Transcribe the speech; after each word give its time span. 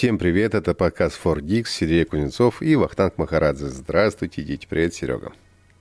Всем 0.00 0.16
привет, 0.16 0.54
это 0.54 0.72
подкаст 0.72 1.20
4Geeks, 1.22 1.66
Сергей 1.68 2.06
Кузнецов 2.06 2.62
и 2.62 2.74
Вахтанг 2.74 3.18
Махарадзе. 3.18 3.66
Здравствуйте, 3.66 4.42
дети, 4.42 4.66
привет, 4.66 4.94
Серега. 4.94 5.30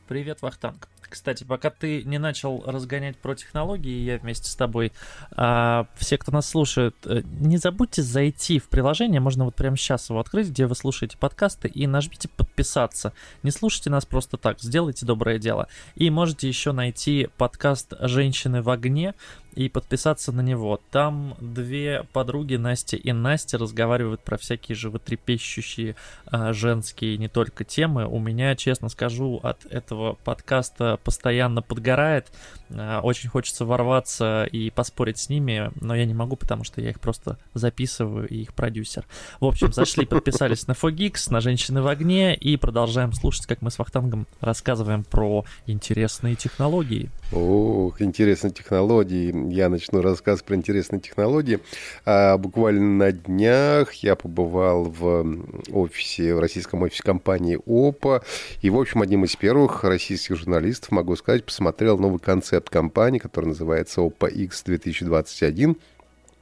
Привет, 0.09 0.41
Вахтанг. 0.41 0.89
Кстати, 1.09 1.45
пока 1.45 1.69
ты 1.69 2.03
не 2.03 2.17
начал 2.19 2.61
разгонять 2.65 3.17
про 3.17 3.33
технологии, 3.33 4.03
я 4.03 4.17
вместе 4.17 4.49
с 4.49 4.55
тобой, 4.55 4.91
а, 5.31 5.87
все, 5.95 6.17
кто 6.17 6.33
нас 6.33 6.49
слушает, 6.49 6.95
э, 7.05 7.21
не 7.39 7.57
забудьте 7.57 8.01
зайти 8.01 8.59
в 8.59 8.67
приложение, 8.67 9.21
можно 9.21 9.45
вот 9.45 9.55
прямо 9.55 9.77
сейчас 9.77 10.09
его 10.09 10.19
открыть, 10.19 10.49
где 10.49 10.67
вы 10.67 10.75
слушаете 10.75 11.17
подкасты, 11.17 11.69
и 11.69 11.87
нажмите 11.87 12.27
подписаться. 12.27 13.13
Не 13.41 13.51
слушайте 13.51 13.89
нас 13.89 14.05
просто 14.05 14.35
так, 14.35 14.59
сделайте 14.59 15.05
доброе 15.05 15.39
дело. 15.39 15.69
И 15.95 16.09
можете 16.09 16.47
еще 16.47 16.73
найти 16.73 17.29
подкаст 17.37 17.93
«Женщины 18.01 18.61
в 18.61 18.69
огне», 18.69 19.15
и 19.55 19.69
подписаться 19.69 20.31
на 20.31 20.41
него. 20.41 20.79
Там 20.91 21.35
две 21.39 22.03
подруги, 22.13 22.55
Настя 22.55 22.97
и 22.97 23.11
Настя, 23.11 23.57
разговаривают 23.57 24.21
про 24.21 24.37
всякие 24.37 24.75
животрепещущие 24.75 25.95
а, 26.25 26.53
женские 26.53 27.17
не 27.17 27.27
только 27.27 27.63
темы. 27.63 28.07
У 28.07 28.19
меня, 28.19 28.55
честно 28.55 28.89
скажу, 28.89 29.39
от 29.43 29.65
этого 29.65 30.17
подкаста 30.23 30.99
постоянно 31.03 31.61
подгорает. 31.61 32.27
А, 32.71 33.01
очень 33.01 33.29
хочется 33.29 33.65
ворваться 33.65 34.45
и 34.51 34.69
поспорить 34.69 35.17
с 35.17 35.29
ними, 35.29 35.71
но 35.81 35.95
я 35.95 36.05
не 36.05 36.13
могу, 36.13 36.35
потому 36.35 36.63
что 36.63 36.81
я 36.81 36.91
их 36.91 36.99
просто 36.99 37.37
записываю 37.53 38.27
и 38.27 38.41
их 38.41 38.53
продюсер. 38.53 39.05
В 39.39 39.45
общем, 39.45 39.73
зашли, 39.73 40.05
подписались 40.05 40.67
на 40.67 40.73
Fogix, 40.73 41.31
на 41.31 41.41
«Женщины 41.41 41.81
в 41.81 41.87
огне» 41.87 42.35
и 42.35 42.57
продолжаем 42.57 43.13
слушать, 43.13 43.45
как 43.45 43.61
мы 43.61 43.71
с 43.71 43.79
Вахтангом 43.79 44.27
рассказываем 44.39 45.03
про 45.03 45.45
интересные 45.65 46.35
технологии. 46.35 47.09
Ох, 47.31 48.01
интересные 48.01 48.51
технологии 48.51 49.31
я 49.47 49.69
начну 49.69 50.01
рассказ 50.01 50.41
про 50.41 50.55
интересные 50.55 50.99
технологии. 50.99 51.59
А, 52.05 52.37
буквально 52.37 52.81
на 52.81 53.11
днях 53.11 53.93
я 53.95 54.15
побывал 54.15 54.83
в 54.83 55.25
офисе, 55.71 56.35
в 56.35 56.39
российском 56.39 56.81
офисе 56.81 57.03
компании 57.03 57.57
ОПА. 57.65 58.23
И, 58.61 58.69
в 58.69 58.77
общем, 58.79 59.01
одним 59.01 59.23
из 59.25 59.35
первых 59.35 59.83
российских 59.83 60.35
журналистов, 60.35 60.91
могу 60.91 61.15
сказать, 61.15 61.45
посмотрел 61.45 61.97
новый 61.97 62.19
концепт 62.19 62.69
компании, 62.69 63.19
который 63.19 63.45
называется 63.45 64.01
ОПА 64.01 64.27
X 64.27 64.63
2021. 64.63 65.77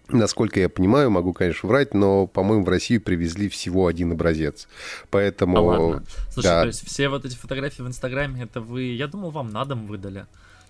Насколько 0.10 0.62
я 0.62 0.70
понимаю, 0.70 1.12
могу, 1.12 1.34
конечно, 1.34 1.68
врать, 1.68 1.94
но, 1.94 2.28
по-моему, 2.28 2.64
в 2.64 2.70
Россию 2.70 3.02
привезли 3.02 3.50
всего 3.50 3.88
один 3.88 4.14
образец. 4.14 4.68
Поэтому... 5.10 5.58
А 5.58 5.62
ладно. 5.62 6.04
Слушай, 6.32 6.48
да. 6.48 6.62
то 6.62 6.68
есть 6.68 6.88
все 6.88 7.10
вот 7.10 7.26
эти 7.26 7.36
фотографии 7.36 7.82
в 7.82 7.88
Инстаграме, 7.88 8.44
это 8.44 8.62
вы... 8.62 8.84
Я 8.84 9.08
думал, 9.08 9.32
вам 9.32 9.52
на 9.52 9.66
дом 9.66 9.86
выдали. 9.86 10.26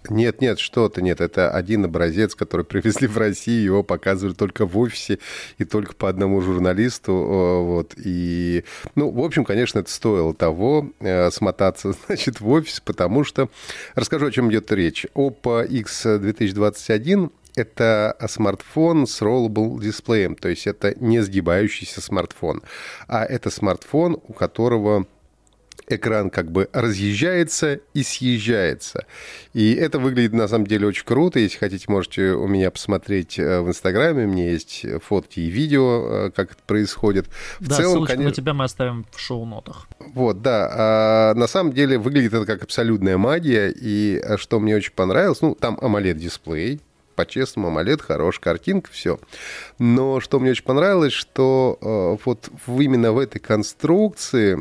Нет, 0.10 0.42
нет, 0.42 0.60
что-то 0.60 1.02
нет. 1.02 1.22
Это 1.22 1.52
один 1.52 1.86
образец, 1.86 2.36
который 2.36 2.66
привезли 2.66 3.08
в 3.08 3.18
Россию, 3.18 3.64
его 3.64 3.84
показывали 3.84 4.34
только 4.34 4.66
в 4.66 4.78
офисе 4.78 5.20
и 5.58 5.66
только 5.66 5.96
по 5.96 6.10
одному 6.10 6.42
журналисту. 6.42 7.14
Вот. 7.14 7.94
И, 7.98 8.64
ну, 8.96 9.10
в 9.10 9.24
общем, 9.24 9.46
конечно, 9.46 9.80
это 9.80 9.92
стоило 9.92 10.34
того, 10.34 10.92
э, 11.00 11.32
смотаться, 11.32 11.94
значит, 12.08 12.40
в 12.42 12.50
офис, 12.50 12.80
потому 12.80 13.24
что... 13.24 13.50
Расскажу, 13.96 14.28
о 14.28 14.32
чем 14.32 14.50
идет 14.50 14.72
речь. 14.72 15.06
Oppo 15.16 15.66
X 15.66 16.04
2021 16.04 17.32
это 17.58 18.16
смартфон 18.28 19.08
с 19.08 19.22
rollable 19.22 19.82
дисплеем, 19.82 20.36
то 20.36 20.48
есть 20.48 20.68
это 20.68 20.94
не 21.04 21.22
сгибающийся 21.22 22.02
смартфон, 22.02 22.62
а 23.08 23.26
это 23.26 23.50
смартфон, 23.50 24.22
у 24.28 24.34
которого 24.34 25.08
экран 25.88 26.30
как 26.30 26.52
бы 26.52 26.70
разъезжается 26.74 27.80
и 27.94 28.04
съезжается. 28.04 29.06
И 29.54 29.74
это 29.74 30.00
выглядит 30.00 30.34
на 30.34 30.48
самом 30.48 30.68
деле 30.68 30.88
очень 30.88 31.06
круто. 31.06 31.40
Если 31.40 31.58
хотите, 31.58 31.86
можете 31.88 32.32
у 32.32 32.48
меня 32.48 32.72
посмотреть 32.72 33.40
э, 33.40 33.62
в 33.62 33.70
Инстаграме. 33.70 34.26
У 34.26 34.28
меня 34.28 34.52
есть 34.52 34.86
фотки 35.04 35.40
и 35.40 35.48
видео, 35.48 36.28
э, 36.28 36.32
как 36.32 36.52
это 36.52 36.62
происходит. 36.66 37.28
В 37.60 37.68
да, 37.68 37.76
целом, 37.76 37.92
ссылочку 37.92 38.14
конечно... 38.14 38.30
на 38.30 38.36
тебя 38.36 38.54
мы 38.54 38.64
оставим 38.66 39.06
в 39.12 39.20
шоу-нотах. 39.20 39.88
Вот, 40.14 40.42
да. 40.42 40.70
А 40.72 41.34
на 41.36 41.48
самом 41.48 41.74
деле 41.74 41.98
выглядит 41.98 42.34
это 42.34 42.46
как 42.46 42.64
абсолютная 42.64 43.18
магия. 43.18 43.70
И 43.70 44.22
э, 44.22 44.38
что 44.38 44.60
мне 44.60 44.76
очень 44.76 44.94
понравилось, 44.94 45.42
ну, 45.42 45.56
там 45.56 45.78
AMOLED-дисплей, 45.78 46.82
по-честному, 47.16 47.70
AMOLED, 47.70 48.02
хорошая 48.02 48.42
картинка, 48.42 48.90
все. 48.92 49.20
Но 49.80 50.20
что 50.20 50.40
мне 50.40 50.52
очень 50.52 50.66
понравилось, 50.66 51.14
что 51.14 51.78
э, 51.82 52.24
вот 52.26 52.50
именно 52.68 53.12
в 53.12 53.20
этой 53.20 53.40
конструкции 53.40 54.60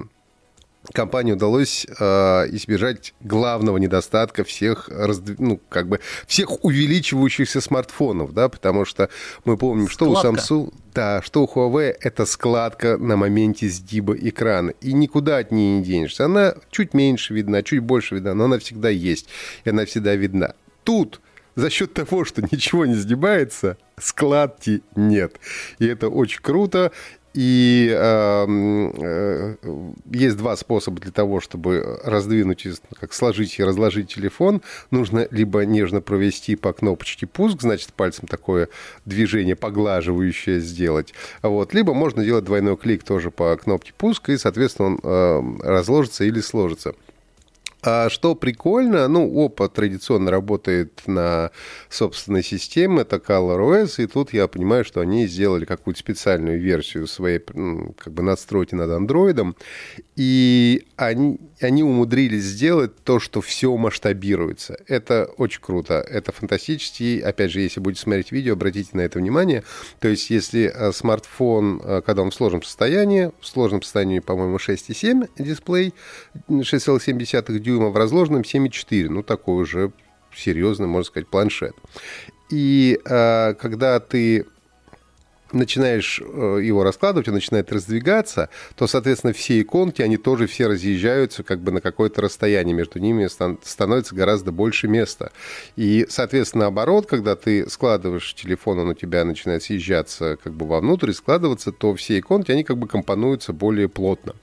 компании 0.93 1.33
удалось 1.33 1.87
э, 1.87 2.05
избежать 2.51 3.15
главного 3.21 3.79
недостатка 3.79 4.45
всех, 4.45 4.91
ну, 5.39 5.61
как 5.69 5.89
бы, 5.89 6.01
всех 6.27 6.65
увеличивающихся 6.65 7.61
смартфонов, 7.61 8.33
да, 8.33 8.49
потому 8.49 8.85
что 8.85 9.09
мы 9.45 9.57
помним, 9.57 9.89
складка. 9.89 10.41
что 10.41 10.61
у 10.61 10.65
Samsung, 10.65 10.75
да, 10.95 11.23
что 11.23 11.45
у 11.45 11.47
Huawei 11.47 11.95
это 12.01 12.27
складка 12.27 12.97
на 12.97 13.17
моменте 13.17 13.69
сгиба 13.69 14.17
экрана, 14.17 14.71
и 14.81 14.93
никуда 14.93 15.39
от 15.39 15.53
нее 15.53 15.79
не 15.79 15.85
денешься. 15.85 16.25
Она 16.25 16.55
чуть 16.71 16.95
меньше 16.95 17.35
видна, 17.35 17.63
чуть 17.63 17.81
больше 17.81 18.17
видна, 18.17 18.35
но 18.35 18.45
она 18.45 18.59
всегда 18.59 18.89
есть, 18.89 19.29
и 19.65 19.71
она 19.71 19.85
всегда 19.85 20.15
видна. 20.15 20.55
Тут 20.85 21.21
за 21.57 21.71
счет 21.71 21.95
того, 21.95 22.25
что 22.25 22.43
ничего 22.43 22.87
не 22.87 22.95
сгибается, 22.95 23.79
складки 23.99 24.83
нет. 24.95 25.37
И 25.79 25.87
это 25.87 26.09
очень 26.09 26.41
круто. 26.43 26.93
И 27.37 27.91
э, 27.95 28.47
э, 28.49 29.57
есть 30.11 30.39
два 30.39 30.57
способа 30.57 31.01
для 31.01 31.13
того, 31.13 31.41
чтобы 31.41 32.01
раздвинуть, 32.03 32.67
как 32.99 33.13
сложить 33.13 33.59
и 33.59 33.65
разложить 33.65 34.15
телефон. 34.15 34.63
Нужно 34.91 35.29
либо 35.31 35.67
нежно 35.67 36.01
провести 36.01 36.57
по 36.57 36.73
кнопочке 36.73 37.27
пуск, 37.27 37.61
значит, 37.61 37.93
пальцем 37.93 38.27
такое 38.27 38.71
движение 39.05 39.55
поглаживающее 39.55 40.61
сделать. 40.61 41.13
Вот. 41.43 41.75
Либо 41.75 41.93
можно 41.93 42.25
делать 42.25 42.45
двойной 42.45 42.79
клик 42.79 43.05
тоже 43.05 43.31
по 43.31 43.55
кнопке 43.59 43.93
пуск, 43.99 44.31
и, 44.31 44.39
соответственно, 44.39 44.89
он 44.89 45.01
э, 45.03 45.59
разложится 45.63 46.25
или 46.25 46.41
сложится. 46.41 46.95
А 47.89 48.11
что 48.11 48.35
прикольно, 48.35 49.07
ну, 49.07 49.33
ОПА 49.45 49.69
традиционно 49.69 50.33
работает 50.33 51.03
на 51.07 51.53
собственной 51.89 52.43
системе, 52.43 53.03
это 53.03 53.17
ColorOS, 53.17 54.03
и 54.03 54.09
тут 54.09 54.33
я 54.33 54.49
понимаю, 54.49 54.85
что 54.85 55.01
они 55.01 55.29
сделали 55.29 55.65
какую-то 55.65 56.01
специальную 56.01 56.61
версию 56.61 57.07
своей 57.07 57.39
как 57.39 58.13
бы 58.13 58.25
надстройки 58.25 58.75
над 58.75 58.91
андроидом, 58.91 59.55
и 60.17 60.87
они, 60.97 61.39
они 61.61 61.85
умудрились 61.85 62.43
сделать 62.43 62.97
то, 63.05 63.21
что 63.21 63.41
все 63.41 63.77
масштабируется. 63.77 64.79
Это 64.89 65.27
очень 65.37 65.61
круто, 65.61 65.95
это 65.95 66.33
фантастически. 66.33 67.21
Опять 67.21 67.53
же, 67.53 67.61
если 67.61 67.79
будете 67.79 68.03
смотреть 68.03 68.33
видео, 68.33 68.55
обратите 68.55 68.91
на 68.95 69.03
это 69.03 69.21
внимание. 69.21 69.63
То 70.01 70.09
есть, 70.09 70.31
если 70.31 70.73
э, 70.75 70.91
смартфон, 70.93 71.81
э, 71.85 72.03
когда 72.05 72.23
он 72.23 72.31
в 72.31 72.35
сложном 72.35 72.63
состоянии, 72.63 73.31
в 73.41 73.47
сложном 73.47 73.83
состоянии, 73.83 74.19
по-моему, 74.19 74.57
6,7 74.57 75.29
дисплей, 75.39 75.93
6,7 76.49 77.59
дюйма, 77.59 77.76
в 77.79 77.97
разложенном 77.97 78.43
7,4. 78.43 79.09
Ну, 79.09 79.23
такой 79.23 79.63
уже 79.63 79.93
серьезный, 80.35 80.87
можно 80.87 81.07
сказать, 81.07 81.29
планшет. 81.29 81.75
И 82.51 83.01
э, 83.05 83.55
когда 83.55 83.99
ты 84.01 84.47
начинаешь 85.53 86.21
э, 86.21 86.61
его 86.63 86.83
раскладывать, 86.85 87.29
он 87.29 87.35
начинает 87.35 87.73
раздвигаться, 87.73 88.49
то, 88.75 88.87
соответственно, 88.87 89.33
все 89.33 89.61
иконки, 89.61 90.03
они 90.03 90.17
тоже 90.17 90.47
все 90.47 90.67
разъезжаются 90.67 91.43
как 91.43 91.61
бы 91.61 91.73
на 91.73 91.81
какое-то 91.81 92.23
расстояние, 92.23 92.75
между 92.75 92.99
ними 92.99 93.27
становится 93.27 94.15
гораздо 94.15 94.53
больше 94.53 94.89
места. 94.89 95.33
И, 95.77 96.07
соответственно, 96.09 96.65
наоборот, 96.65 97.07
когда 97.07 97.37
ты 97.37 97.69
складываешь 97.69 98.35
телефон, 98.35 98.81
он 98.81 98.89
у 98.89 98.95
тебя 98.95 99.25
начинает 99.25 99.63
съезжаться 99.63 100.37
как 100.43 100.53
бы 100.53 100.67
вовнутрь 100.67 101.11
и 101.11 101.15
складываться, 101.15 101.73
то 101.73 101.95
все 101.95 102.19
иконки, 102.19 102.51
они 102.51 102.65
как 102.65 102.79
бы 102.79 102.89
компонуются 102.89 103.53
более 103.53 103.89
плотно. 103.89 104.35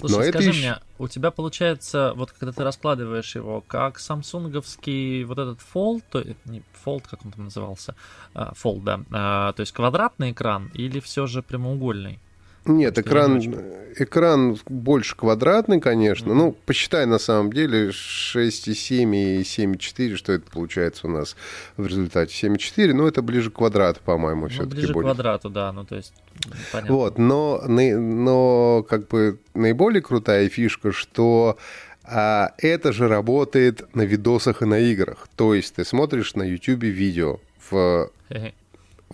Слушай, 0.00 0.16
Но 0.16 0.22
скажи 0.30 0.48
это 0.50 0.58
мне, 0.58 0.78
у 0.98 1.08
тебя 1.08 1.30
получается, 1.30 2.12
вот 2.16 2.32
когда 2.32 2.52
ты 2.52 2.64
раскладываешь 2.64 3.34
его, 3.36 3.60
как 3.60 3.98
самсунговский 3.98 5.24
вот 5.24 5.38
этот 5.38 5.60
Fold, 5.74 6.02
то, 6.10 6.24
не 6.46 6.62
Fold, 6.84 7.04
как 7.10 7.24
он 7.24 7.32
там 7.32 7.44
назывался, 7.44 7.94
uh, 8.34 8.54
Fold, 8.54 8.82
да, 8.82 8.96
uh, 9.10 9.52
то 9.52 9.60
есть 9.60 9.72
квадратный 9.72 10.32
экран 10.32 10.70
или 10.74 11.00
все 11.00 11.26
же 11.26 11.42
прямоугольный? 11.42 12.18
Нет, 12.66 12.98
экран, 12.98 13.40
экран 13.96 14.58
больше 14.66 15.16
квадратный, 15.16 15.80
конечно. 15.80 16.30
Mm-hmm. 16.30 16.34
Ну, 16.34 16.56
посчитай 16.66 17.06
на 17.06 17.18
самом 17.18 17.52
деле 17.52 17.88
6,7 17.88 19.14
и 19.14 19.40
7,4, 19.42 20.16
что 20.16 20.32
это 20.32 20.50
получается 20.50 21.06
у 21.06 21.10
нас 21.10 21.36
в 21.76 21.86
результате 21.86 22.34
7,4, 22.48 22.92
но 22.92 23.08
это 23.08 23.22
ближе 23.22 23.50
к 23.50 23.54
квадрату, 23.54 24.00
по-моему, 24.04 24.42
ну, 24.42 24.48
все-таки 24.48 24.76
ближе 24.76 24.92
будет. 24.92 25.04
к 25.04 25.06
квадрату, 25.06 25.50
да, 25.50 25.72
ну 25.72 25.84
то 25.84 25.96
есть 25.96 26.12
понятно. 26.72 26.94
Вот, 26.94 27.18
но, 27.18 27.62
но 27.66 28.84
как 28.88 29.08
бы 29.08 29.38
наиболее 29.54 30.02
крутая 30.02 30.48
фишка, 30.48 30.92
что 30.92 31.58
а, 32.04 32.52
это 32.58 32.92
же 32.92 33.08
работает 33.08 33.94
на 33.94 34.02
видосах 34.02 34.62
и 34.62 34.66
на 34.66 34.78
играх. 34.78 35.28
То 35.36 35.54
есть 35.54 35.76
ты 35.76 35.84
смотришь 35.84 36.34
на 36.34 36.42
YouTube 36.42 36.82
видео 36.82 37.38
в, 37.70 38.10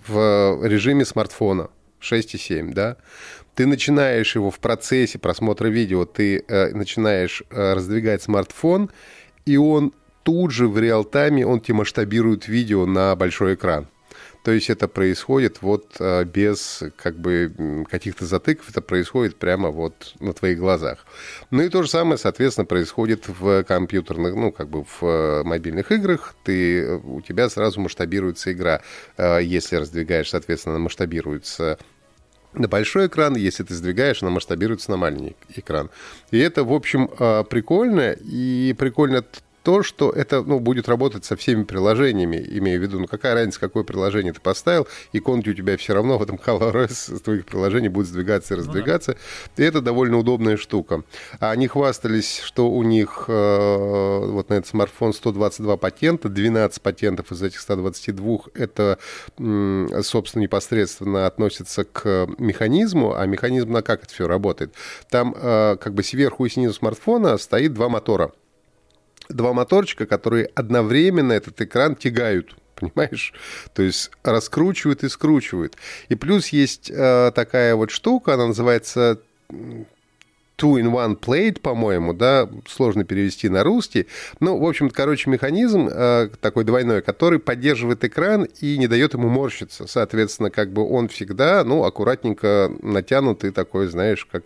в 0.06 0.66
режиме 0.66 1.04
смартфона 1.04 1.68
6,7, 2.00 2.72
да, 2.72 2.96
ты 3.56 3.66
начинаешь 3.66 4.36
его 4.36 4.50
в 4.50 4.60
процессе 4.60 5.18
просмотра 5.18 5.68
видео, 5.68 6.04
ты 6.04 6.44
э, 6.46 6.72
начинаешь 6.74 7.42
э, 7.50 7.72
раздвигать 7.72 8.22
смартфон, 8.22 8.90
и 9.46 9.56
он 9.56 9.92
тут 10.22 10.50
же 10.50 10.68
в 10.68 10.78
реал-тайме, 10.78 11.46
он 11.46 11.60
тебе 11.60 11.78
масштабирует 11.78 12.48
видео 12.48 12.84
на 12.84 13.16
большой 13.16 13.54
экран. 13.54 13.88
То 14.44 14.52
есть 14.52 14.70
это 14.70 14.86
происходит 14.86 15.60
вот 15.60 15.96
а, 15.98 16.24
без 16.24 16.84
как 16.96 17.18
бы 17.18 17.84
каких-то 17.90 18.26
затыков, 18.26 18.70
это 18.70 18.80
происходит 18.80 19.36
прямо 19.36 19.70
вот 19.70 20.14
на 20.20 20.32
твоих 20.32 20.58
глазах. 20.58 21.04
Ну 21.50 21.62
и 21.62 21.68
то 21.68 21.82
же 21.82 21.90
самое, 21.90 22.16
соответственно, 22.16 22.64
происходит 22.64 23.24
в 23.26 23.64
компьютерных, 23.64 24.36
ну 24.36 24.52
как 24.52 24.68
бы 24.68 24.84
в 24.84 25.02
э, 25.02 25.42
мобильных 25.42 25.90
играх. 25.90 26.36
Ты, 26.44 26.96
у 26.96 27.20
тебя 27.22 27.48
сразу 27.48 27.80
масштабируется 27.80 28.52
игра. 28.52 28.82
Если 29.18 29.74
раздвигаешь, 29.76 30.30
соответственно, 30.30 30.78
масштабируется 30.78 31.78
на 32.56 32.68
большой 32.68 33.06
экран, 33.06 33.36
если 33.36 33.62
ты 33.62 33.74
сдвигаешь, 33.74 34.22
она 34.22 34.30
масштабируется 34.30 34.90
на 34.90 34.96
маленький 34.96 35.36
экран. 35.54 35.90
И 36.30 36.38
это, 36.38 36.64
в 36.64 36.72
общем, 36.72 37.10
а, 37.18 37.44
прикольно. 37.44 38.12
И 38.12 38.74
прикольно 38.78 39.24
то, 39.66 39.82
что 39.82 40.10
это 40.10 40.44
ну, 40.44 40.60
будет 40.60 40.88
работать 40.88 41.24
со 41.24 41.34
всеми 41.34 41.64
приложениями, 41.64 42.36
имею 42.50 42.78
в 42.78 42.84
виду, 42.84 43.00
ну 43.00 43.08
какая 43.08 43.34
разница, 43.34 43.58
какое 43.58 43.82
приложение 43.82 44.32
ты 44.32 44.40
поставил, 44.40 44.86
иконки 45.12 45.48
у 45.48 45.54
тебя 45.54 45.76
все 45.76 45.92
равно 45.92 46.18
в 46.18 46.22
этом 46.22 46.36
ColorOS 46.36 47.16
с 47.16 47.20
твоих 47.20 47.46
приложений 47.46 47.88
будут 47.88 48.08
сдвигаться 48.08 48.54
и 48.54 48.58
раздвигаться. 48.58 49.10
Ну, 49.10 49.18
да. 49.56 49.64
И 49.64 49.66
это 49.66 49.80
довольно 49.80 50.18
удобная 50.18 50.56
штука. 50.56 51.02
А 51.40 51.50
они 51.50 51.66
хвастались, 51.66 52.38
что 52.38 52.70
у 52.70 52.84
них 52.84 53.24
э, 53.26 54.20
вот 54.30 54.50
на 54.50 54.54
этот 54.54 54.68
смартфон 54.68 55.12
122 55.12 55.76
патента, 55.78 56.28
12 56.28 56.80
патентов 56.80 57.32
из 57.32 57.42
этих 57.42 57.58
122 57.58 58.38
это, 58.54 59.00
э, 59.36 60.00
собственно, 60.04 60.42
непосредственно 60.42 61.26
относится 61.26 61.82
к 61.82 62.28
механизму, 62.38 63.16
а 63.16 63.26
механизм 63.26 63.72
на 63.72 63.82
как 63.82 64.04
это 64.04 64.14
все 64.14 64.28
работает. 64.28 64.72
Там 65.10 65.34
э, 65.36 65.76
как 65.80 65.92
бы 65.92 66.04
сверху 66.04 66.44
и 66.44 66.50
снизу 66.50 66.72
смартфона 66.72 67.36
стоит 67.36 67.74
два 67.74 67.88
мотора 67.88 68.30
два 69.28 69.52
моторчика, 69.52 70.06
которые 70.06 70.46
одновременно 70.54 71.32
этот 71.32 71.60
экран 71.60 71.96
тягают 71.96 72.56
понимаешь? 72.76 73.32
То 73.74 73.82
есть 73.82 74.10
раскручивают 74.22 75.02
и 75.02 75.08
скручивают. 75.08 75.76
И 76.10 76.14
плюс 76.14 76.48
есть 76.48 76.90
э, 76.90 77.32
такая 77.34 77.74
вот 77.74 77.90
штука, 77.90 78.34
она 78.34 78.48
называется 78.48 79.18
two-in-one 80.56 81.18
plate, 81.18 81.60
по-моему, 81.60 82.14
да, 82.14 82.48
сложно 82.66 83.04
перевести 83.04 83.48
на 83.48 83.62
русский. 83.62 84.06
Ну, 84.40 84.58
в 84.58 84.66
общем 84.66 84.90
короче, 84.90 85.30
механизм 85.30 85.88
э, 85.90 86.30
такой 86.40 86.64
двойной, 86.64 87.02
который 87.02 87.38
поддерживает 87.38 88.04
экран 88.04 88.44
и 88.60 88.78
не 88.78 88.88
дает 88.88 89.14
ему 89.14 89.28
морщиться. 89.28 89.86
Соответственно, 89.86 90.50
как 90.50 90.72
бы 90.72 90.88
он 90.88 91.08
всегда, 91.08 91.62
ну, 91.64 91.84
аккуратненько 91.84 92.72
натянутый 92.82 93.50
такой, 93.50 93.86
знаешь, 93.86 94.24
как 94.24 94.44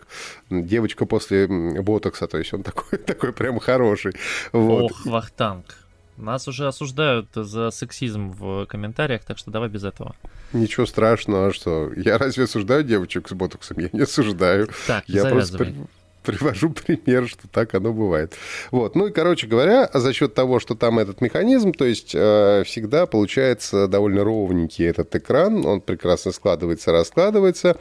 девочка 0.49 1.05
после 1.05 1.47
ботокса, 1.47 2.27
то 2.27 2.37
есть 2.37 2.53
он 2.53 2.63
такой, 2.63 2.99
такой 3.05 3.33
прям 3.33 3.59
хороший. 3.59 4.13
Вот. 4.51 4.91
Ох, 4.91 5.05
Вахтанг. 5.05 5.77
Нас 6.17 6.47
уже 6.47 6.67
осуждают 6.67 7.29
за 7.33 7.71
сексизм 7.71 8.31
в 8.31 8.67
комментариях, 8.67 9.23
так 9.23 9.39
что 9.39 9.49
давай 9.49 9.69
без 9.69 9.83
этого. 9.83 10.15
Ничего 10.53 10.85
страшного, 10.85 11.47
а 11.47 11.53
что? 11.53 11.91
Я 11.95 12.17
разве 12.19 12.43
осуждаю 12.43 12.83
девочек 12.83 13.27
с 13.27 13.33
ботоксом? 13.33 13.79
Я 13.79 13.89
не 13.91 14.01
осуждаю. 14.01 14.69
Так, 14.85 15.05
я 15.07 15.23
завязывай. 15.23 15.73
просто 15.73 15.87
привожу 16.23 16.69
пример, 16.69 17.27
что 17.27 17.47
так 17.47 17.73
оно 17.75 17.93
бывает. 17.93 18.33
Вот. 18.71 18.95
Ну 18.95 19.07
и, 19.07 19.11
короче 19.11 19.47
говоря, 19.47 19.89
за 19.93 20.13
счет 20.13 20.33
того, 20.33 20.59
что 20.59 20.75
там 20.75 20.99
этот 20.99 21.21
механизм, 21.21 21.73
то 21.73 21.85
есть 21.85 22.11
э, 22.13 22.63
всегда 22.65 23.05
получается 23.05 23.87
довольно 23.87 24.23
ровненький 24.23 24.87
этот 24.87 25.15
экран, 25.15 25.65
он 25.65 25.81
прекрасно 25.81 26.31
складывается, 26.31 26.91
раскладывается. 26.91 27.77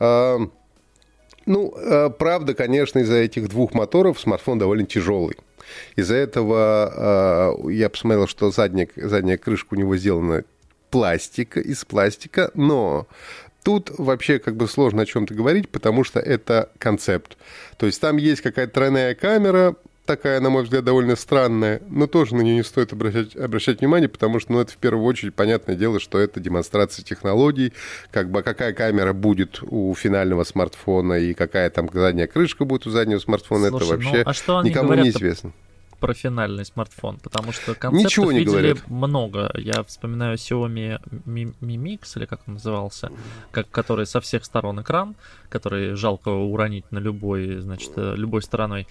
Э, 0.00 0.38
ну, 1.46 1.74
э, 1.76 2.10
правда, 2.10 2.54
конечно, 2.54 3.00
из-за 3.00 3.16
этих 3.16 3.48
двух 3.48 3.74
моторов 3.74 4.20
смартфон 4.20 4.58
довольно 4.58 4.86
тяжелый. 4.86 5.36
Из-за 5.96 6.14
этого 6.16 7.56
э, 7.66 7.72
я 7.72 7.88
посмотрел, 7.88 8.26
что 8.26 8.50
задняя, 8.50 8.88
задняя 8.96 9.38
крышка 9.38 9.74
у 9.74 9.76
него 9.76 9.96
сделана 9.96 10.44
пластика, 10.90 11.58
из 11.58 11.84
пластика, 11.84 12.50
но 12.54 13.06
Тут 13.62 13.90
вообще 13.96 14.38
как 14.38 14.56
бы 14.56 14.66
сложно 14.66 15.02
о 15.02 15.06
чем-то 15.06 15.34
говорить, 15.34 15.68
потому 15.68 16.04
что 16.04 16.18
это 16.18 16.70
концепт. 16.78 17.36
То 17.76 17.86
есть 17.86 18.00
там 18.00 18.16
есть 18.16 18.42
какая-то 18.42 18.72
тройная 18.72 19.14
камера, 19.14 19.76
такая, 20.04 20.40
на 20.40 20.50
мой 20.50 20.64
взгляд, 20.64 20.84
довольно 20.84 21.16
странная, 21.16 21.80
но 21.88 22.06
тоже 22.06 22.34
на 22.34 22.40
нее 22.42 22.56
не 22.56 22.64
стоит 22.64 22.92
обращать, 22.92 23.36
обращать 23.36 23.80
внимание, 23.80 24.08
потому 24.08 24.40
что, 24.40 24.52
ну, 24.52 24.60
это 24.60 24.72
в 24.72 24.76
первую 24.76 25.04
очередь, 25.04 25.34
понятное 25.34 25.76
дело, 25.76 26.00
что 26.00 26.18
это 26.18 26.40
демонстрация 26.40 27.04
технологий, 27.04 27.72
как 28.10 28.30
бы 28.30 28.42
какая 28.42 28.72
камера 28.72 29.12
будет 29.12 29.60
у 29.62 29.94
финального 29.94 30.44
смартфона 30.44 31.14
и 31.14 31.34
какая 31.34 31.70
там 31.70 31.88
задняя 31.92 32.26
крышка 32.26 32.64
будет 32.64 32.86
у 32.86 32.90
заднего 32.90 33.18
смартфона, 33.18 33.68
Слушай, 33.68 33.84
это 33.84 33.94
вообще 33.94 34.22
ну, 34.24 34.30
а 34.30 34.32
что 34.34 34.62
никому 34.62 34.94
не 34.94 35.10
известно 35.10 35.52
про 36.02 36.14
финальный 36.14 36.64
смартфон, 36.64 37.18
потому 37.22 37.52
что 37.52 37.74
концептов 37.76 38.04
Ничего 38.04 38.32
не 38.32 38.40
видели 38.40 38.72
говорят. 38.72 38.90
много. 38.90 39.52
Я 39.54 39.84
вспоминаю 39.84 40.36
Xiaomi 40.36 41.00
Mi, 41.26 41.54
Mi 41.60 41.76
Mix, 41.76 42.16
или 42.16 42.26
как 42.26 42.40
он 42.48 42.54
назывался, 42.54 43.12
как, 43.52 43.70
который 43.70 44.04
со 44.06 44.20
всех 44.20 44.44
сторон 44.44 44.82
экран, 44.82 45.14
который 45.48 45.94
жалко 45.94 46.28
уронить 46.30 46.90
на 46.90 46.98
любой, 46.98 47.60
значит, 47.60 47.92
э, 47.94 48.14
любой 48.16 48.42
стороной. 48.42 48.88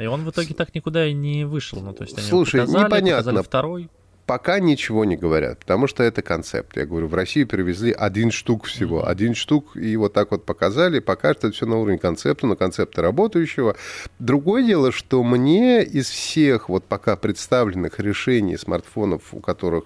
И 0.00 0.06
он 0.06 0.24
в 0.24 0.30
итоге 0.30 0.54
так 0.54 0.74
никуда 0.74 1.06
и 1.06 1.12
не 1.12 1.44
вышел. 1.44 1.82
Ну, 1.82 1.92
то 1.92 2.04
есть 2.04 2.16
они 2.16 2.26
Слушай, 2.26 2.62
показали, 2.62 2.84
непонятно. 2.86 3.22
показали 3.22 3.44
второй 3.44 3.90
пока 4.26 4.58
ничего 4.58 5.04
не 5.04 5.16
говорят, 5.16 5.60
потому 5.60 5.86
что 5.86 6.02
это 6.02 6.22
концепт. 6.22 6.76
Я 6.76 6.86
говорю, 6.86 7.08
в 7.08 7.14
Россию 7.14 7.46
перевезли 7.46 7.92
один 7.92 8.30
штук 8.30 8.64
всего, 8.64 9.06
один 9.06 9.34
штук, 9.34 9.76
и 9.76 9.96
вот 9.96 10.12
так 10.12 10.30
вот 10.30 10.44
показали, 10.44 10.98
пока 11.00 11.34
что 11.34 11.48
это 11.48 11.56
все 11.56 11.66
на 11.66 11.76
уровне 11.76 11.98
концепта, 11.98 12.46
на 12.46 12.56
концепта 12.56 13.02
работающего. 13.02 13.76
Другое 14.18 14.62
дело, 14.62 14.92
что 14.92 15.22
мне 15.22 15.82
из 15.82 16.08
всех 16.08 16.68
вот 16.68 16.84
пока 16.84 17.16
представленных 17.16 18.00
решений 18.00 18.56
смартфонов, 18.56 19.22
у 19.32 19.40
которых 19.40 19.84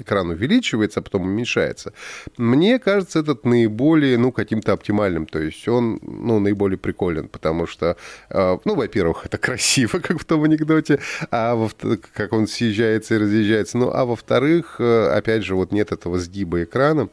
экран 0.00 0.30
увеличивается, 0.30 1.00
а 1.00 1.02
потом 1.02 1.22
уменьшается, 1.22 1.92
мне 2.36 2.78
кажется, 2.78 3.20
этот 3.20 3.44
наиболее, 3.44 4.18
ну, 4.18 4.32
каким-то 4.32 4.72
оптимальным. 4.72 5.26
То 5.26 5.38
есть 5.38 5.66
он, 5.68 5.98
ну, 6.02 6.38
наиболее 6.38 6.78
приколен, 6.78 7.28
потому 7.28 7.66
что, 7.66 7.96
э, 8.30 8.58
ну, 8.64 8.74
во-первых, 8.74 9.26
это 9.26 9.38
красиво, 9.38 9.98
как 10.02 10.20
в 10.20 10.24
том 10.24 10.44
анекдоте, 10.44 11.00
а 11.30 11.54
во 11.54 11.70
как 12.12 12.32
он 12.32 12.46
съезжается 12.46 13.14
и 13.14 13.18
разъезжается. 13.18 13.78
Ну, 13.78 13.90
а 13.92 14.04
во-вторых, 14.04 14.76
э, 14.78 15.08
опять 15.08 15.44
же, 15.44 15.54
вот 15.54 15.72
нет 15.72 15.92
этого 15.92 16.18
сгиба 16.18 16.62
экрана. 16.64 17.08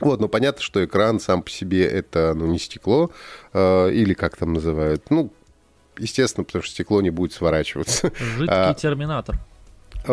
Вот, 0.00 0.20
ну 0.20 0.28
понятно, 0.28 0.62
что 0.62 0.84
экран 0.84 1.18
сам 1.18 1.42
по 1.42 1.50
себе 1.50 1.84
это, 1.84 2.32
ну, 2.34 2.46
не 2.46 2.58
стекло, 2.58 3.10
э, 3.52 3.90
или 3.92 4.14
как 4.14 4.36
там 4.36 4.52
называют, 4.52 5.10
ну, 5.10 5.32
естественно, 5.98 6.44
потому 6.44 6.62
что 6.62 6.72
стекло 6.72 7.00
не 7.02 7.10
будет 7.10 7.32
сворачиваться. 7.32 8.12
Жидкий 8.16 8.46
а, 8.48 8.74
терминатор. 8.74 9.36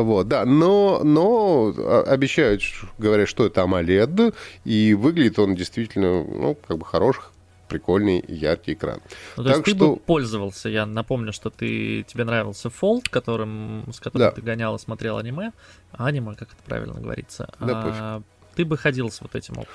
Вот, 0.01 0.27
да, 0.27 0.45
но, 0.45 1.01
но 1.03 1.73
а, 1.77 2.03
обещают, 2.03 2.61
говорят, 2.97 3.29
что 3.29 3.45
это 3.45 3.61
AMOLED, 3.61 4.35
и 4.65 4.93
выглядит 4.93 5.39
он 5.39 5.55
действительно, 5.55 6.23
ну, 6.23 6.57
как 6.67 6.77
бы 6.77 6.85
хороший, 6.85 7.23
прикольный 7.67 8.23
яркий 8.27 8.73
экран. 8.73 8.99
Ну, 9.37 9.43
то 9.43 9.49
так 9.49 9.57
есть 9.67 9.77
что... 9.77 9.85
ты 9.85 9.91
бы 9.91 9.97
пользовался, 9.97 10.69
я 10.69 10.85
напомню, 10.85 11.33
что 11.33 11.49
ты, 11.49 12.03
тебе 12.03 12.23
нравился 12.23 12.69
Fold, 12.69 13.09
которым, 13.09 13.85
с 13.91 13.99
которым 13.99 14.29
да. 14.29 14.31
ты 14.31 14.41
гонял 14.41 14.75
и 14.75 14.79
смотрел 14.79 15.17
аниме, 15.17 15.51
аниме, 15.93 16.35
как 16.35 16.49
это 16.49 16.63
правильно 16.65 16.99
говорится. 16.99 17.49
Да, 17.59 17.83
а, 17.85 18.21
ты 18.55 18.65
бы 18.65 18.77
ходил 18.77 19.11
с 19.11 19.21
вот 19.21 19.35
этим 19.35 19.53
опытом? 19.53 19.73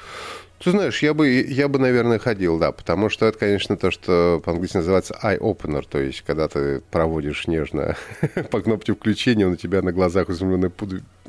Ты 0.63 0.73
знаешь, 0.73 1.03
я 1.03 1.15
бы, 1.15 1.29
я 1.29 1.69
бы, 1.69 1.79
наверное, 1.79 2.19
ходил, 2.19 2.59
да, 2.59 2.71
потому 2.71 3.09
что 3.09 3.25
это, 3.27 3.39
конечно, 3.39 3.79
то, 3.79 3.91
что 3.91 4.43
по-английски 4.45 4.77
называется 4.77 5.19
eye-opener, 5.23 5.87
то 5.89 5.99
есть, 5.99 6.23
когда 6.23 6.49
ты 6.49 6.83
проводишь 6.91 7.47
нежно 7.47 7.97
по 8.51 8.61
кнопке 8.61 8.93
включения, 8.95 9.47
он 9.47 9.55
у 9.55 9.57
тебя 9.57 9.81
на 9.81 9.93
глазах 9.93 10.29
изумленной 10.29 10.71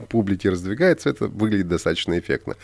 публики 0.09 0.47
раздвигается, 0.47 1.09
это 1.09 1.27
выглядит 1.27 1.67
достаточно 1.67 2.17
эффектно. 2.17 2.55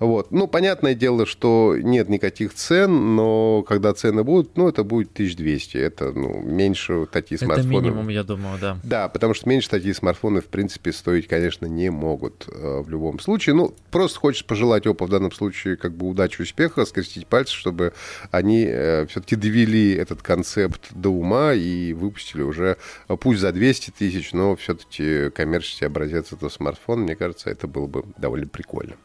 Вот. 0.00 0.30
Ну, 0.30 0.46
понятное 0.46 0.94
дело, 0.94 1.26
что 1.26 1.76
нет 1.78 2.08
никаких 2.08 2.54
цен, 2.54 3.14
но 3.16 3.62
когда 3.62 3.92
цены 3.94 4.24
будут, 4.24 4.56
ну, 4.56 4.68
это 4.68 4.84
будет 4.84 5.12
1200, 5.12 5.76
это, 5.76 6.12
ну, 6.12 6.42
меньше 6.42 7.06
такие 7.10 7.38
смартфоны. 7.38 7.76
Это 7.76 7.84
минимум, 7.84 8.08
я 8.08 8.22
думаю, 8.22 8.58
да. 8.60 8.78
Да, 8.82 9.08
потому 9.08 9.34
что 9.34 9.48
меньше 9.48 9.68
такие 9.68 9.94
смартфоны, 9.94 10.40
в 10.40 10.46
принципе, 10.46 10.92
стоить, 10.92 11.28
конечно, 11.28 11.66
не 11.66 11.90
могут 11.90 12.46
э, 12.48 12.80
в 12.80 12.88
любом 12.88 13.18
случае. 13.20 13.54
Ну, 13.54 13.74
просто 13.90 14.18
хочешь 14.18 14.44
пожелать 14.44 14.86
Oppo 14.86 15.06
в 15.06 15.10
данном 15.10 15.32
случае, 15.32 15.76
как 15.76 15.94
бы, 15.96 16.08
удачи, 16.08 16.42
успеха, 16.42 16.84
скрестить 16.84 17.26
пальцы, 17.26 17.52
чтобы 17.52 17.92
они 18.30 18.64
э, 18.68 19.06
все-таки 19.06 19.36
довели 19.36 19.94
этот 19.94 20.22
концепт 20.22 20.80
до 20.92 21.10
ума 21.10 21.52
и 21.52 21.92
выпустили 21.92 22.42
уже, 22.42 22.76
э, 23.08 23.16
пусть 23.16 23.40
за 23.40 23.52
200 23.52 23.92
тысяч, 23.98 24.32
но 24.32 24.56
все-таки 24.56 25.30
коммерческий 25.30 25.84
образец 25.84 26.32
этого 26.32 26.48
смартфона, 26.48 26.85
мне 26.94 27.16
кажется, 27.16 27.50
это 27.50 27.66
было 27.66 27.86
бы 27.86 28.04
довольно 28.16 28.46
прикольно. 28.46 28.96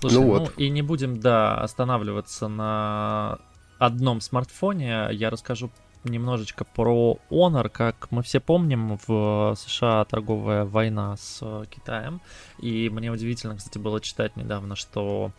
Слушай, 0.00 0.14
ну, 0.14 0.26
вот. 0.26 0.42
ну 0.42 0.62
и 0.62 0.68
не 0.68 0.82
будем, 0.82 1.18
да, 1.18 1.56
останавливаться 1.56 2.48
на 2.48 3.38
одном 3.78 4.20
смартфоне. 4.20 5.08
Я 5.12 5.30
расскажу 5.30 5.70
немножечко 6.04 6.64
про 6.64 7.18
Honor. 7.30 7.68
Как 7.68 8.10
мы 8.10 8.22
все 8.22 8.40
помним, 8.40 8.98
в 9.06 9.54
США 9.56 10.04
торговая 10.04 10.64
война 10.64 11.16
с 11.16 11.64
Китаем. 11.70 12.20
И 12.58 12.88
мне 12.90 13.10
удивительно, 13.10 13.56
кстати, 13.56 13.78
было 13.78 14.00
читать 14.00 14.36
недавно, 14.36 14.76
что 14.76 15.32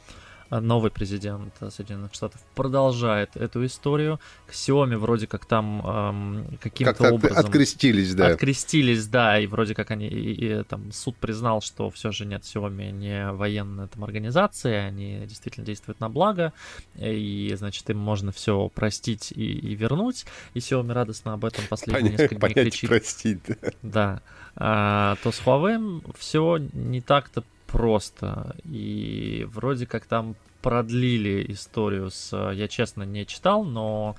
новый 0.49 0.91
президент 0.91 1.53
Соединенных 1.69 2.13
Штатов 2.13 2.41
продолжает 2.55 3.35
эту 3.35 3.65
историю. 3.65 4.19
Xiaomi 4.49 4.97
вроде 4.97 5.27
как 5.27 5.45
там 5.45 5.85
эм, 5.85 6.57
каким-то 6.59 6.93
как 6.93 7.13
образом... 7.13 7.37
Открестились, 7.37 8.13
да. 8.15 8.27
Открестились, 8.27 9.07
да, 9.07 9.39
и 9.39 9.47
вроде 9.47 9.75
как 9.75 9.91
они... 9.91 10.07
И, 10.07 10.59
и, 10.59 10.63
там 10.63 10.91
суд 10.91 11.15
признал, 11.17 11.61
что 11.61 11.89
все 11.89 12.11
же 12.11 12.25
нет, 12.25 12.43
Xiaomi 12.43 12.91
не 12.91 13.31
военная 13.31 13.87
там 13.87 14.03
организация, 14.03 14.87
они 14.87 15.21
действительно 15.25 15.65
действуют 15.65 15.99
на 15.99 16.09
благо, 16.09 16.53
и, 16.95 17.53
значит, 17.57 17.89
им 17.89 17.97
можно 17.97 18.31
все 18.31 18.69
простить 18.69 19.31
и, 19.31 19.43
и 19.43 19.75
вернуть, 19.75 20.25
и 20.53 20.59
Xiaomi 20.59 20.93
радостно 20.93 21.33
об 21.33 21.45
этом 21.45 21.65
последние 21.69 22.03
понять, 22.13 22.19
несколько 22.19 22.53
дней 22.53 22.63
кричит. 22.65 22.89
простить, 22.89 23.39
да. 23.47 23.71
Да. 23.81 24.21
А, 24.55 25.15
то 25.23 25.31
с 25.31 25.41
Huawei 25.41 26.03
все 26.17 26.57
не 26.73 27.01
так-то 27.01 27.43
просто. 27.67 28.55
И 28.65 29.47
вроде 29.51 29.85
как 29.85 30.05
там 30.05 30.35
продлили 30.61 31.45
историю 31.51 32.09
с... 32.09 32.35
Я, 32.53 32.67
честно, 32.67 33.03
не 33.03 33.25
читал, 33.25 33.63
но... 33.63 34.15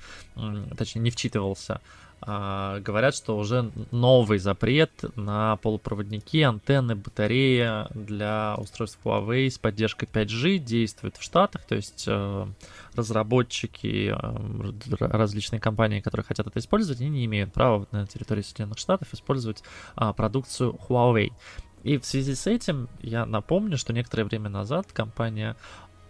Точнее, 0.77 1.01
не 1.01 1.11
вчитывался. 1.11 1.81
А, 2.21 2.79
говорят, 2.81 3.15
что 3.15 3.37
уже 3.37 3.71
новый 3.91 4.39
запрет 4.39 4.91
на 5.15 5.55
полупроводники, 5.57 6.41
антенны, 6.41 6.95
батареи 6.95 7.85
для 7.93 8.55
устройств 8.57 8.99
Huawei 9.05 9.49
с 9.49 9.57
поддержкой 9.57 10.09
5G 10.11 10.57
действует 10.57 11.15
в 11.15 11.23
Штатах, 11.23 11.65
то 11.65 11.75
есть 11.75 12.05
э, 12.07 12.47
разработчики, 12.93 14.13
э, 14.13 14.97
различные 14.99 15.61
компании, 15.61 16.01
которые 16.01 16.25
хотят 16.25 16.45
это 16.47 16.59
использовать, 16.59 16.99
они 16.99 17.09
не 17.09 17.25
имеют 17.25 17.53
права 17.53 17.87
на 17.91 18.05
территории 18.05 18.41
Соединенных 18.41 18.79
Штатов 18.79 19.13
использовать 19.13 19.63
а, 19.95 20.11
продукцию 20.11 20.77
Huawei. 20.89 21.31
И 21.83 21.97
в 21.97 22.05
связи 22.05 22.35
с 22.35 22.47
этим 22.47 22.89
я 22.99 23.25
напомню, 23.25 23.77
что 23.77 23.93
некоторое 23.93 24.25
время 24.25 24.49
назад 24.49 24.91
компания 24.91 25.55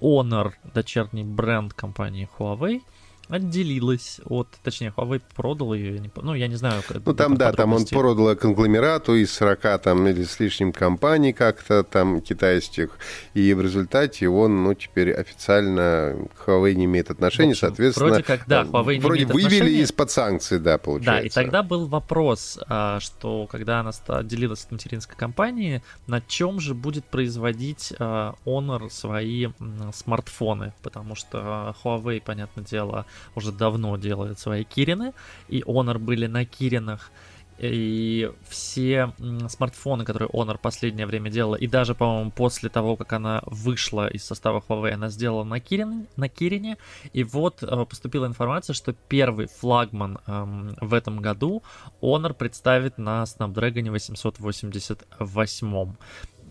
Honor, 0.02 0.54
дочерний 0.74 1.24
бренд 1.24 1.74
компании 1.74 2.30
Huawei, 2.38 2.82
отделилась 3.30 4.20
от, 4.26 4.48
точнее, 4.64 4.94
Huawei 4.96 5.22
продал 5.36 5.74
ее, 5.74 6.02
ну, 6.16 6.34
я 6.34 6.48
не 6.48 6.56
знаю. 6.56 6.82
Ну, 7.06 7.14
там, 7.14 7.38
да, 7.38 7.52
там 7.54 7.74
он 7.74 7.86
продал 7.86 8.36
конгломерату 8.36 9.16
из 9.16 9.32
40 9.34 9.82
там 9.82 10.08
или 10.08 10.24
с 10.24 10.40
лишним 10.40 10.74
компаний 10.74 11.32
как-то 11.32 11.84
там 11.84 12.22
китайских, 12.22 12.98
и 13.34 13.54
в 13.54 13.62
результате 13.62 14.28
он, 14.28 14.64
ну, 14.64 14.74
теперь 14.74 15.14
официально 15.14 16.18
к 16.36 16.50
Huawei 16.50 16.74
не 16.74 16.86
имеет 16.86 17.12
отношения, 17.12 17.52
общем, 17.52 17.68
соответственно... 17.68 18.10
Вроде 18.10 18.24
как, 18.24 18.48
да, 18.48 18.64
Huawei 18.64 18.96
не 18.96 19.00
вроде 19.00 19.24
имеет 19.24 19.34
вывели 19.34 19.72
из-под 19.84 20.12
санкций, 20.12 20.60
да, 20.60 20.78
получается. 20.78 21.22
Да, 21.22 21.22
и 21.22 21.30
тогда 21.30 21.64
был 21.64 21.88
вопрос, 21.88 22.60
а, 22.68 23.00
что 23.00 23.48
когда 23.48 23.82
она 23.82 23.92
отделилась 24.08 24.66
от 24.66 24.72
материнской 24.72 25.16
компании, 25.16 25.84
на 26.08 26.22
чем 26.22 26.60
же 26.60 26.74
будет 26.74 27.06
производить 27.06 27.94
а, 28.00 28.36
Honor 28.46 28.90
свои 28.90 29.48
смартфоны, 29.94 30.74
потому 30.82 31.16
что 31.16 31.76
Huawei, 31.84 32.22
понятное 32.22 32.64
дело, 32.64 33.06
уже 33.36 33.52
давно 33.52 33.98
делает 33.98 34.40
свои 34.40 34.64
Кирины, 34.64 35.14
и 35.48 35.62
Honor 35.62 35.98
были 35.98 36.28
на 36.28 36.46
Киринах, 36.46 37.12
и 37.60 38.32
все 38.48 39.14
смартфоны, 39.50 40.06
которые 40.06 40.30
Honor 40.30 40.58
последнее 40.58 41.06
время 41.06 41.30
делала, 41.30 41.56
и 41.56 41.68
даже, 41.68 41.94
по-моему, 41.94 42.32
после 42.32 42.70
того, 42.70 42.96
как 42.96 43.12
она 43.12 43.42
вышла 43.46 44.08
из 44.08 44.24
состава 44.24 44.64
Huawei, 44.66 44.92
она 44.92 45.10
сделала 45.10 45.44
на, 45.44 45.60
Кирин, 45.60 46.08
на 46.16 46.30
Кирине. 46.30 46.78
И 47.12 47.26
вот 47.26 47.62
э, 47.62 47.86
поступила 47.86 48.28
информация, 48.28 48.74
что 48.74 48.94
первый 48.94 49.48
флагман 49.48 50.20
эм, 50.26 50.74
в 50.80 50.94
этом 50.94 51.20
году 51.20 51.62
Honor 52.02 52.34
представит 52.34 52.98
на 52.98 53.24
Snapdragon 53.24 53.92
888. 53.92 55.96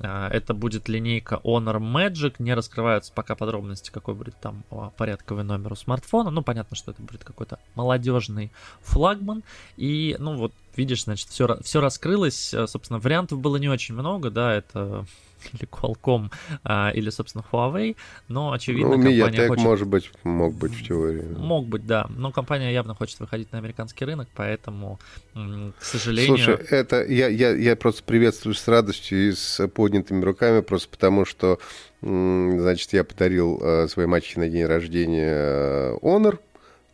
А, 0.01 0.29
это 0.29 0.55
будет 0.55 0.89
линейка 0.89 1.41
Honor 1.45 1.79
Magic. 1.79 2.37
Не 2.39 2.55
раскрываются 2.55 3.13
пока 3.13 3.35
подробности, 3.35 3.91
какой 3.91 4.15
будет 4.15 4.37
там 4.41 4.65
а, 4.71 4.91
порядковый 4.91 5.45
номер 5.45 5.73
у 5.73 5.77
смартфона. 5.77 6.31
Ну, 6.31 6.43
понятно, 6.43 6.77
что 6.77 6.93
это 6.93 7.03
будет 7.03 7.25
какой-то 7.25 7.59
молодежный 7.75 8.53
флагман. 8.83 9.43
И, 9.77 10.17
ну, 10.19 10.37
вот, 10.37 10.53
видишь, 10.77 11.05
значит, 11.05 11.29
все, 11.29 11.59
все 11.63 11.81
раскрылось. 11.81 12.55
Собственно, 12.67 12.99
вариантов 12.99 13.41
было 13.41 13.57
не 13.57 13.69
очень 13.69 13.95
много, 13.95 14.31
да, 14.31 14.55
это 14.55 15.07
или 15.53 15.69
Qualcomm, 15.69 16.31
а, 16.65 16.91
или, 16.91 17.11
собственно, 17.11 17.45
Huawei, 17.51 17.97
но, 18.29 18.53
очевидно, 18.53 18.97
ну, 18.97 19.03
компания 19.03 19.49
хочет... 19.49 19.65
может 19.65 19.89
быть, 19.89 20.11
мог 20.25 20.55
быть 20.55 20.73
в 20.73 20.87
теории. 20.87 21.25
Мог 21.37 21.67
быть, 21.67 21.87
да, 21.87 22.07
но 22.11 22.33
компания 22.33 22.73
явно 22.73 22.95
хочет 22.95 23.21
выходить 23.21 23.53
на 23.53 23.59
американский 23.59 24.05
рынок, 24.05 24.29
поэтому, 24.35 24.99
к 25.35 25.83
сожалению... 25.83 26.37
Слушай, 26.37 26.57
это 26.71 27.05
я, 27.05 27.29
я, 27.29 27.55
я 27.55 27.77
просто 27.77 28.03
приветствую 28.03 28.55
с 28.55 28.67
радостью 28.69 29.29
и 29.29 29.33
с 29.33 29.67
поднятыми 29.69 30.25
руками, 30.25 30.61
просто 30.61 30.89
потому 30.89 31.25
что, 31.25 31.59
значит, 32.01 32.93
я 32.93 33.05
подарил 33.05 33.59
э, 33.61 33.89
своей 33.89 34.09
мачехе 34.09 34.41
на 34.41 34.49
день 34.49 34.65
рождения 34.67 35.35
э, 35.35 35.97
Honor, 36.03 36.39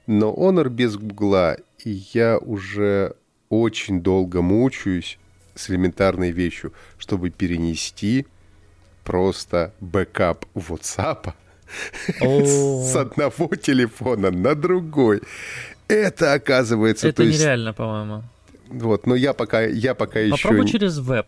но 0.07 0.35
Honor 0.35 0.69
без 0.69 0.97
Гугла, 0.97 1.57
и 1.85 2.03
я 2.13 2.39
уже 2.39 3.15
очень 3.49 4.03
долго 4.03 4.43
мучаюсь 4.43 5.19
с 5.55 5.71
элементарной 5.71 6.31
вещью, 6.31 6.73
чтобы 6.99 7.31
перенести 7.31 8.27
просто 9.05 9.73
бэкап 9.81 10.47
WhatsApp 10.55 11.33
с 12.21 12.97
одного 12.97 13.55
телефона 13.57 14.31
на 14.31 14.55
другой. 14.55 15.23
Это 15.89 16.33
оказывается... 16.33 17.09
Это 17.09 17.25
нереально, 17.25 17.73
по-моему. 17.73 18.23
Вот, 18.69 19.07
но 19.07 19.15
я 19.15 19.35
пока, 19.35 19.63
я 19.63 19.95
пока 19.95 20.21
еще... 20.21 20.43
Попробуй 20.43 20.69
через 20.69 20.99
веб. 20.99 21.27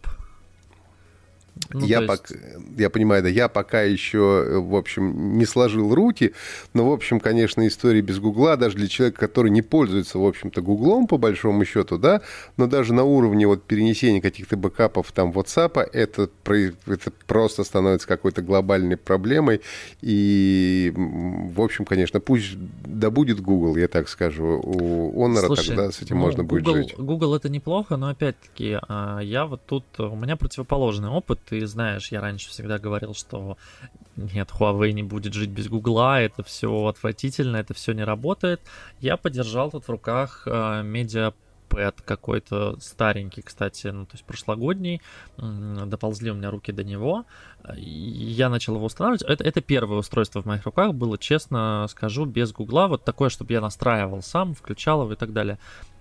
Ну, 1.70 1.84
я, 1.84 2.00
есть... 2.00 2.08
пока, 2.08 2.34
я 2.76 2.90
понимаю, 2.90 3.22
да, 3.22 3.28
я 3.28 3.48
пока 3.48 3.82
еще, 3.82 4.60
в 4.60 4.76
общем, 4.76 5.38
не 5.38 5.46
сложил 5.46 5.94
руки, 5.94 6.32
но, 6.74 6.88
в 6.88 6.92
общем, 6.92 7.18
конечно, 7.18 7.66
история 7.66 8.02
без 8.02 8.18
Гугла, 8.18 8.56
даже 8.56 8.76
для 8.76 8.88
человека, 8.88 9.18
который 9.18 9.50
не 9.50 9.62
пользуется, 9.62 10.18
в 10.18 10.24
общем-то, 10.24 10.60
Гуглом, 10.60 11.06
по 11.06 11.18
большому 11.18 11.64
счету, 11.64 11.98
да, 11.98 12.20
но 12.56 12.66
даже 12.66 12.94
на 12.94 13.04
уровне 13.04 13.46
вот 13.46 13.64
перенесения 13.64 14.20
каких-то 14.20 14.56
бэкапов 14.56 15.10
там 15.12 15.30
WhatsApp, 15.32 15.80
это, 15.92 16.28
это 16.44 17.12
просто 17.26 17.64
становится 17.64 18.06
какой-то 18.06 18.42
глобальной 18.42 18.96
проблемой, 18.96 19.60
и, 20.02 20.92
в 20.94 21.60
общем, 21.60 21.84
конечно, 21.84 22.20
пусть 22.20 22.56
да 22.84 23.10
будет 23.10 23.40
Google, 23.40 23.76
я 23.76 23.88
так 23.88 24.08
скажу, 24.08 24.60
у 24.62 25.26
Honor 25.26 25.46
Слушай, 25.46 25.68
тогда 25.68 25.90
с 25.90 26.00
этим 26.02 26.16
ну, 26.16 26.22
можно 26.22 26.44
Google, 26.44 26.72
будет 26.72 26.88
жить. 26.88 26.94
Google 26.98 27.34
это 27.34 27.48
неплохо, 27.48 27.96
но, 27.96 28.08
опять-таки, 28.08 28.78
а, 28.88 29.20
я 29.20 29.46
вот 29.46 29.62
тут, 29.66 29.84
у 29.98 30.14
меня 30.16 30.36
противоположный 30.36 31.08
опыт, 31.08 31.40
ты 31.48 31.66
знаешь, 31.66 32.08
я 32.12 32.20
раньше 32.20 32.50
всегда 32.50 32.78
говорил, 32.78 33.14
что 33.14 33.56
нет, 34.16 34.50
Huawei 34.50 34.92
не 34.92 35.02
будет 35.02 35.34
жить 35.34 35.50
без 35.50 35.68
Гугла, 35.68 36.20
это 36.20 36.42
все 36.42 36.86
отвратительно, 36.86 37.56
это 37.58 37.74
все 37.74 37.92
не 37.92 38.04
работает. 38.04 38.60
Я 39.00 39.16
подержал 39.16 39.70
тут 39.70 39.84
в 39.84 39.90
руках 39.90 40.42
э, 40.46 40.82
какой-то 42.04 42.78
старенький, 42.80 43.42
кстати, 43.42 43.88
ну, 43.88 44.06
то 44.06 44.14
есть 44.14 44.24
прошлогодний, 44.24 45.02
доползли 45.36 46.30
у 46.30 46.34
меня 46.34 46.50
руки 46.50 46.72
до 46.72 46.84
него, 46.84 47.26
я 47.76 48.48
начал 48.48 48.76
его 48.76 48.86
устанавливать. 48.86 49.22
Это, 49.22 49.44
это 49.44 49.60
первое 49.60 49.98
устройство 49.98 50.42
в 50.42 50.46
моих 50.46 50.64
руках 50.64 50.94
было, 50.94 51.18
честно 51.18 51.86
скажу, 51.90 52.24
без 52.24 52.52
Гугла, 52.52 52.86
вот 52.88 53.04
такое, 53.04 53.28
чтобы 53.28 53.52
я 53.52 53.60
настраивал 53.60 54.22
сам, 54.22 54.54
включал 54.54 55.02
его 55.02 55.12
и 55.12 55.16
так 55.16 55.32
далее. 55.32 55.58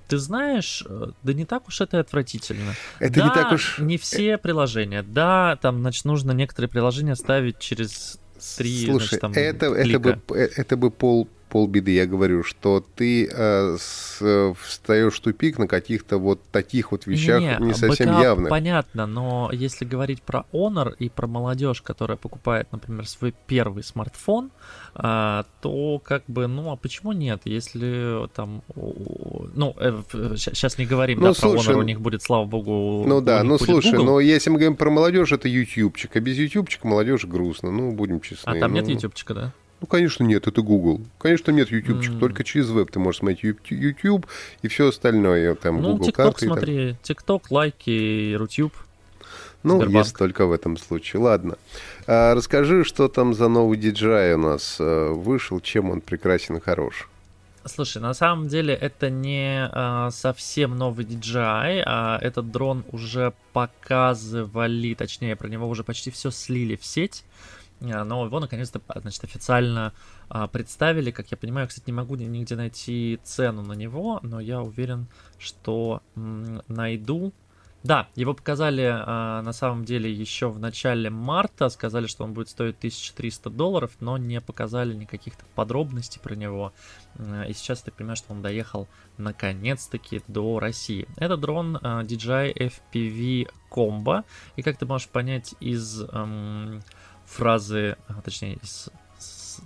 Ты 0.07 0.17
знаешь, 0.17 0.83
э, 0.87 1.07
да 1.23 1.33
не 1.33 1.45
так 1.45 1.67
уж 1.67 1.81
это 1.81 1.99
отвратительно. 1.99 2.75
Это 2.99 3.19
да, 3.19 3.25
не 3.25 3.33
так 3.33 3.51
уж... 3.51 3.79
не 3.79 3.97
все 3.97 4.37
приложения. 4.37 5.03
Да, 5.03 5.57
там, 5.61 5.79
значит, 5.81 6.05
нужно 6.05 6.31
некоторые 6.31 6.69
приложения 6.69 7.15
ставить 7.15 7.59
через 7.59 8.19
три 8.57 8.85
Слушай, 8.85 9.07
значит, 9.07 9.21
там, 9.21 9.33
это, 9.33 9.65
это, 9.67 9.99
бы, 9.99 10.21
э, 10.35 10.49
это 10.55 10.77
бы 10.77 10.91
пол, 10.91 11.27
полбеды. 11.49 11.91
Я 11.91 12.05
говорю, 12.05 12.43
что 12.43 12.83
ты 12.95 13.29
э, 13.31 13.77
с, 13.79 14.53
встаешь 14.61 15.15
в 15.15 15.19
тупик 15.19 15.57
на 15.57 15.67
каких-то 15.67 16.17
вот 16.17 16.41
таких 16.51 16.91
вот 16.91 17.05
вещах 17.07 17.41
не, 17.41 17.67
не 17.67 17.73
совсем 17.73 18.07
бэкап, 18.07 18.23
явных. 18.23 18.49
Понятно, 18.49 19.05
но 19.05 19.49
если 19.51 19.85
говорить 19.85 20.21
про 20.21 20.45
Honor 20.51 20.93
и 20.97 21.09
про 21.09 21.27
молодежь, 21.27 21.81
которая 21.81 22.17
покупает, 22.17 22.67
например, 22.71 23.07
свой 23.07 23.33
первый 23.47 23.83
смартфон, 23.83 24.51
э, 24.95 25.43
то 25.61 26.01
как 26.03 26.23
бы, 26.27 26.47
ну 26.47 26.71
а 26.71 26.75
почему 26.75 27.11
нет? 27.11 27.41
Если 27.45 28.27
там, 28.33 28.61
ну 28.75 29.75
э, 29.77 30.01
сейчас 30.35 30.77
не 30.77 30.85
говорим, 30.85 31.19
ну, 31.19 31.27
да, 31.27 31.33
слушай, 31.33 31.65
про 31.65 31.73
Honor 31.73 31.79
у 31.79 31.83
них 31.83 32.01
будет, 32.01 32.21
слава 32.21 32.45
богу. 32.45 33.05
Ну 33.07 33.21
да, 33.21 33.43
ну 33.43 33.57
слушай, 33.57 33.91
Google. 33.91 34.05
но 34.05 34.19
если 34.19 34.49
мы 34.49 34.57
говорим 34.57 34.75
про 34.75 34.89
молодежь, 34.89 35.31
это 35.31 35.47
ютубчик, 35.47 36.15
а 36.15 36.19
без 36.19 36.37
ютубчика 36.37 36.87
молодежь 36.87 37.25
грустно, 37.25 37.71
ну 37.71 37.91
будем 37.91 38.19
честны. 38.21 38.49
А 38.49 38.59
там 38.59 38.71
ну... 38.71 38.77
нет 38.77 38.89
ютубчика, 38.89 39.33
да? 39.33 39.53
Ну, 39.81 39.87
конечно, 39.87 40.23
нет, 40.23 40.47
это 40.47 40.61
Google. 40.61 41.01
Конечно, 41.17 41.51
нет 41.51 41.69
YouTube, 41.69 41.97
mm. 41.97 42.19
только 42.19 42.43
через 42.43 42.69
веб 42.69 42.91
ты 42.91 42.99
можешь 42.99 43.19
смотреть 43.19 43.55
YouTube 43.69 44.25
и 44.61 44.67
все 44.67 44.87
остальное, 44.87 45.55
там, 45.55 45.81
ну, 45.81 45.93
Google 45.93 46.09
TikTok, 46.09 46.13
карты. 46.13 46.45
смотри, 46.47 46.95
TikTok, 47.03 47.43
лайки, 47.49 47.89
YouTube. 47.89 48.73
Ну, 49.63 49.77
Сбербанк. 49.77 50.05
есть 50.05 50.15
только 50.15 50.45
в 50.45 50.51
этом 50.51 50.77
случае. 50.77 51.23
Ладно. 51.23 51.57
А, 52.05 52.35
расскажи, 52.35 52.83
что 52.83 53.07
там 53.07 53.33
за 53.33 53.47
новый 53.47 53.79
DJI 53.79 54.35
у 54.35 54.37
нас 54.37 54.77
а, 54.79 55.11
вышел, 55.11 55.59
чем 55.59 55.89
он 55.89 56.01
прекрасен 56.01 56.57
и 56.57 56.59
хорош. 56.59 57.09
Слушай, 57.65 57.99
на 57.99 58.13
самом 58.13 58.47
деле 58.47 58.75
это 58.75 59.09
не 59.09 59.67
а, 59.71 60.11
совсем 60.11 60.77
новый 60.77 61.03
DJI, 61.03 61.81
а 61.83 62.19
этот 62.21 62.51
дрон 62.51 62.85
уже 62.91 63.33
показывали, 63.53 64.93
точнее, 64.93 65.35
про 65.35 65.47
него 65.47 65.67
уже 65.67 65.83
почти 65.83 66.11
все 66.11 66.29
слили 66.29 66.75
в 66.75 66.85
сеть. 66.85 67.23
Но 67.79 68.25
его 68.25 68.39
наконец-то, 68.39 68.81
значит, 68.95 69.23
официально 69.23 69.93
а, 70.29 70.47
представили. 70.47 71.11
Как 71.11 71.29
я 71.31 71.37
понимаю, 71.37 71.67
кстати, 71.67 71.85
не 71.87 71.93
могу 71.93 72.15
нигде 72.15 72.55
найти 72.55 73.19
цену 73.23 73.61
на 73.63 73.73
него, 73.73 74.19
но 74.23 74.39
я 74.39 74.61
уверен, 74.61 75.07
что 75.37 76.01
м, 76.15 76.61
найду. 76.67 77.33
Да, 77.83 78.07
его 78.15 78.33
показали 78.33 78.81
а, 78.91 79.43
на 79.43 79.53
самом 79.53 79.85
деле 79.85 80.11
еще 80.11 80.49
в 80.49 80.57
начале 80.57 81.11
марта, 81.11 81.69
сказали, 81.69 82.07
что 82.07 82.23
он 82.23 82.33
будет 82.33 82.49
стоить 82.49 82.77
1300 82.77 83.51
долларов, 83.51 83.91
но 83.99 84.17
не 84.17 84.41
показали 84.41 84.95
никаких 84.95 85.35
подробностей 85.53 86.19
про 86.19 86.33
него. 86.33 86.73
И 87.47 87.53
сейчас 87.53 87.83
ты 87.83 87.91
понимаешь, 87.91 88.17
что 88.17 88.33
он 88.33 88.41
доехал 88.41 88.87
наконец-таки 89.17 90.23
до 90.27 90.59
России. 90.59 91.07
Это 91.17 91.37
дрон 91.37 91.77
а, 91.79 92.01
DJI 92.01 92.71
FPV 92.91 93.51
Combo, 93.69 94.23
и 94.55 94.63
как 94.63 94.77
ты 94.77 94.87
можешь 94.87 95.07
понять 95.07 95.53
из 95.59 96.01
эм, 96.01 96.81
фразы, 97.25 97.97
а, 98.07 98.21
точнее 98.21 98.55
из 98.61 98.89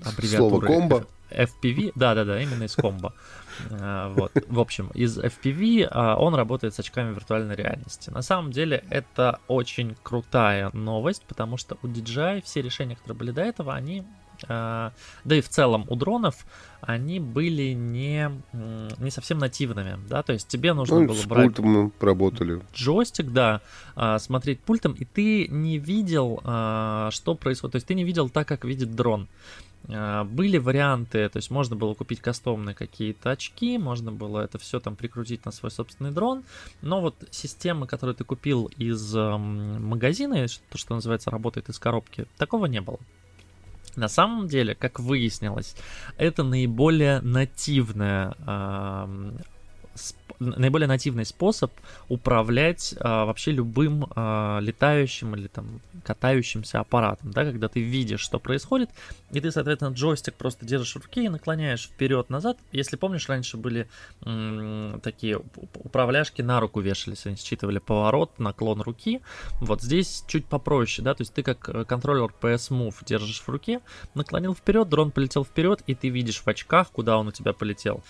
аббревиатуры... 0.06 0.68
Слово 0.68 0.80
комбо? 0.80 1.08
FPV, 1.30 1.92
да-да-да, 1.96 2.42
именно 2.42 2.64
из 2.64 2.76
комбо. 2.76 3.14
А, 3.72 4.14
вот. 4.14 4.32
В 4.48 4.58
общем, 4.58 4.90
из 4.94 5.20
FPV 5.20 5.90
а, 5.92 6.16
он 6.16 6.34
работает 6.34 6.74
с 6.74 6.80
очками 6.80 7.14
виртуальной 7.14 7.58
реальности. 7.58 8.10
На 8.10 8.22
самом 8.22 8.52
деле 8.52 8.86
это 8.90 9.42
очень 9.50 9.98
крутая 10.02 10.70
новость, 10.72 11.26
потому 11.28 11.58
что 11.58 11.78
у 11.84 11.88
DJI 11.88 12.42
все 12.46 12.62
решения, 12.62 12.96
которые 12.96 13.18
были 13.18 13.32
до 13.32 13.42
этого, 13.42 13.74
они 13.74 14.06
да 14.48 14.92
и 15.26 15.42
в 15.42 15.50
целом 15.50 15.86
у 15.90 15.96
дронов 15.96 16.46
они 16.82 17.20
были 17.20 17.74
не, 17.74 18.32
не 18.54 19.12
совсем 19.12 19.38
нативными, 19.38 20.00
да, 20.08 20.24
то 20.24 20.34
есть 20.34 20.48
тебе 20.48 20.74
нужно 20.74 21.00
ну, 21.00 21.08
было 21.08 21.16
с 21.16 21.26
брать... 21.26 21.56
пультом 21.56 21.94
работали. 22.00 22.62
Джойстик, 22.74 23.32
да, 23.32 23.62
смотреть 24.20 24.62
пультом, 24.62 24.94
и 24.94 25.04
ты 25.04 25.48
не 25.50 25.78
видел, 25.78 26.40
что 27.12 27.36
происходит, 27.36 27.74
то 27.74 27.76
есть 27.78 27.88
ты 27.88 27.96
не 27.96 28.04
видел 28.04 28.30
так, 28.30 28.48
как 28.48 28.64
видит 28.64 28.96
дрон. 28.96 29.28
Были 29.88 30.58
варианты, 30.58 31.28
то 31.30 31.38
есть 31.38 31.50
можно 31.50 31.76
было 31.76 31.94
купить 31.94 32.20
кастомные 32.20 32.76
какие-то 32.76 33.32
очки, 33.32 33.78
можно 33.78 34.12
было 34.12 34.42
это 34.42 34.58
все 34.58 34.80
там 34.80 34.96
прикрутить 34.96 35.46
на 35.46 35.52
свой 35.52 35.72
собственный 35.72 36.12
дрон, 36.12 36.44
но 36.82 37.02
вот 37.02 37.16
система, 37.32 37.88
которую 37.88 38.16
ты 38.16 38.24
купил 38.24 38.70
из 38.78 39.14
магазина, 39.16 40.46
то, 40.70 40.78
что 40.78 40.96
называется, 40.96 41.32
работает 41.32 41.70
из 41.70 41.80
коробки, 41.80 42.26
такого 42.38 42.68
не 42.68 42.82
было. 42.82 43.00
На 43.98 44.08
самом 44.08 44.48
деле, 44.48 44.76
как 44.76 45.00
выяснилось, 45.00 45.76
это 46.18 46.44
наиболее 46.44 47.22
нативная 47.22 48.36
наиболее 50.40 50.88
нативный 50.88 51.26
способ 51.26 51.72
управлять 52.08 52.96
а, 53.00 53.26
вообще 53.26 53.52
любым 53.52 54.08
а, 54.16 54.60
летающим 54.60 55.36
или 55.36 55.48
там 55.48 55.82
катающимся 56.04 56.80
аппаратом, 56.80 57.32
да, 57.32 57.44
когда 57.46 57.68
ты 57.68 57.82
видишь, 57.82 58.22
что 58.22 58.40
происходит, 58.40 58.90
и 59.32 59.42
ты, 59.42 59.52
соответственно, 59.52 59.94
джойстик 59.94 60.36
просто 60.36 60.66
держишь 60.66 60.94
в 60.96 61.04
руке 61.04 61.26
и 61.26 61.30
наклоняешь 61.30 61.86
вперед-назад. 61.86 62.58
Если 62.72 62.96
помнишь, 62.96 63.28
раньше 63.28 63.58
были 63.58 63.88
м- 64.24 65.00
такие 65.02 65.42
управляшки 65.76 66.42
на 66.42 66.60
руку 66.60 66.80
вешались, 66.80 67.26
они 67.26 67.36
считывали 67.36 67.80
поворот, 67.80 68.40
наклон 68.40 68.82
руки. 68.82 69.22
Вот 69.60 69.82
здесь 69.82 70.24
чуть 70.28 70.46
попроще, 70.46 71.04
да, 71.04 71.14
то 71.14 71.22
есть 71.22 71.34
ты 71.34 71.44
как 71.44 71.70
э, 71.70 71.86
контроллер 71.86 72.34
PS 72.42 72.72
Move 72.72 72.96
держишь 73.06 73.42
в 73.42 73.50
руке, 73.50 73.82
наклонил 74.16 74.56
вперед, 74.56 74.90
дрон 74.90 75.12
полетел 75.12 75.44
вперед, 75.44 75.82
и 75.88 75.96
ты 75.96 76.10
видишь 76.10 76.42
в 76.42 76.48
очках, 76.48 76.92
куда 76.92 77.18
он 77.18 77.28
у 77.28 77.32
тебя 77.32 77.54
полетел. 77.54 78.04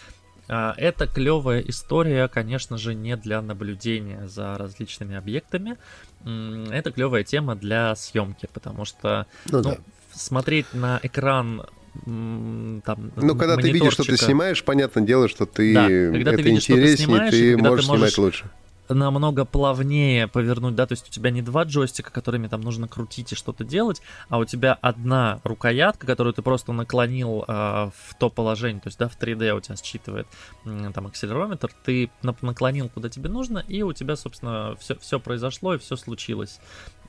А, 0.50 0.74
это 0.78 1.06
клевая 1.06 1.62
история, 1.62 2.28
конечно 2.28 2.78
же, 2.78 2.96
не 2.96 3.16
для 3.16 3.42
наблюдения 3.42 4.28
за 4.28 4.58
различными 4.58 5.16
объектами. 5.16 5.78
Это 6.26 6.92
клевая 6.92 7.24
тема 7.24 7.56
для 7.56 7.96
съемки, 7.96 8.50
потому 8.52 8.84
что 8.84 9.28
ну, 9.46 9.62
ну, 9.62 9.64
да. 9.64 9.78
смотреть 10.12 10.74
на 10.74 11.00
экран 11.04 11.68
там, 12.06 13.12
ну, 13.16 13.36
когда 13.36 13.58
ты 13.58 13.72
видишь, 13.72 13.94
что 13.94 14.04
ты 14.04 14.18
снимаешь, 14.18 14.64
понятное 14.64 15.04
дело, 15.04 15.28
что 15.28 15.46
ты 15.46 15.74
да, 15.74 15.88
когда 15.88 16.32
это 16.32 16.44
ты 16.44 16.50
видишь, 16.50 16.64
интереснее, 16.64 16.98
ты, 16.98 17.04
снимаешь, 17.04 17.32
ты 17.32 17.58
можешь 17.58 17.58
ты 17.58 17.68
можешь 17.68 17.86
снимать 17.86 18.18
лучше 18.18 18.50
намного 18.90 19.46
плавнее 19.46 20.28
повернуть, 20.28 20.76
да, 20.76 20.86
то 20.86 20.94
есть 20.94 21.08
у 21.08 21.12
тебя 21.12 21.30
не 21.30 21.42
два 21.42 21.64
джойстика, 21.64 22.12
которыми 22.12 22.48
там 22.48 22.62
нужно 22.62 22.88
крутить 22.88 23.32
и 23.32 23.36
что-то 23.36 23.64
делать, 23.64 24.02
а 24.30 24.38
у 24.38 24.46
тебя 24.46 24.74
одна 24.74 25.40
рукоятка, 25.44 26.08
которую 26.08 26.34
ты 26.34 26.42
просто 26.42 26.74
наклонил 26.74 27.46
э, 27.48 27.52
в 27.52 28.16
то 28.18 28.30
положение, 28.30 28.82
то 28.82 28.88
есть, 28.88 29.00
да, 29.00 29.08
в 29.08 29.18
3D 29.18 29.52
у 29.52 29.62
тебя 29.62 29.76
считывает 29.76 30.28
э, 30.66 30.92
там 30.94 31.08
акселерометр, 31.08 31.72
ты 31.84 32.10
наклонил 32.22 32.90
куда 32.90 33.10
тебе 33.10 33.30
нужно, 33.30 33.60
и 33.60 33.84
у 33.84 33.94
тебя, 33.94 34.16
собственно, 34.16 34.76
все, 34.80 34.96
все 34.98 35.20
произошло 35.20 35.76
и 35.76 35.78
все 35.78 35.96
случилось. 35.96 36.60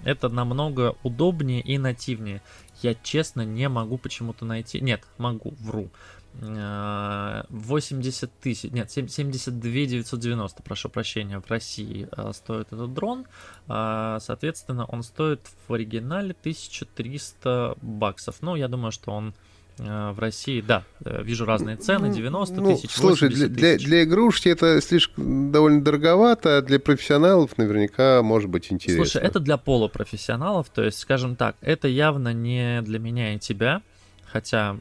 Это 0.04 0.28
намного 0.28 0.96
удобнее 1.02 1.60
и 1.60 1.76
нативнее. 1.76 2.42
Я 2.82 2.94
честно 2.94 3.42
не 3.42 3.68
могу 3.68 3.98
почему-то 3.98 4.46
найти. 4.46 4.80
Нет, 4.80 5.02
могу, 5.18 5.54
вру. 5.60 5.90
80 6.38 8.30
тысяч, 8.40 8.70
нет, 8.70 8.90
72 8.90 9.70
990, 9.70 10.62
прошу 10.62 10.88
прощения, 10.88 11.40
в 11.40 11.50
России 11.50 12.08
а, 12.12 12.32
стоит 12.32 12.72
этот 12.72 12.94
дрон. 12.94 13.26
А, 13.68 14.18
соответственно, 14.20 14.84
он 14.86 15.02
стоит 15.02 15.40
в 15.66 15.74
оригинале 15.74 16.34
1300 16.38 17.76
баксов. 17.82 18.36
Ну, 18.40 18.54
я 18.54 18.68
думаю, 18.68 18.92
что 18.92 19.12
он 19.12 19.34
в 19.78 20.18
России, 20.18 20.60
да, 20.60 20.84
э, 21.04 21.22
вижу 21.22 21.46
разные 21.46 21.76
цены, 21.76 22.12
90 22.12 22.60
ну, 22.60 22.74
тысяч, 22.74 22.90
Слушай, 22.90 23.30
для, 23.30 23.48
для, 23.48 23.78
для 23.78 24.04
игрушки 24.04 24.50
это 24.50 24.78
слишком 24.82 25.50
довольно 25.52 25.82
дороговато, 25.82 26.58
а 26.58 26.62
для 26.62 26.78
профессионалов 26.78 27.56
наверняка 27.56 28.22
может 28.22 28.50
быть 28.50 28.70
интересно. 28.70 29.06
Слушай, 29.06 29.22
это 29.26 29.40
для 29.40 29.56
полупрофессионалов, 29.56 30.68
то 30.68 30.82
есть, 30.82 30.98
скажем 30.98 31.34
так, 31.34 31.56
это 31.62 31.88
явно 31.88 32.34
не 32.34 32.82
для 32.82 32.98
меня 32.98 33.34
и 33.34 33.38
тебя, 33.38 33.80
хотя 34.26 34.76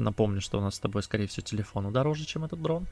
Напомню, 0.00 0.40
что 0.40 0.58
у 0.58 0.60
нас 0.60 0.74
с 0.74 0.78
тобой, 0.78 1.02
скорее 1.02 1.26
всего, 1.26 1.44
телефону 1.44 1.90
дороже, 1.90 2.24
чем 2.24 2.44
этот 2.44 2.60
дрон. 2.62 2.86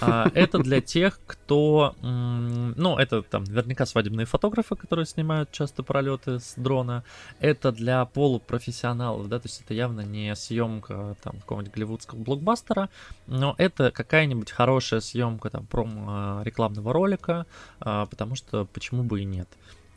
А, 0.00 0.30
это 0.34 0.58
для 0.58 0.80
тех, 0.80 1.20
кто... 1.26 1.94
Ну, 2.00 2.96
это 2.98 3.22
там 3.22 3.44
наверняка 3.44 3.86
свадебные 3.86 4.26
фотографы, 4.26 4.76
которые 4.76 5.06
снимают 5.06 5.50
часто 5.50 5.82
пролеты 5.82 6.38
с 6.38 6.54
дрона. 6.56 7.04
Это 7.40 7.72
для 7.72 8.04
полупрофессионалов, 8.04 9.28
да, 9.28 9.38
то 9.38 9.48
есть 9.48 9.60
это 9.62 9.74
явно 9.74 10.00
не 10.00 10.34
съемка 10.34 11.16
там 11.22 11.40
какого-нибудь 11.40 11.74
голливудского 11.74 12.18
блокбастера, 12.18 12.88
но 13.26 13.54
это 13.58 13.90
какая-нибудь 13.90 14.50
хорошая 14.50 15.00
съемка 15.00 15.50
там 15.50 15.66
промо-рекламного 15.66 16.92
ролика, 16.92 17.46
а, 17.80 18.06
потому 18.06 18.36
что 18.36 18.66
почему 18.66 19.02
бы 19.02 19.20
и 19.20 19.24
нет. 19.24 19.48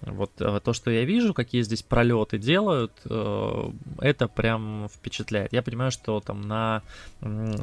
Вот 0.06 0.32
э, 0.40 0.60
то, 0.64 0.74
что 0.74 0.92
я 0.92 1.04
вижу, 1.04 1.34
какие 1.34 1.62
здесь 1.64 1.82
пролеты 1.82 2.38
делают, 2.38 2.92
э, 3.06 3.72
это 4.00 4.28
прям 4.28 4.88
впечатляет. 4.90 5.54
Я 5.54 5.64
понимаю, 5.64 5.92
что 5.92 6.20
там 6.20 6.42
на, 6.42 6.84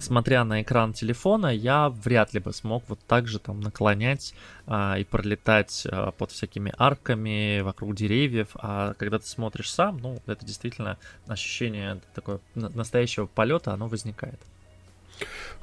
смотря 0.00 0.44
на 0.44 0.62
экран 0.62 0.92
телефона, 0.92 1.46
я 1.46 1.88
вряд 1.88 2.34
ли 2.34 2.40
бы 2.40 2.52
смог 2.52 2.84
вот 2.88 2.98
так 3.06 3.28
же 3.28 3.38
там 3.38 3.60
наклонять 3.60 4.34
а, 4.66 4.96
и 4.98 5.04
пролетать 5.04 5.86
а, 5.90 6.10
под 6.12 6.30
всякими 6.30 6.72
арками 6.76 7.60
вокруг 7.60 7.94
деревьев. 7.94 8.48
А 8.54 8.94
когда 8.94 9.18
ты 9.18 9.26
смотришь 9.26 9.70
сам, 9.70 9.98
ну, 9.98 10.20
это 10.26 10.44
действительно 10.44 10.98
ощущение 11.26 12.00
такое 12.14 12.40
настоящего 12.54 13.26
полета, 13.26 13.72
оно 13.72 13.88
возникает. 13.88 14.40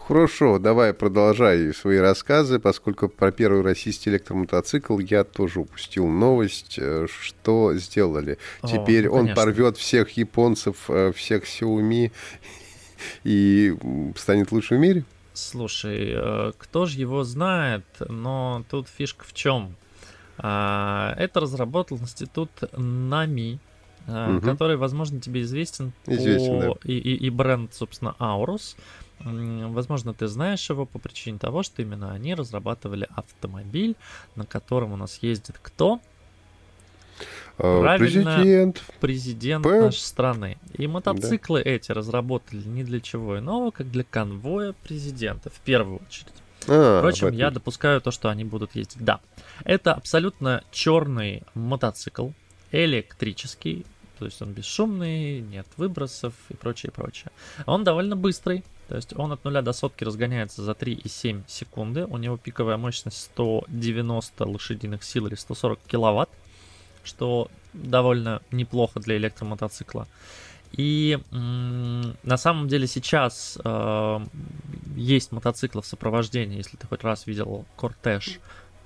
Хорошо, 0.10 0.58
давай 0.58 0.96
продолжай 0.96 1.72
свои 1.72 2.00
рассказы, 2.00 2.58
поскольку 2.58 3.10
про 3.10 3.32
первый 3.32 3.62
российский 3.62 4.10
электромотоцикл 4.10 4.98
я 4.98 5.24
тоже 5.24 5.60
упустил 5.60 6.08
новость, 6.08 6.80
э, 6.80 7.06
что 7.08 7.76
сделали. 7.76 8.40
О, 8.64 8.68
Теперь 8.68 9.08
ну, 9.08 9.14
он 9.14 9.36
порвет 9.36 9.78
всех 9.78 10.10
японцев, 10.18 10.90
э, 10.90 11.12
всех 11.16 11.44
Xiaomi 11.44 12.12
и 13.24 13.78
станет 14.16 14.52
лучшим 14.52 14.78
в 14.78 14.80
мире? 14.80 15.04
Слушай, 15.34 16.14
э, 16.16 16.52
кто 16.58 16.88
же 16.88 17.00
его 17.00 17.24
знает, 17.24 17.86
но 18.00 18.64
тут 18.68 18.88
фишка 18.88 19.26
в 19.26 19.34
чем? 19.34 19.76
А, 20.40 21.14
это 21.18 21.42
разработал 21.42 21.98
институт 21.98 22.50
НАМИ, 22.76 23.60
угу. 24.08 24.42
который, 24.42 24.78
возможно, 24.78 25.22
тебе 25.22 25.42
известен, 25.44 25.94
известен 26.08 26.62
по... 26.62 26.62
да. 26.62 26.80
и, 26.84 26.94
и, 26.94 27.28
и 27.28 27.30
бренд, 27.30 27.74
собственно, 27.76 28.16
Aurus. 28.20 28.76
Возможно, 29.24 30.14
ты 30.14 30.28
знаешь 30.28 30.70
его 30.70 30.86
по 30.86 31.00
причине 31.00 31.40
того, 31.40 31.64
что 31.64 31.82
именно 31.82 32.12
они 32.12 32.36
разрабатывали 32.36 33.08
автомобиль, 33.16 33.96
на 34.36 34.46
котором 34.46 34.94
у 34.94 34.98
нас 34.98 35.20
ездит 35.22 35.60
кто? 35.62 36.00
А, 37.58 37.82
Правильно, 37.82 38.36
президент. 38.36 38.84
Президент 39.02 39.64
П... 39.64 39.82
нашей 39.82 40.00
страны. 40.00 40.58
И 40.74 40.88
мотоциклы 40.88 41.62
да. 41.64 41.70
эти 41.70 41.92
разработали 41.92 42.64
не 42.64 42.86
для 42.86 43.02
чего 43.02 43.38
иного, 43.38 43.72
как 43.72 43.92
для 43.92 44.06
конвоя 44.06 44.74
президента, 44.84 45.50
в 45.50 45.60
первую 45.60 46.00
очередь. 46.08 46.34
А, 46.68 47.00
Впрочем, 47.00 47.34
я 47.34 47.52
допускаю 47.52 48.00
то, 48.00 48.12
что 48.12 48.30
они 48.30 48.46
будут 48.46 48.76
ездить. 48.76 49.04
Да, 49.04 49.20
это 49.66 49.94
абсолютно 49.94 50.64
черный 50.72 51.44
мотоцикл, 51.54 52.30
электрический, 52.72 53.86
то 54.20 54.26
есть 54.26 54.42
он 54.42 54.54
бесшумный, 54.54 55.42
нет 55.42 55.66
выбросов 55.78 56.34
и 56.50 56.54
прочее, 56.54 56.92
прочее. 56.92 57.32
Он 57.66 57.84
довольно 57.84 58.16
быстрый, 58.16 58.64
то 58.90 58.96
есть 58.96 59.16
он 59.16 59.32
от 59.32 59.44
0 59.44 59.62
до 59.62 59.72
сотки 59.72 60.04
разгоняется 60.04 60.64
за 60.64 60.72
3,7 60.72 61.44
секунды. 61.48 62.06
У 62.06 62.18
него 62.18 62.38
пиковая 62.38 62.76
мощность 62.76 63.22
190 63.22 64.46
лошадиных 64.46 65.04
сил 65.04 65.28
или 65.28 65.36
140 65.36 65.80
киловатт, 65.86 66.30
что 67.04 67.52
довольно 67.74 68.42
неплохо 68.50 69.00
для 69.00 69.18
электромотоцикла. 69.18 70.08
И 70.72 71.20
на 71.32 72.38
самом 72.38 72.68
деле 72.68 72.88
сейчас 72.88 73.60
э, 73.64 74.20
есть 74.96 75.32
мотоциклы 75.32 75.84
в 75.84 75.86
сопровождении, 75.86 76.58
если 76.58 76.76
ты 76.76 76.88
хоть 76.88 77.04
раз 77.04 77.28
видел 77.28 77.66
кортеж. 77.76 78.40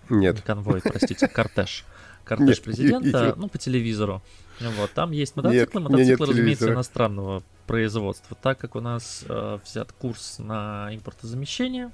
Нет. 0.09 0.41
Конвой, 0.41 0.81
простите, 0.81 1.29
кортеж. 1.29 1.85
Кортеж 2.23 2.57
нет, 2.57 2.63
президента, 2.63 3.25
нет. 3.25 3.37
ну, 3.37 3.49
по 3.49 3.57
телевизору. 3.57 4.21
Вот, 4.59 4.91
там 4.91 5.11
есть 5.11 5.35
мотоциклы, 5.35 5.81
нет, 5.81 5.89
мотоциклы, 5.89 6.27
нет 6.27 6.35
разумеется, 6.35 6.73
иностранного 6.73 7.43
производства. 7.67 8.37
Так 8.41 8.59
как 8.59 8.75
у 8.75 8.79
нас 8.79 9.25
э, 9.27 9.59
взят 9.65 9.91
курс 9.91 10.37
на 10.39 10.89
импортозамещение, 10.93 11.91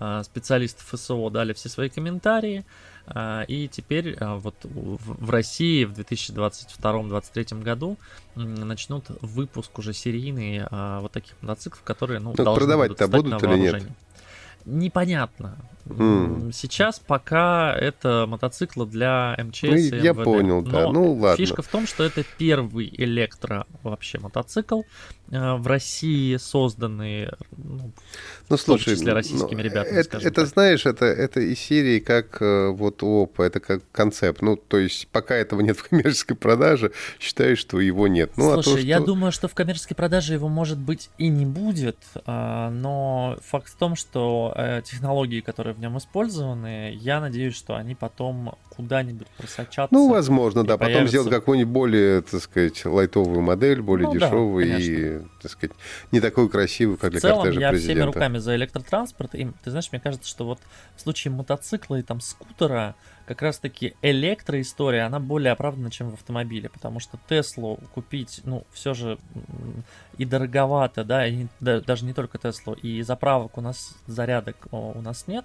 э, 0.00 0.22
специалисты 0.24 0.82
ФСО 0.84 1.28
дали 1.30 1.52
все 1.52 1.68
свои 1.68 1.88
комментарии, 1.90 2.64
э, 3.06 3.44
и 3.48 3.68
теперь 3.68 4.16
э, 4.18 4.34
вот 4.36 4.54
в, 4.62 5.26
в 5.26 5.30
России 5.30 5.84
в 5.84 5.92
2022-2023 5.92 7.62
году 7.62 7.98
э, 8.36 8.40
начнут 8.40 9.04
выпуск 9.20 9.78
уже 9.78 9.92
серийный 9.92 10.58
э, 10.58 10.98
вот 11.00 11.12
таких 11.12 11.34
мотоциклов, 11.42 11.82
которые, 11.82 12.20
ну, 12.20 12.34
ну 12.36 12.44
должны 12.44 12.60
продавать-то 12.60 13.08
будут, 13.08 13.34
будут 13.34 13.42
или 13.42 13.56
нет? 13.56 13.82
непонятно. 14.64 15.56
Mm. 15.86 16.50
Сейчас 16.52 16.98
пока 16.98 17.74
это 17.74 18.24
мотоциклы 18.26 18.86
для 18.86 19.36
МЧС 19.38 19.62
ну, 19.62 19.74
и 19.74 19.90
МВД. 19.90 20.02
Я 20.02 20.14
понял, 20.14 20.62
да. 20.62 20.84
Но 20.84 20.92
ну 20.92 21.12
ладно. 21.12 21.36
Фишка 21.36 21.60
в 21.60 21.68
том, 21.68 21.86
что 21.86 22.04
это 22.04 22.24
первый 22.38 22.90
электро 22.96 23.66
вообще 23.82 24.18
мотоцикл 24.18 24.82
э, 25.30 25.54
в 25.56 25.66
России 25.66 26.36
созданный, 26.38 27.28
ну, 27.56 27.92
ну 28.48 28.56
слушай, 28.56 28.84
в 28.84 28.86
том 28.86 28.96
числе 28.96 29.12
российскими 29.12 29.60
ну, 29.60 29.62
ребятами. 29.62 29.98
Это, 29.98 30.16
это 30.16 30.30
так. 30.30 30.46
знаешь, 30.46 30.86
это, 30.86 31.04
это 31.04 31.40
из 31.40 31.58
серии 31.58 31.98
как 31.98 32.40
э, 32.40 32.68
вот 32.70 33.02
ОП, 33.02 33.40
это 33.40 33.60
как 33.60 33.82
концепт. 33.92 34.40
Ну, 34.40 34.56
то 34.56 34.78
есть 34.78 35.08
пока 35.08 35.34
этого 35.34 35.60
нет 35.60 35.76
в 35.78 35.86
коммерческой 35.86 36.36
продаже, 36.36 36.92
считаю, 37.20 37.58
что 37.58 37.78
его 37.78 38.08
нет. 38.08 38.32
Ну, 38.36 38.54
слушай, 38.54 38.60
а 38.60 38.62
то, 38.62 38.70
что... 38.70 38.78
я 38.78 39.00
думаю, 39.00 39.32
что 39.32 39.48
в 39.48 39.54
коммерческой 39.54 39.96
продаже 39.96 40.32
его 40.32 40.48
может 40.48 40.78
быть 40.78 41.10
и 41.18 41.28
не 41.28 41.44
будет, 41.44 41.98
а, 42.24 42.70
но 42.70 43.36
факт 43.42 43.68
в 43.68 43.76
том, 43.76 43.96
что 43.96 44.54
технологии, 44.84 45.40
которые 45.40 45.73
в 45.74 45.80
нем 45.80 45.98
использованы, 45.98 46.94
я 46.94 47.20
надеюсь, 47.20 47.54
что 47.54 47.76
они 47.76 47.94
потом 47.94 48.56
куда-нибудь 48.70 49.28
просочатся. 49.36 49.88
Ну, 49.94 50.10
возможно, 50.10 50.64
да. 50.64 50.78
Потом 50.78 51.06
сделать 51.06 51.30
какую-нибудь 51.30 51.72
более, 51.72 52.22
так 52.22 52.40
сказать, 52.40 52.84
лайтовую 52.84 53.40
модель, 53.40 53.82
более 53.82 54.08
ну, 54.08 54.14
дешевую 54.14 54.66
да, 54.66 54.78
и, 54.78 55.20
так 55.42 55.50
сказать, 55.50 55.76
не 56.12 56.20
такую 56.20 56.48
красивую, 56.48 56.98
как 56.98 57.10
в 57.10 57.12
для 57.12 57.20
целом, 57.20 57.42
кортежа 57.42 57.60
я 57.60 57.70
президента. 57.70 57.94
всеми 57.94 58.06
руками 58.06 58.38
за 58.38 58.56
электротранспорт. 58.56 59.34
И, 59.34 59.48
ты 59.62 59.70
знаешь, 59.70 59.90
мне 59.92 60.00
кажется, 60.00 60.28
что 60.28 60.44
вот 60.44 60.60
в 60.96 61.00
случае 61.00 61.32
мотоцикла 61.32 61.96
и 61.96 62.02
там 62.02 62.20
скутера 62.20 62.94
как 63.26 63.40
раз-таки 63.40 63.94
электроистория, 64.02 65.06
она 65.06 65.18
более 65.18 65.52
оправдана, 65.52 65.90
чем 65.90 66.10
в 66.10 66.14
автомобиле, 66.14 66.68
потому 66.68 67.00
что 67.00 67.18
Теслу 67.28 67.78
купить, 67.94 68.42
ну, 68.44 68.64
все 68.72 68.92
же 68.92 69.18
и 70.18 70.24
дороговато, 70.24 71.04
да, 71.04 71.26
и 71.26 71.46
да, 71.60 71.80
даже 71.80 72.04
не 72.04 72.12
только 72.12 72.38
Теслу, 72.38 72.74
и 72.74 73.02
заправок 73.02 73.56
у 73.56 73.60
нас, 73.60 73.96
зарядок 74.06 74.56
у 74.72 75.00
нас 75.00 75.26
нет, 75.26 75.44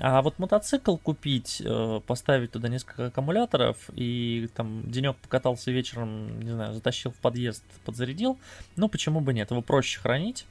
а 0.00 0.22
вот 0.22 0.38
мотоцикл 0.38 0.96
купить, 0.96 1.60
э, 1.64 2.00
поставить 2.06 2.52
туда 2.52 2.68
несколько 2.68 3.06
аккумуляторов 3.06 3.76
и 3.94 4.48
там 4.54 4.88
денек 4.90 5.16
покатался 5.16 5.70
вечером, 5.72 6.40
не 6.40 6.50
знаю, 6.50 6.74
затащил 6.74 7.10
в 7.10 7.16
подъезд, 7.16 7.64
подзарядил, 7.84 8.38
ну, 8.76 8.88
почему 8.88 9.20
бы 9.20 9.34
нет, 9.34 9.50
его 9.50 9.60
проще 9.60 9.98
хранить, 9.98 10.46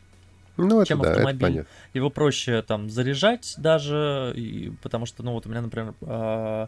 ну, 0.57 0.83
чем 0.85 1.01
это, 1.01 1.11
автомобиль. 1.11 1.39
Да, 1.39 1.61
это 1.61 1.67
Его 1.93 2.09
проще 2.09 2.61
там 2.61 2.89
заряжать 2.89 3.55
даже, 3.57 4.33
и, 4.35 4.73
потому 4.81 5.05
что, 5.05 5.23
ну 5.23 5.31
вот 5.31 5.45
у 5.45 5.49
меня, 5.49 5.61
например, 5.61 5.93
э, 6.01 6.67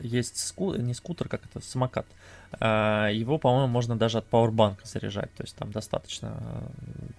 есть 0.00 0.38
ску... 0.38 0.74
не 0.74 0.94
скутер, 0.94 1.28
как 1.28 1.44
это, 1.44 1.60
самокат. 1.60 2.06
А, 2.58 3.08
его, 3.10 3.38
по-моему, 3.38 3.68
можно 3.68 3.96
даже 3.96 4.18
от 4.18 4.26
пауэрбанка 4.26 4.86
заряжать. 4.86 5.32
То 5.34 5.42
есть 5.42 5.56
там 5.56 5.72
достаточно 5.72 6.62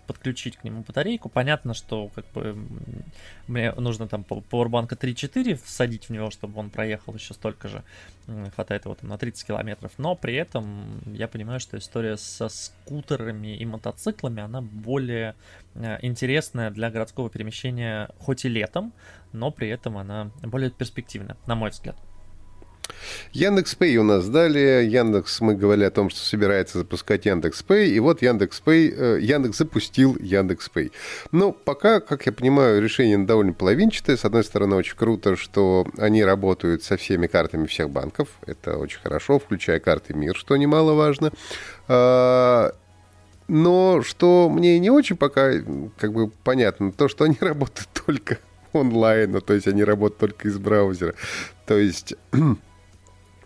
подключить 0.07 0.57
к 0.57 0.63
нему 0.63 0.83
батарейку. 0.87 1.29
Понятно, 1.29 1.73
что 1.73 2.09
как 2.15 2.25
бы 2.31 2.57
мне 3.47 3.71
нужно 3.73 4.07
там 4.07 4.23
пауэрбанка 4.23 4.95
3-4 4.95 5.59
всадить 5.63 6.05
в 6.05 6.09
него, 6.11 6.31
чтобы 6.31 6.59
он 6.59 6.69
проехал 6.69 7.13
еще 7.13 7.33
столько 7.33 7.67
же. 7.67 7.83
Хватает 8.55 8.85
его 8.85 8.95
там 8.95 9.09
на 9.09 9.17
30 9.17 9.47
километров. 9.47 9.91
Но 9.97 10.15
при 10.15 10.35
этом 10.35 11.01
я 11.05 11.27
понимаю, 11.27 11.59
что 11.59 11.77
история 11.77 12.17
со 12.17 12.49
скутерами 12.49 13.55
и 13.57 13.65
мотоциклами, 13.65 14.41
она 14.41 14.61
более 14.61 15.35
э, 15.75 15.97
интересная 16.01 16.71
для 16.71 16.89
городского 16.89 17.29
перемещения 17.29 18.09
хоть 18.19 18.45
и 18.45 18.49
летом, 18.49 18.93
но 19.31 19.51
при 19.51 19.69
этом 19.69 19.97
она 19.97 20.31
более 20.41 20.71
перспективная, 20.71 21.37
на 21.45 21.55
мой 21.55 21.69
взгляд. 21.69 21.95
Яндекс 23.33 23.75
Пэй 23.75 23.97
у 23.97 24.03
нас 24.03 24.27
далее. 24.27 24.89
Яндекс, 24.89 25.41
мы 25.41 25.55
говорили 25.55 25.85
о 25.85 25.91
том, 25.91 26.09
что 26.09 26.19
собирается 26.19 26.79
запускать 26.79 27.25
Яндекс 27.25 27.63
Пэй, 27.63 27.89
и 27.91 27.99
вот 27.99 28.21
Яндекс 28.21 28.59
Пэй, 28.59 28.93
э, 28.95 29.19
Яндекс 29.21 29.57
запустил 29.57 30.17
Яндекс 30.19 30.69
Пэй. 30.69 30.91
Но 31.31 31.51
пока, 31.51 31.99
как 31.99 32.25
я 32.25 32.31
понимаю, 32.31 32.81
решение 32.81 33.17
довольно 33.17 33.53
половинчатое. 33.53 34.17
С 34.17 34.25
одной 34.25 34.43
стороны, 34.43 34.75
очень 34.75 34.95
круто, 34.95 35.35
что 35.35 35.87
они 35.97 36.23
работают 36.23 36.83
со 36.83 36.97
всеми 36.97 37.27
картами 37.27 37.67
всех 37.67 37.89
банков. 37.89 38.29
Это 38.45 38.77
очень 38.77 38.99
хорошо, 38.99 39.39
включая 39.39 39.79
карты 39.79 40.13
МИР, 40.13 40.35
что 40.35 40.55
немаловажно. 40.57 41.31
А, 41.87 42.73
но 43.47 44.01
что 44.01 44.49
мне 44.49 44.79
не 44.79 44.89
очень 44.89 45.15
пока 45.15 45.51
как 45.97 46.13
бы 46.13 46.29
понятно, 46.43 46.91
то, 46.91 47.07
что 47.07 47.23
они 47.23 47.37
работают 47.41 47.89
только 48.05 48.39
онлайн, 48.73 49.39
то 49.41 49.53
есть 49.53 49.67
они 49.67 49.83
работают 49.83 50.19
только 50.19 50.47
из 50.49 50.57
браузера. 50.57 51.15
То 51.65 51.77
есть 51.77 52.15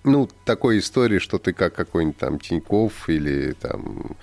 ну, 0.03 0.29
такой 0.45 0.79
истории, 0.79 1.19
что 1.19 1.37
ты 1.37 1.53
как 1.53 1.75
какой-нибудь 1.75 2.17
там 2.17 2.39
Тиньков 2.39 3.07
или 3.09 3.53
там 3.53 4.17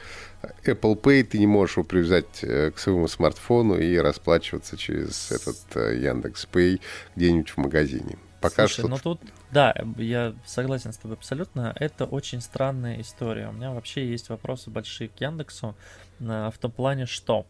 Apple 0.65 1.01
Pay, 1.01 1.25
ты 1.25 1.39
не 1.39 1.47
можешь 1.47 1.77
его 1.77 1.85
привязать 1.85 2.43
э, 2.43 2.71
к 2.71 2.79
своему 2.79 3.09
смартфону 3.09 3.79
и 3.79 3.97
расплачиваться 3.97 4.77
через 4.77 5.31
этот 5.31 5.57
э, 5.77 5.99
Яндекс 5.99 6.49
Pay 6.51 6.81
где-нибудь 7.17 7.51
в 7.51 7.57
магазине. 7.59 8.19
Пока 8.41 8.69
Слушай, 8.69 8.81
что... 8.81 8.89
ну 8.89 8.99
тут, 8.99 9.21
да, 9.51 9.75
я 9.97 10.35
согласен 10.47 10.93
с 10.93 10.97
тобой 10.97 11.17
абсолютно. 11.17 11.75
Это 11.77 12.05
очень 12.05 12.41
странная 12.41 13.01
история. 13.01 13.49
У 13.49 13.53
меня 13.53 13.73
вообще 13.73 14.09
есть 14.09 14.29
вопросы 14.29 14.71
большие 14.71 15.09
к 15.09 15.21
Яндексу 15.21 15.75
э, 16.21 16.51
в 16.55 16.59
том 16.59 16.71
плане, 16.71 17.07
что 17.07 17.47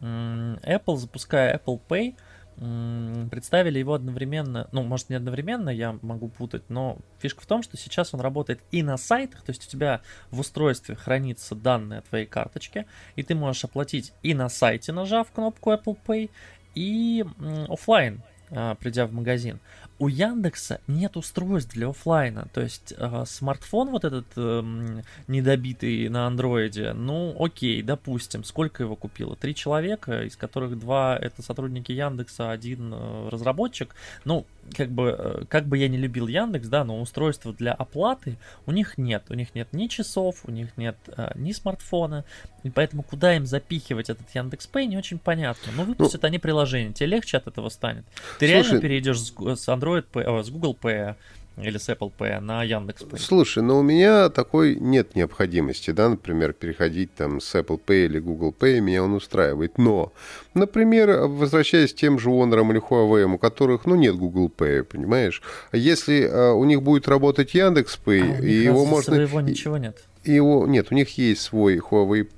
Apple, 0.00 0.96
запуская 0.96 1.56
Apple 1.58 1.80
Pay, 1.88 2.14
представили 2.58 3.78
его 3.78 3.94
одновременно, 3.94 4.68
ну, 4.72 4.82
может, 4.82 5.10
не 5.10 5.16
одновременно, 5.16 5.70
я 5.70 5.98
могу 6.02 6.28
путать, 6.28 6.64
но 6.68 6.98
фишка 7.20 7.42
в 7.42 7.46
том, 7.46 7.62
что 7.62 7.76
сейчас 7.76 8.14
он 8.14 8.20
работает 8.20 8.60
и 8.72 8.82
на 8.82 8.96
сайтах, 8.96 9.42
то 9.42 9.50
есть 9.50 9.66
у 9.66 9.70
тебя 9.70 10.00
в 10.30 10.40
устройстве 10.40 10.96
хранится 10.96 11.54
данные 11.54 12.00
о 12.00 12.02
твоей 12.02 12.26
карточке, 12.26 12.86
и 13.14 13.22
ты 13.22 13.34
можешь 13.34 13.64
оплатить 13.64 14.12
и 14.22 14.34
на 14.34 14.48
сайте, 14.48 14.92
нажав 14.92 15.30
кнопку 15.30 15.70
Apple 15.72 15.96
Pay, 16.04 16.30
и 16.74 17.24
офлайн, 17.68 18.22
а, 18.50 18.74
придя 18.76 19.06
в 19.06 19.12
магазин 19.12 19.60
у 19.98 20.08
Яндекса 20.08 20.80
нет 20.86 21.16
устройств 21.16 21.74
для 21.74 21.88
офлайна. 21.88 22.48
То 22.52 22.60
есть 22.60 22.94
э, 22.96 23.24
смартфон 23.26 23.90
вот 23.90 24.04
этот 24.04 24.26
э, 24.36 25.02
недобитый 25.26 26.08
на 26.08 26.26
андроиде, 26.26 26.92
ну 26.92 27.34
окей, 27.38 27.82
допустим, 27.82 28.44
сколько 28.44 28.82
его 28.82 28.96
купило? 28.96 29.36
Три 29.36 29.54
человека, 29.54 30.22
из 30.22 30.36
которых 30.36 30.78
два 30.78 31.16
это 31.20 31.42
сотрудники 31.42 31.92
Яндекса, 31.92 32.50
один 32.50 32.92
э, 32.94 33.28
разработчик. 33.30 33.94
Ну, 34.24 34.46
как 34.76 34.90
бы, 34.90 35.14
э, 35.18 35.44
как 35.48 35.66
бы 35.66 35.78
я 35.78 35.88
не 35.88 35.98
любил 35.98 36.26
Яндекс, 36.26 36.68
да, 36.68 36.84
но 36.84 37.00
устройства 37.00 37.52
для 37.52 37.72
оплаты 37.72 38.36
у 38.66 38.72
них 38.72 38.98
нет. 38.98 39.24
У 39.28 39.34
них 39.34 39.54
нет 39.54 39.68
ни 39.72 39.86
часов, 39.86 40.40
у 40.44 40.50
них 40.50 40.76
нет 40.76 40.96
э, 41.08 41.32
ни 41.34 41.52
смартфона. 41.52 42.24
И 42.62 42.70
поэтому 42.70 43.02
куда 43.02 43.36
им 43.36 43.46
запихивать 43.46 44.10
этот 44.10 44.28
Яндекс 44.34 44.68
Pay, 44.72 44.86
не 44.86 44.96
очень 44.96 45.18
понятно. 45.18 45.72
Но 45.76 45.84
выпустят 45.84 46.22
ну, 46.22 46.28
они 46.28 46.38
приложение, 46.38 46.92
тебе 46.92 47.06
легче 47.06 47.36
от 47.36 47.46
этого 47.46 47.68
станет. 47.68 48.04
Ты 48.38 48.46
слушай, 48.46 48.50
реально 48.50 48.80
перейдешь 48.80 49.20
с, 49.20 49.30
с 49.30 49.68
Android 49.68 50.04
Pay, 50.12 50.42
с 50.42 50.50
Google 50.50 50.76
Pay 50.80 51.14
или 51.62 51.78
с 51.78 51.88
Apple 51.88 52.12
Pay 52.16 52.40
на 52.40 52.62
Яндекс 52.62 53.02
Pay. 53.02 53.18
Слушай, 53.18 53.62
но 53.62 53.78
у 53.78 53.82
меня 53.82 54.28
такой 54.28 54.76
нет 54.76 55.14
необходимости, 55.14 55.90
да, 55.90 56.08
например, 56.08 56.52
переходить 56.52 57.14
там 57.14 57.40
с 57.40 57.54
Apple 57.54 57.80
Pay 57.84 58.06
или 58.06 58.18
Google 58.18 58.54
Pay, 58.58 58.80
меня 58.80 59.02
он 59.02 59.14
устраивает. 59.14 59.78
Но, 59.78 60.12
например, 60.54 61.26
возвращаясь 61.26 61.92
к 61.92 61.96
тем 61.96 62.18
же 62.18 62.30
Honor 62.30 62.68
или 62.70 62.80
Huawei, 62.80 63.24
у 63.24 63.38
которых, 63.38 63.86
ну, 63.86 63.94
нет 63.94 64.16
Google 64.16 64.52
Pay, 64.56 64.84
понимаешь? 64.84 65.42
Если 65.72 66.28
а, 66.30 66.52
у 66.52 66.64
них 66.64 66.82
будет 66.82 67.08
работать 67.08 67.54
Яндекс 67.54 67.98
Pay, 68.04 68.38
а, 68.38 68.42
и 68.42 68.52
его 68.52 68.84
можно... 68.84 69.14
Своего 69.14 69.40
ничего 69.40 69.76
нет. 69.76 69.98
Его 70.24 70.66
нет, 70.66 70.88
у 70.90 70.94
них 70.94 71.16
есть 71.18 71.42
свой 71.42 71.78
Huawei 71.78 72.28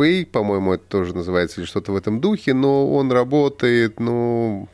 Pay, 0.00 0.24
по-моему, 0.24 0.72
это 0.72 0.84
тоже 0.84 1.14
называется, 1.14 1.60
или 1.60 1.66
что-то 1.66 1.92
в 1.92 1.96
этом 1.96 2.20
духе, 2.20 2.54
но 2.54 2.90
он 2.90 3.12
работает, 3.12 4.00
ну, 4.00 4.68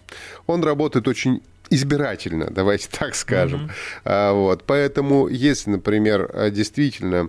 он 0.46 0.62
работает 0.62 1.08
очень 1.08 1.42
избирательно, 1.70 2.48
давайте 2.50 2.88
так 2.90 3.14
скажем. 3.14 3.70
Mm-hmm. 4.04 4.34
Вот, 4.34 4.64
поэтому, 4.64 5.28
если, 5.28 5.70
например, 5.70 6.50
действительно 6.50 7.28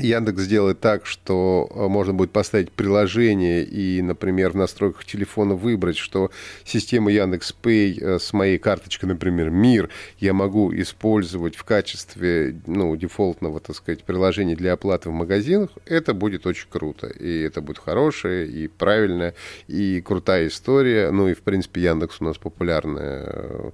Яндекс 0.00 0.42
сделает 0.42 0.80
так, 0.80 1.06
что 1.06 1.70
э, 1.70 1.86
можно 1.88 2.12
будет 2.12 2.30
поставить 2.32 2.72
приложение 2.72 3.64
и, 3.64 4.02
например, 4.02 4.50
в 4.50 4.56
настройках 4.56 5.04
телефона 5.04 5.54
выбрать, 5.54 5.96
что 5.96 6.30
система 6.64 7.10
Яндекс 7.10 7.54
Pay 7.62 8.00
э, 8.00 8.18
с 8.18 8.32
моей 8.32 8.58
карточкой, 8.58 9.08
например, 9.08 9.50
Мир, 9.50 9.90
я 10.18 10.32
могу 10.32 10.74
использовать 10.74 11.56
в 11.56 11.64
качестве 11.64 12.60
ну, 12.66 12.94
дефолтного, 12.96 13.60
так 13.60 13.76
сказать, 13.76 14.04
приложения 14.04 14.56
для 14.56 14.72
оплаты 14.72 15.10
в 15.10 15.12
магазинах, 15.12 15.70
это 15.86 16.14
будет 16.14 16.46
очень 16.46 16.68
круто. 16.68 17.06
И 17.06 17.42
это 17.42 17.60
будет 17.60 17.78
хорошая 17.78 18.46
и 18.46 18.68
правильная, 18.68 19.34
и 19.68 20.00
крутая 20.00 20.48
история. 20.48 21.10
Ну 21.10 21.28
и, 21.28 21.34
в 21.34 21.42
принципе, 21.42 21.82
Яндекс 21.82 22.20
у 22.20 22.24
нас 22.24 22.38
популярная 22.38 23.24
э, 23.26 23.70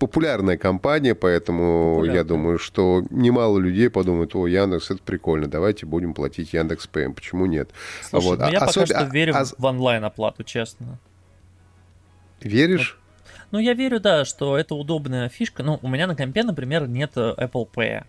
популярная 0.00 0.56
компания, 0.56 1.14
поэтому 1.14 1.96
Популярная. 1.96 2.16
я 2.16 2.24
думаю, 2.24 2.58
что 2.58 3.04
немало 3.10 3.58
людей 3.58 3.90
подумают, 3.90 4.34
о, 4.34 4.46
Яндекс, 4.46 4.90
это 4.90 5.02
прикольно, 5.02 5.46
давайте 5.46 5.84
будем 5.84 6.14
платить 6.14 6.54
Яндекс 6.54 6.86
ПМ, 6.86 7.12
почему 7.12 7.44
нет? 7.46 7.70
Слушай, 8.02 8.24
вот. 8.24 8.38
ну 8.38 8.46
а, 8.46 8.50
я 8.50 8.58
особ... 8.60 8.88
пока 8.88 9.00
что 9.00 9.12
верю 9.12 9.34
а... 9.36 9.44
в 9.44 9.64
онлайн-оплату, 9.64 10.42
честно. 10.42 10.98
Веришь? 12.40 12.98
Ну, 13.50 13.58
я 13.58 13.74
верю, 13.74 14.00
да, 14.00 14.24
что 14.24 14.56
это 14.56 14.74
удобная 14.74 15.28
фишка. 15.28 15.62
Ну, 15.62 15.78
у 15.82 15.88
меня 15.88 16.06
на 16.06 16.16
компе, 16.16 16.44
например, 16.44 16.88
нет 16.88 17.12
э, 17.16 17.34
Apple 17.36 17.68
Pay 17.70 18.04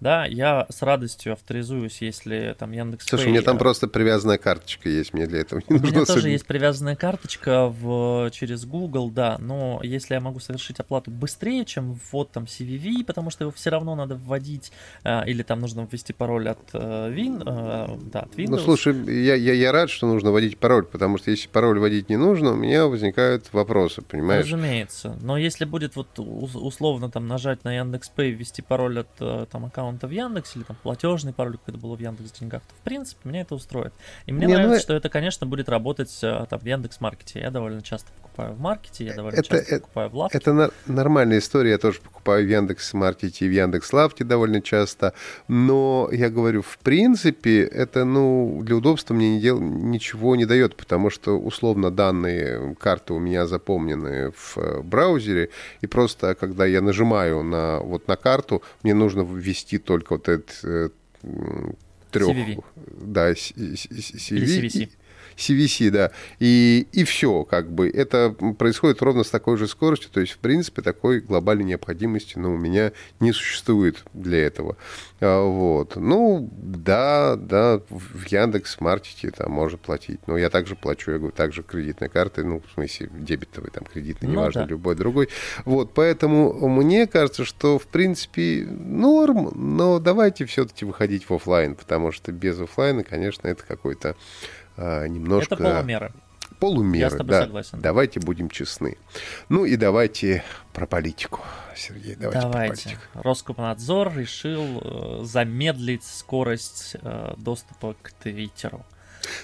да, 0.00 0.26
я 0.26 0.66
с 0.68 0.82
радостью 0.82 1.32
авторизуюсь, 1.32 2.02
если 2.02 2.54
там 2.58 2.72
Яндекс. 2.72 3.06
Слушай, 3.06 3.28
у 3.28 3.30
меня 3.30 3.42
там 3.42 3.58
просто 3.58 3.88
привязанная 3.88 4.38
карточка 4.38 4.88
есть, 4.88 5.14
мне 5.14 5.26
для 5.26 5.40
этого 5.40 5.62
не 5.68 5.76
У 5.76 5.82
меня 5.82 6.04
тоже 6.04 6.30
есть 6.30 6.46
привязанная 6.46 6.96
карточка 6.96 7.66
в, 7.66 8.30
через 8.30 8.64
Google, 8.64 9.10
да, 9.10 9.36
но 9.38 9.80
если 9.82 10.14
я 10.14 10.20
могу 10.20 10.40
совершить 10.40 10.80
оплату 10.80 11.10
быстрее, 11.10 11.64
чем 11.64 11.98
ввод 12.12 12.30
там 12.30 12.44
CVV, 12.44 13.04
потому 13.04 13.30
что 13.30 13.44
его 13.44 13.52
все 13.52 13.70
равно 13.70 13.94
надо 13.94 14.16
вводить, 14.16 14.70
а, 15.02 15.22
или 15.22 15.42
там 15.42 15.60
нужно 15.60 15.88
ввести 15.90 16.12
пароль 16.12 16.48
от 16.48 16.72
Win, 16.72 17.42
uh, 17.42 18.10
да, 18.10 18.20
от 18.20 18.34
Windows. 18.34 18.50
Ну, 18.50 18.58
слушай, 18.58 18.94
я, 19.24 19.34
я, 19.34 19.52
я 19.52 19.72
рад, 19.72 19.90
что 19.90 20.06
нужно 20.06 20.30
вводить 20.30 20.58
пароль, 20.58 20.84
потому 20.84 21.18
что 21.18 21.30
если 21.30 21.48
пароль 21.48 21.78
вводить 21.78 22.08
не 22.08 22.16
нужно, 22.16 22.52
у 22.52 22.56
меня 22.56 22.86
возникают 22.86 23.52
вопросы, 23.52 24.02
понимаешь? 24.02 24.44
Разумеется, 24.44 25.16
но 25.20 25.36
если 25.36 25.64
будет 25.64 25.96
вот 25.96 26.18
условно 26.18 27.10
там 27.10 27.26
нажать 27.26 27.64
на 27.64 27.76
Яндекс 27.76 28.12
Pay, 28.14 28.30
ввести 28.30 28.62
пароль 28.62 29.00
от 29.00 29.08
э, 29.20 29.46
там 29.50 29.64
аккаунта 29.64 29.85
аккаунта 29.86 30.06
в 30.06 30.10
Яндексе 30.10 30.58
или 30.58 30.64
там 30.64 30.76
платежный 30.82 31.32
пароль 31.32 31.58
какой-то 31.58 31.78
был 31.78 31.94
в 31.94 32.00
Яндекс 32.00 32.32
Деньгах, 32.32 32.62
то 32.62 32.74
в 32.74 32.78
принципе 32.80 33.28
меня 33.28 33.42
это 33.42 33.54
устроит. 33.54 33.92
И 34.26 34.32
мне 34.32 34.46
Не, 34.46 34.54
ну 34.54 34.58
нравится, 34.60 34.76
ну... 34.76 34.82
что 34.82 34.94
это, 34.94 35.08
конечно, 35.08 35.46
будет 35.46 35.68
работать 35.68 36.18
э, 36.22 36.46
там 36.48 36.58
в 36.58 36.64
Яндекс 36.64 37.00
Маркете. 37.00 37.40
Я 37.40 37.50
довольно 37.50 37.82
часто 37.82 38.10
покупаю 38.12 38.25
в 38.36 38.60
маркете, 38.60 39.04
я 39.04 39.14
довольно 39.14 39.36
это, 39.36 39.48
часто 39.48 39.74
это, 39.74 39.80
покупаю 39.82 40.10
в 40.10 40.16
лавке. 40.16 40.38
Это 40.38 40.52
на- 40.52 40.70
нормальная 40.86 41.38
история, 41.38 41.70
я 41.70 41.78
тоже 41.78 42.00
покупаю 42.00 42.46
в 42.46 42.48
Яндекс 42.48 42.92
Маркете 42.94 43.46
и 43.46 43.48
в 43.48 43.52
Яндекс 43.52 43.92
Лавке 43.92 44.24
довольно 44.24 44.60
часто. 44.60 45.14
Но 45.48 46.08
я 46.12 46.30
говорю, 46.30 46.62
в 46.62 46.78
принципе, 46.78 47.62
это, 47.62 48.04
ну, 48.04 48.60
для 48.62 48.76
удобства 48.76 49.14
мне 49.14 49.36
не 49.36 49.40
дел... 49.40 49.60
ничего 49.60 50.36
не 50.36 50.44
дает, 50.44 50.76
потому 50.76 51.10
что 51.10 51.38
условно 51.38 51.90
данные 51.90 52.74
карты 52.78 53.14
у 53.14 53.18
меня 53.18 53.46
запомнены 53.46 54.32
в 54.32 54.58
э, 54.58 54.82
браузере, 54.82 55.50
и 55.80 55.86
просто 55.86 56.34
когда 56.34 56.66
я 56.66 56.80
нажимаю 56.80 57.42
на 57.42 57.80
вот 57.80 58.08
на 58.08 58.16
карту, 58.16 58.62
мне 58.82 58.94
нужно 58.94 59.22
ввести 59.22 59.78
только 59.78 60.14
вот 60.14 60.28
этот 60.28 60.60
э, 60.62 60.88
трех... 62.10 62.28
CVV. 62.28 62.64
Да, 63.00 63.30
CV. 63.32 63.52
Или 64.30 64.46
CVC. 64.46 64.90
CVC, 65.36 65.90
да. 65.90 66.10
И, 66.38 66.86
и 66.92 67.04
все, 67.04 67.44
как 67.44 67.70
бы. 67.70 67.88
Это 67.88 68.30
происходит 68.58 69.02
ровно 69.02 69.24
с 69.24 69.30
такой 69.30 69.56
же 69.56 69.66
скоростью. 69.66 70.10
То 70.10 70.20
есть, 70.20 70.32
в 70.32 70.38
принципе, 70.38 70.82
такой 70.82 71.20
глобальной 71.20 71.64
необходимости 71.64 72.38
ну, 72.38 72.54
у 72.54 72.56
меня 72.56 72.92
не 73.20 73.32
существует 73.32 74.02
для 74.14 74.46
этого. 74.46 74.76
А, 75.20 75.44
вот. 75.44 75.96
Ну, 75.96 76.50
да, 76.52 77.36
да, 77.36 77.80
в 77.88 78.26
Яндекс 78.26 78.80
Маркете 78.80 79.30
там 79.30 79.52
можно 79.52 79.78
платить. 79.78 80.20
Но 80.26 80.36
я 80.36 80.50
также 80.50 80.76
плачу, 80.76 81.12
я 81.12 81.18
говорю, 81.18 81.34
также 81.34 81.62
кредитной 81.62 82.08
картой, 82.08 82.44
ну, 82.44 82.62
в 82.66 82.72
смысле, 82.72 83.10
дебетовой, 83.12 83.70
там, 83.70 83.84
кредитной, 83.84 84.28
ну, 84.28 84.34
неважно, 84.34 84.62
да. 84.62 84.68
любой 84.68 84.94
другой. 84.94 85.28
Вот, 85.64 85.92
поэтому 85.94 86.68
мне 86.68 87.06
кажется, 87.06 87.44
что, 87.44 87.78
в 87.78 87.86
принципе, 87.86 88.66
норм, 88.68 89.50
но 89.54 89.98
давайте 89.98 90.44
все-таки 90.46 90.84
выходить 90.84 91.28
в 91.28 91.34
офлайн, 91.34 91.74
потому 91.74 92.12
что 92.12 92.32
без 92.32 92.58
офлайна, 92.60 93.04
конечно, 93.04 93.48
это 93.48 93.62
какой-то 93.64 94.16
а, 94.76 95.06
немножко... 95.06 95.54
Это 95.54 95.62
полумеры. 95.62 96.12
Полумеры, 96.58 96.98
Я 96.98 97.10
с 97.10 97.16
тобой 97.16 97.30
да. 97.30 97.42
согласен. 97.42 97.80
Давайте 97.80 98.20
будем 98.20 98.48
честны. 98.48 98.96
Ну 99.48 99.64
и 99.64 99.76
давайте 99.76 100.42
про 100.72 100.86
политику, 100.86 101.40
Сергей, 101.74 102.14
давайте, 102.14 102.40
давайте. 102.40 102.50
про 102.50 102.58
политику. 102.58 103.00
Роскомнадзор 103.14 104.16
решил 104.16 104.80
э, 104.80 105.24
замедлить 105.24 106.04
скорость 106.04 106.96
э, 107.02 107.34
доступа 107.36 107.94
к 108.00 108.12
Твиттеру. 108.12 108.84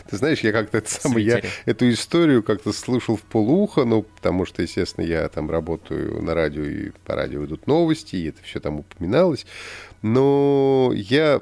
Ты 0.09 0.16
знаешь, 0.16 0.40
я 0.40 0.53
как-то 0.53 0.79
это 0.79 0.90
самое, 0.90 1.27
я 1.27 1.42
эту 1.64 1.90
историю 1.90 2.42
как-то 2.42 2.73
слышал 2.73 3.16
в 3.16 3.23
полуха, 3.23 3.85
ну, 3.85 4.03
потому 4.03 4.47
что, 4.47 4.62
естественно, 4.62 5.05
я 5.05 5.29
там 5.29 5.51
работаю 5.51 6.23
на 6.23 6.35
радио, 6.35 6.62
и 6.62 6.90
по 7.05 7.14
радио 7.14 7.45
идут 7.45 7.66
новости, 7.66 8.16
и 8.16 8.29
это 8.29 8.42
все 8.42 8.61
там 8.61 8.81
упоминалось. 8.81 9.47
Но 10.03 10.92
я 10.95 11.40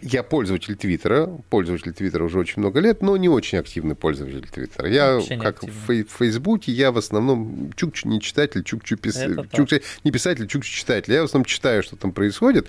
я 0.00 0.22
пользователь 0.22 0.76
Твиттера, 0.76 1.26
пользователь 1.50 1.92
Твиттера 1.92 2.24
уже 2.24 2.38
очень 2.38 2.60
много 2.60 2.80
лет, 2.80 3.02
но 3.02 3.16
не 3.16 3.28
очень 3.28 3.58
активный 3.58 3.94
пользователь 3.94 4.46
Твиттера. 4.48 4.88
Я, 4.88 5.14
Вообще 5.14 5.36
как 5.36 5.62
в, 5.62 6.04
Фейсбуке, 6.18 6.72
я 6.72 6.92
в 6.92 6.98
основном 6.98 7.72
чукчу 7.74 8.08
не 8.08 8.20
читатель, 8.20 8.62
чукчу 8.62 8.96
пис... 8.96 9.18
чукчу, 9.52 9.80
не 10.04 10.10
писатель, 10.10 10.46
чукчу 10.46 10.70
читатель. 10.70 11.12
Я 11.12 11.22
в 11.22 11.24
основном 11.24 11.46
читаю, 11.46 11.82
что 11.82 11.96
там 11.96 12.12
происходит. 12.12 12.68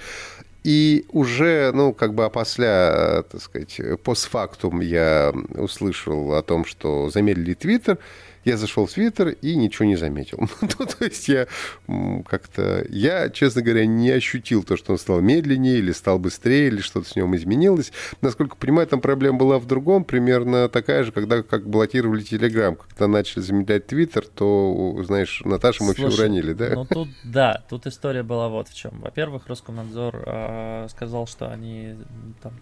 И 0.63 1.05
уже, 1.09 1.71
ну, 1.73 1.93
как 1.93 2.13
бы 2.13 2.25
опосля, 2.25 3.23
так 3.31 3.41
сказать, 3.41 3.79
постфактум 4.03 4.81
я 4.81 5.33
услышал 5.55 6.33
о 6.33 6.41
том, 6.41 6.65
что 6.65 7.09
замедлили 7.09 7.53
Твиттер. 7.53 7.97
Я 8.45 8.57
зашел 8.57 8.85
в 8.85 8.91
Твиттер 8.91 9.29
и 9.29 9.55
ничего 9.55 9.85
не 9.85 9.95
заметил. 9.95 10.39
ну, 10.61 10.85
то 10.85 11.05
есть 11.05 11.27
я 11.27 11.47
как-то... 11.87 12.85
Я, 12.89 13.29
честно 13.29 13.61
говоря, 13.61 13.85
не 13.85 14.09
ощутил 14.09 14.63
то, 14.63 14.77
что 14.77 14.93
он 14.93 14.97
стал 14.97 15.21
медленнее 15.21 15.77
или 15.77 15.91
стал 15.91 16.19
быстрее, 16.19 16.67
или 16.67 16.81
что-то 16.81 17.09
с 17.09 17.15
нем 17.15 17.35
изменилось. 17.35 17.91
Насколько 18.21 18.55
понимаю, 18.55 18.87
там 18.87 19.01
проблема 19.01 19.37
была 19.37 19.59
в 19.59 19.65
другом, 19.65 20.03
примерно 20.03 20.69
такая 20.69 21.03
же, 21.03 21.11
когда 21.11 21.43
как 21.43 21.67
блокировали 21.67 22.21
Телеграм. 22.21 22.75
Когда 22.75 23.07
начали 23.07 23.41
замедлять 23.41 23.87
Твиттер, 23.87 24.25
то, 24.27 25.01
знаешь, 25.03 25.41
Наташа 25.45 25.83
мы 25.83 25.93
Слушай, 25.93 26.11
все 26.11 26.21
уронили, 26.21 26.53
да? 26.53 26.69
Ну 26.75 26.85
тут, 26.85 27.09
да, 27.23 27.63
тут 27.69 27.87
история 27.87 28.23
была 28.23 28.49
вот 28.49 28.69
в 28.69 28.75
чем. 28.75 28.99
Во-первых, 28.99 29.47
Роскомнадзор 29.47 30.23
э, 30.25 30.87
сказал, 30.89 31.27
что 31.27 31.49
они 31.51 31.95
там 32.41 32.53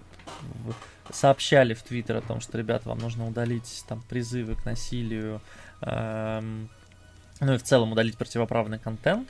сообщали 1.11 1.73
в 1.73 1.83
Твиттер 1.83 2.17
о 2.17 2.21
том, 2.21 2.41
что, 2.41 2.57
ребята, 2.57 2.89
вам 2.89 2.99
нужно 2.99 3.27
удалить 3.27 3.83
там 3.87 4.01
призывы 4.09 4.55
к 4.55 4.65
насилию, 4.65 5.41
ну 5.81 7.53
и 7.53 7.57
в 7.57 7.63
целом 7.63 7.91
удалить 7.91 8.17
противоправный 8.17 8.79
контент. 8.79 9.29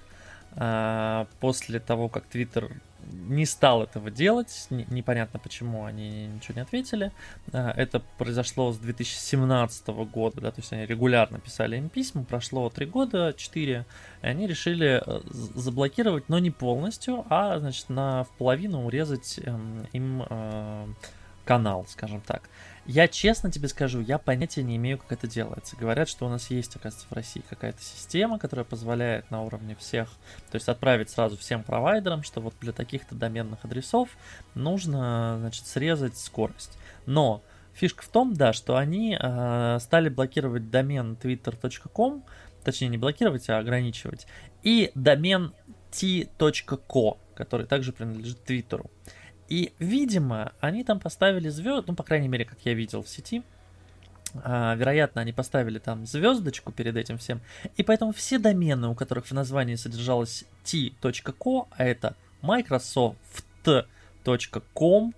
Э, 0.60 1.26
после 1.40 1.80
того, 1.80 2.10
как 2.10 2.24
Twitter 2.34 2.72
не 3.12 3.46
стал 3.46 3.84
этого 3.84 4.10
делать, 4.10 4.68
непонятно 4.70 5.40
почему 5.40 5.86
они 5.86 6.28
ничего 6.28 6.56
не 6.56 6.62
ответили. 6.62 7.12
Э, 7.54 7.70
это 7.76 8.02
произошло 8.18 8.72
с 8.72 8.78
2017 8.80 9.88
года, 9.88 10.42
да, 10.42 10.52
то 10.52 10.62
есть 10.62 10.74
они 10.74 10.88
регулярно 10.88 11.40
писали 11.40 11.78
им 11.78 11.90
письма, 11.90 12.24
прошло 12.24 12.70
три 12.72 12.88
года, 12.88 13.36
четыре, 13.38 13.86
и 14.24 14.28
они 14.28 14.48
решили 14.48 15.02
э, 15.06 15.22
заблокировать, 15.30 16.28
но 16.28 16.40
не 16.40 16.50
полностью, 16.50 17.24
а, 17.30 17.60
значит, 17.60 17.90
на 17.90 18.24
в 18.24 18.30
половину 18.30 18.86
урезать 18.86 19.40
эм, 19.44 19.88
им 19.94 20.24
канал, 21.46 21.86
скажем 21.88 22.22
так. 22.22 22.50
Я 22.88 23.10
честно 23.10 23.52
тебе 23.52 23.68
скажу, 23.68 24.00
я 24.00 24.18
понятия 24.18 24.64
не 24.64 24.78
имею, 24.78 24.98
как 24.98 25.12
это 25.12 25.28
делается. 25.28 25.76
Говорят, 25.76 26.08
что 26.08 26.26
у 26.26 26.30
нас 26.30 26.50
есть, 26.50 26.74
оказывается, 26.78 27.06
в 27.10 27.14
России 27.14 27.44
какая-то 27.50 27.82
система, 27.82 28.40
которая 28.40 28.64
позволяет 28.64 29.30
на 29.30 29.44
уровне 29.44 29.76
всех, 29.76 30.08
то 30.50 30.56
есть 30.56 30.70
отправить 30.70 31.10
сразу 31.10 31.36
всем 31.36 31.64
провайдерам, 31.64 32.24
что 32.24 32.40
вот 32.40 32.54
для 32.62 32.72
таких-то 32.72 33.14
доменных 33.14 33.66
адресов 33.66 34.10
нужно, 34.56 35.36
значит, 35.40 35.68
срезать 35.68 36.18
скорость. 36.18 36.78
Но 37.06 37.44
фишка 37.74 38.04
в 38.04 38.08
том, 38.08 38.34
да, 38.34 38.54
что 38.54 38.78
они 38.78 39.18
э, 39.20 39.78
стали 39.82 40.08
блокировать 40.08 40.72
домен 40.72 41.18
twitter.com, 41.22 42.24
точнее 42.64 42.88
не 42.88 42.98
блокировать, 42.98 43.50
а 43.50 43.58
ограничивать, 43.58 44.28
и 44.64 44.92
домен 44.96 45.54
t.co, 45.92 47.18
который 47.36 47.66
также 47.66 47.92
принадлежит 47.92 48.44
Твиттеру. 48.46 48.90
И, 49.50 49.74
видимо, 49.80 50.54
они 50.60 50.84
там 50.84 51.00
поставили 51.00 51.50
звезд, 51.50 51.88
ну, 51.88 51.96
по 51.96 52.04
крайней 52.04 52.28
мере, 52.28 52.46
как 52.46 52.60
я 52.64 52.74
видел 52.74 53.02
в 53.02 53.10
сети, 53.10 53.44
а, 54.44 54.76
вероятно, 54.76 55.22
они 55.22 55.32
поставили 55.32 55.80
там 55.80 56.06
звездочку 56.06 56.72
перед 56.72 56.96
этим 56.98 57.18
всем, 57.18 57.42
и 57.78 57.84
поэтому 57.84 58.12
все 58.12 58.40
домены, 58.40 58.90
у 58.90 58.96
которых 58.96 59.28
в 59.28 59.32
названии 59.32 59.76
содержалось 59.76 60.44
t.co, 60.64 61.68
а 61.72 61.84
это 61.84 62.16
microsoft.com, 62.42 65.14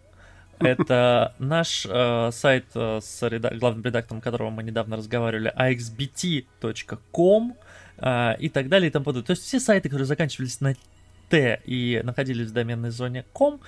это 0.60 1.34
наш 1.40 1.88
э, 1.90 2.30
сайт 2.32 2.66
э, 2.76 3.00
с 3.02 3.24
реда- 3.24 3.58
главным 3.58 3.84
редактором 3.84 4.22
которого 4.22 4.50
мы 4.50 4.62
недавно 4.62 4.98
разговаривали, 4.98 5.54
axbt.com 5.58 7.56
э, 7.98 8.36
и 8.40 8.50
так 8.50 8.68
далее 8.68 8.90
и 8.90 8.92
тому 8.92 9.06
подобное. 9.06 9.26
То 9.26 9.32
есть 9.32 9.44
все 9.44 9.60
сайты, 9.60 9.90
которые 9.90 10.06
заканчивались 10.06 10.62
на 10.62 10.76
Т 11.30 11.62
и 11.66 12.02
находились 12.04 12.50
в 12.50 12.54
доменной 12.54 12.90
зоне 12.90 13.26
ком, 13.34 13.62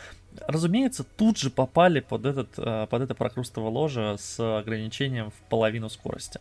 разумеется, 0.47 1.04
тут 1.04 1.38
же 1.38 1.50
попали 1.50 2.00
под, 2.00 2.26
этот, 2.26 2.50
э, 2.58 2.88
под 2.89 3.02
это 3.02 3.15
прокрустово 3.15 3.69
ложе 3.69 4.15
с 4.19 4.39
ограничением 4.60 5.32
в 5.32 5.50
половину 5.50 5.89
скорости. 5.89 6.39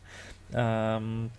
Эм, 0.53 1.31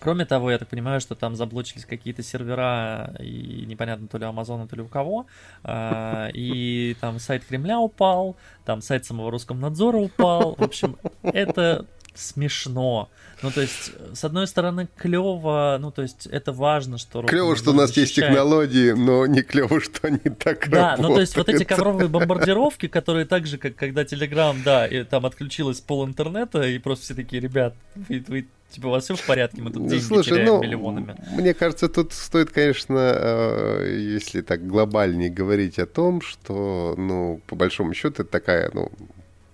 кроме 0.00 0.24
того, 0.24 0.50
я 0.50 0.58
так 0.58 0.68
понимаю, 0.68 1.00
что 1.00 1.14
там 1.14 1.36
заблочились 1.36 1.84
какие-то 1.84 2.22
сервера, 2.22 3.14
и 3.20 3.64
непонятно, 3.66 4.08
то 4.08 4.18
ли 4.18 4.24
Амазона, 4.24 4.66
то 4.66 4.76
ли 4.76 4.82
у 4.82 4.88
кого, 4.88 5.26
э, 5.64 6.30
и 6.34 6.96
там 7.00 7.18
сайт 7.18 7.44
Кремля 7.44 7.78
упал, 7.78 8.36
там 8.64 8.80
сайт 8.80 9.04
самого 9.04 9.30
Роскомнадзора 9.30 9.98
упал. 9.98 10.54
В 10.56 10.62
общем, 10.62 10.96
это 11.22 11.86
смешно. 12.18 13.08
Ну, 13.42 13.50
то 13.52 13.60
есть, 13.60 13.92
с 14.14 14.24
одной 14.24 14.48
стороны, 14.48 14.88
клево, 14.96 15.78
ну, 15.80 15.92
то 15.92 16.02
есть, 16.02 16.26
это 16.26 16.52
важно, 16.52 16.98
что... 16.98 17.22
Клево, 17.22 17.54
что 17.54 17.70
у 17.70 17.74
нас 17.74 17.90
защищает. 17.90 18.08
есть 18.08 18.14
технологии, 18.16 18.92
но 18.92 19.26
не 19.26 19.42
клево, 19.42 19.80
что 19.80 20.08
они 20.08 20.18
так 20.18 20.68
Да, 20.68 20.96
работают. 20.96 21.08
ну, 21.08 21.14
то 21.14 21.20
есть, 21.20 21.36
вот 21.36 21.48
эти 21.48 21.62
ковровые 21.62 22.08
бомбардировки, 22.08 22.88
которые 22.88 23.26
так 23.26 23.46
же, 23.46 23.58
как 23.58 23.76
когда 23.76 24.02
Telegram, 24.02 24.56
да, 24.64 24.86
и 24.86 25.04
там 25.04 25.24
отключилось 25.24 25.80
пол 25.80 26.04
интернета, 26.06 26.62
и 26.62 26.78
просто 26.78 27.04
все 27.04 27.14
такие, 27.14 27.40
ребят, 27.40 27.74
вы, 27.94 28.24
вы 28.26 28.48
Типа, 28.70 28.88
у 28.88 28.90
вас 28.90 29.04
все 29.04 29.14
в 29.14 29.26
порядке, 29.26 29.62
мы 29.62 29.70
тут 29.70 29.86
деньги 29.86 30.02
Слушай, 30.02 30.30
теряем 30.30 30.46
ну, 30.46 30.62
миллионами. 30.62 31.16
Мне 31.32 31.54
кажется, 31.54 31.88
тут 31.88 32.12
стоит, 32.12 32.50
конечно, 32.50 32.98
э, 32.98 33.96
если 33.98 34.42
так 34.42 34.66
глобальнее 34.66 35.30
говорить 35.30 35.78
о 35.78 35.86
том, 35.86 36.20
что, 36.20 36.94
ну, 36.98 37.40
по 37.46 37.56
большому 37.56 37.94
счету, 37.94 38.22
это 38.22 38.30
такая, 38.30 38.70
ну, 38.74 38.92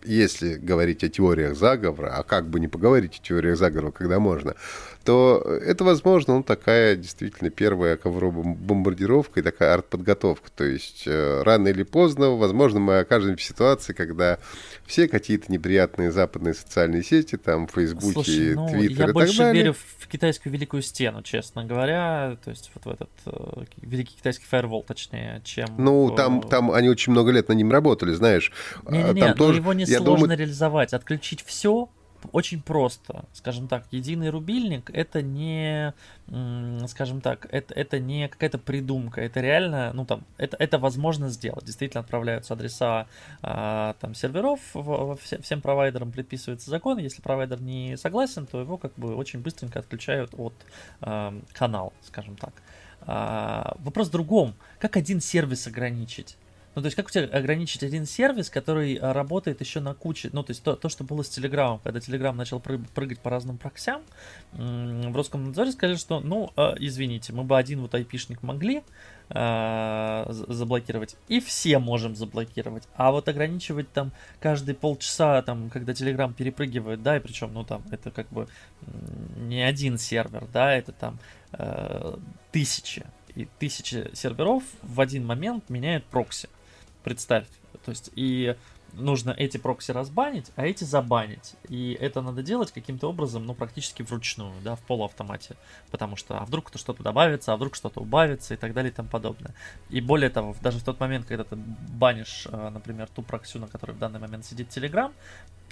если 0.05 0.55
говорить 0.55 1.03
о 1.03 1.09
теориях 1.09 1.57
заговора, 1.57 2.15
а 2.17 2.23
как 2.23 2.49
бы 2.49 2.61
не 2.61 2.69
поговорить 2.69 3.19
о 3.19 3.23
теориях 3.23 3.57
заговора, 3.59 3.91
когда 3.91 4.19
можно, 4.19 4.55
то 5.05 5.43
это, 5.65 5.85
возможно, 5.85 6.37
ну, 6.37 6.43
такая 6.43 6.97
действительно 6.97 7.51
первая 7.51 7.97
ковровая 7.97 8.55
бомбардировка 8.55 9.41
и 9.41 9.43
такая 9.43 9.75
артподготовка. 9.75 10.51
То 10.55 10.65
есть 10.65 11.05
э, 11.07 11.43
рано 11.43 11.69
или 11.69 11.83
поздно, 11.83 12.31
возможно, 12.31 12.81
мы 12.81 12.99
окажемся 12.99 13.37
в 13.37 13.43
ситуации, 13.43 13.93
когда 13.93 14.39
все 14.87 15.07
какие-то 15.09 15.53
неприятные 15.53 16.11
западные 16.11 16.55
социальные 16.55 17.03
сети, 17.03 17.37
там, 17.37 17.69
ну, 18.55 18.69
Твиттер 18.69 19.05
я 19.05 19.11
и 19.11 19.13
больше 19.13 19.37
так 19.37 19.47
далее. 19.47 19.63
верю 19.63 19.77
в 19.99 20.07
китайскую 20.09 20.53
Великую 20.53 20.83
Стену, 20.83 21.23
честно 21.23 21.65
говоря, 21.65 22.39
то 22.43 22.51
есть 22.51 22.71
вот 22.75 22.85
в 22.85 22.89
этот 22.89 23.11
э, 23.27 23.65
Великий 23.83 24.17
Китайский 24.17 24.47
фаервол, 24.47 24.83
точнее, 24.83 25.43
чем... 25.45 25.67
Ну, 25.77 26.07
в... 26.07 26.17
там, 26.17 26.43
там 26.43 26.71
они 26.71 26.89
очень 26.89 27.13
много 27.13 27.31
лет 27.31 27.49
на 27.49 27.53
ним 27.53 27.71
работали, 27.71 28.13
знаешь. 28.13 28.53
Не-не-не, 28.89 29.21
там 29.21 29.35
тоже, 29.35 29.59
его 29.59 29.73
несложно 29.75 30.05
думаю... 30.05 30.39
реализовать. 30.39 30.95
Отключить 30.95 31.43
все 31.45 31.91
очень 32.33 32.63
просто, 32.63 33.25
скажем 33.33 33.69
так, 33.69 33.85
единый 33.91 34.31
рубильник 34.31 34.91
это 34.91 35.23
не, 35.23 35.95
скажем 36.89 37.21
так, 37.21 37.47
это, 37.51 37.75
это 37.75 37.99
не 37.99 38.29
какая-то 38.29 38.59
придумка, 38.59 39.21
это 39.21 39.41
реально, 39.41 39.93
ну 39.93 40.05
там, 40.05 40.25
это, 40.37 40.57
это 40.59 40.79
возможно 40.79 41.29
сделать. 41.29 41.65
Действительно 41.65 42.01
отправляются 42.01 42.55
адреса 42.55 43.07
а, 43.43 43.95
там 44.01 44.15
серверов, 44.15 44.61
всем 45.43 45.61
провайдерам 45.61 46.13
предписывается 46.13 46.71
закон, 46.71 46.99
если 46.99 47.23
провайдер 47.23 47.61
не 47.61 47.97
согласен, 47.97 48.47
то 48.47 48.61
его 48.61 48.77
как 48.77 48.95
бы 48.95 49.15
очень 49.15 49.41
быстренько 49.41 49.79
отключают 49.79 50.35
от 50.37 50.55
а, 51.01 51.35
канала, 51.53 51.93
скажем 52.03 52.37
так. 52.37 52.53
А, 53.07 53.77
вопрос 53.81 54.09
в 54.09 54.13
другом, 54.13 54.55
как 54.79 54.97
один 54.97 55.21
сервис 55.21 55.67
ограничить? 55.67 56.37
Ну, 56.75 56.83
то 56.83 56.87
есть, 56.87 56.97
как 56.97 57.07
у 57.07 57.11
тебя 57.11 57.25
ограничить 57.27 57.83
один 57.85 58.05
сервис, 58.05 58.51
который 58.51 58.97
а, 58.97 59.13
работает 59.13 59.61
еще 59.61 59.81
на 59.81 59.95
куче, 59.95 60.31
ну, 60.33 60.43
то 60.43 60.51
есть, 60.51 60.63
то, 60.63 60.75
то 60.75 60.89
что 60.89 61.05
было 61.05 61.23
с 61.23 61.29
Телеграмом, 61.29 61.79
когда 61.85 62.01
Телеграм 62.01 62.37
начал 62.37 62.59
прыг- 62.59 62.89
прыгать 62.95 63.21
по 63.21 63.31
разным 63.31 63.59
проксям, 63.59 64.03
в 64.53 65.17
Роскомнадзоре 65.17 65.73
сказали, 65.73 65.97
что, 65.97 66.21
ну, 66.21 66.51
э, 66.57 66.75
извините, 66.81 67.33
мы 67.33 67.45
бы 67.45 67.57
один 67.57 67.81
вот 67.81 67.95
айпишник 67.95 68.43
могли 68.43 68.83
э, 69.29 70.25
заблокировать, 70.29 71.17
и 71.29 71.39
все 71.39 71.79
можем 71.79 72.17
заблокировать, 72.17 72.89
а 72.97 73.13
вот 73.13 73.29
ограничивать 73.29 73.93
там 73.93 74.11
каждые 74.41 74.75
полчаса, 74.75 75.43
там, 75.43 75.71
когда 75.71 75.95
Телеграм 75.95 76.35
перепрыгивает, 76.35 77.03
да, 77.03 77.17
и 77.17 77.21
причем, 77.21 77.53
ну, 77.55 77.63
там, 77.65 77.83
это 77.93 78.11
как 78.11 78.29
бы 78.31 78.49
не 79.37 79.63
один 79.63 79.97
сервер, 79.97 80.47
да, 80.53 80.75
это 80.75 80.91
там 80.91 81.19
э, 81.53 82.17
тысячи, 82.51 83.05
и 83.35 83.47
тысячи 83.59 84.11
серверов 84.13 84.65
в 84.83 85.01
один 85.01 85.25
момент 85.25 85.71
меняют 85.71 86.05
прокси. 86.05 86.49
Представь. 87.05 87.47
То 87.85 87.91
есть, 87.91 88.11
и 88.17 88.57
нужно 88.97 89.31
эти 89.31 89.57
прокси 89.57 89.91
разбанить, 89.91 90.51
а 90.57 90.67
эти 90.67 90.85
забанить. 90.85 91.55
И 91.69 91.97
это 92.01 92.23
надо 92.23 92.43
делать 92.43 92.73
каким-то 92.73 93.09
образом, 93.09 93.45
ну, 93.45 93.55
практически 93.55 94.03
вручную, 94.03 94.55
да, 94.63 94.77
в 94.77 94.81
полуавтомате. 94.81 95.57
Потому 95.91 96.17
что, 96.17 96.39
а 96.39 96.45
вдруг 96.45 96.71
что-то 96.75 97.03
добавится, 97.03 97.53
а 97.53 97.57
вдруг 97.57 97.75
что-то 97.75 98.01
убавится 98.01 98.55
и 98.55 98.57
так 98.57 98.73
далее 98.73 98.91
и 98.91 98.95
тому 98.95 99.09
подобное. 99.09 99.55
И 99.91 100.01
более 100.01 100.31
того, 100.31 100.55
даже 100.63 100.79
в 100.79 100.85
тот 100.85 100.99
момент, 101.01 101.27
когда 101.27 101.45
ты 101.45 101.57
банишь, 101.57 102.47
э, 102.51 102.71
например, 102.71 103.09
ту 103.09 103.23
проксю, 103.23 103.59
на 103.59 103.69
которой 103.69 103.93
в 103.93 103.99
данный 103.99 104.21
момент 104.21 104.45
сидит 104.45 104.69
Telegram, 104.69 105.13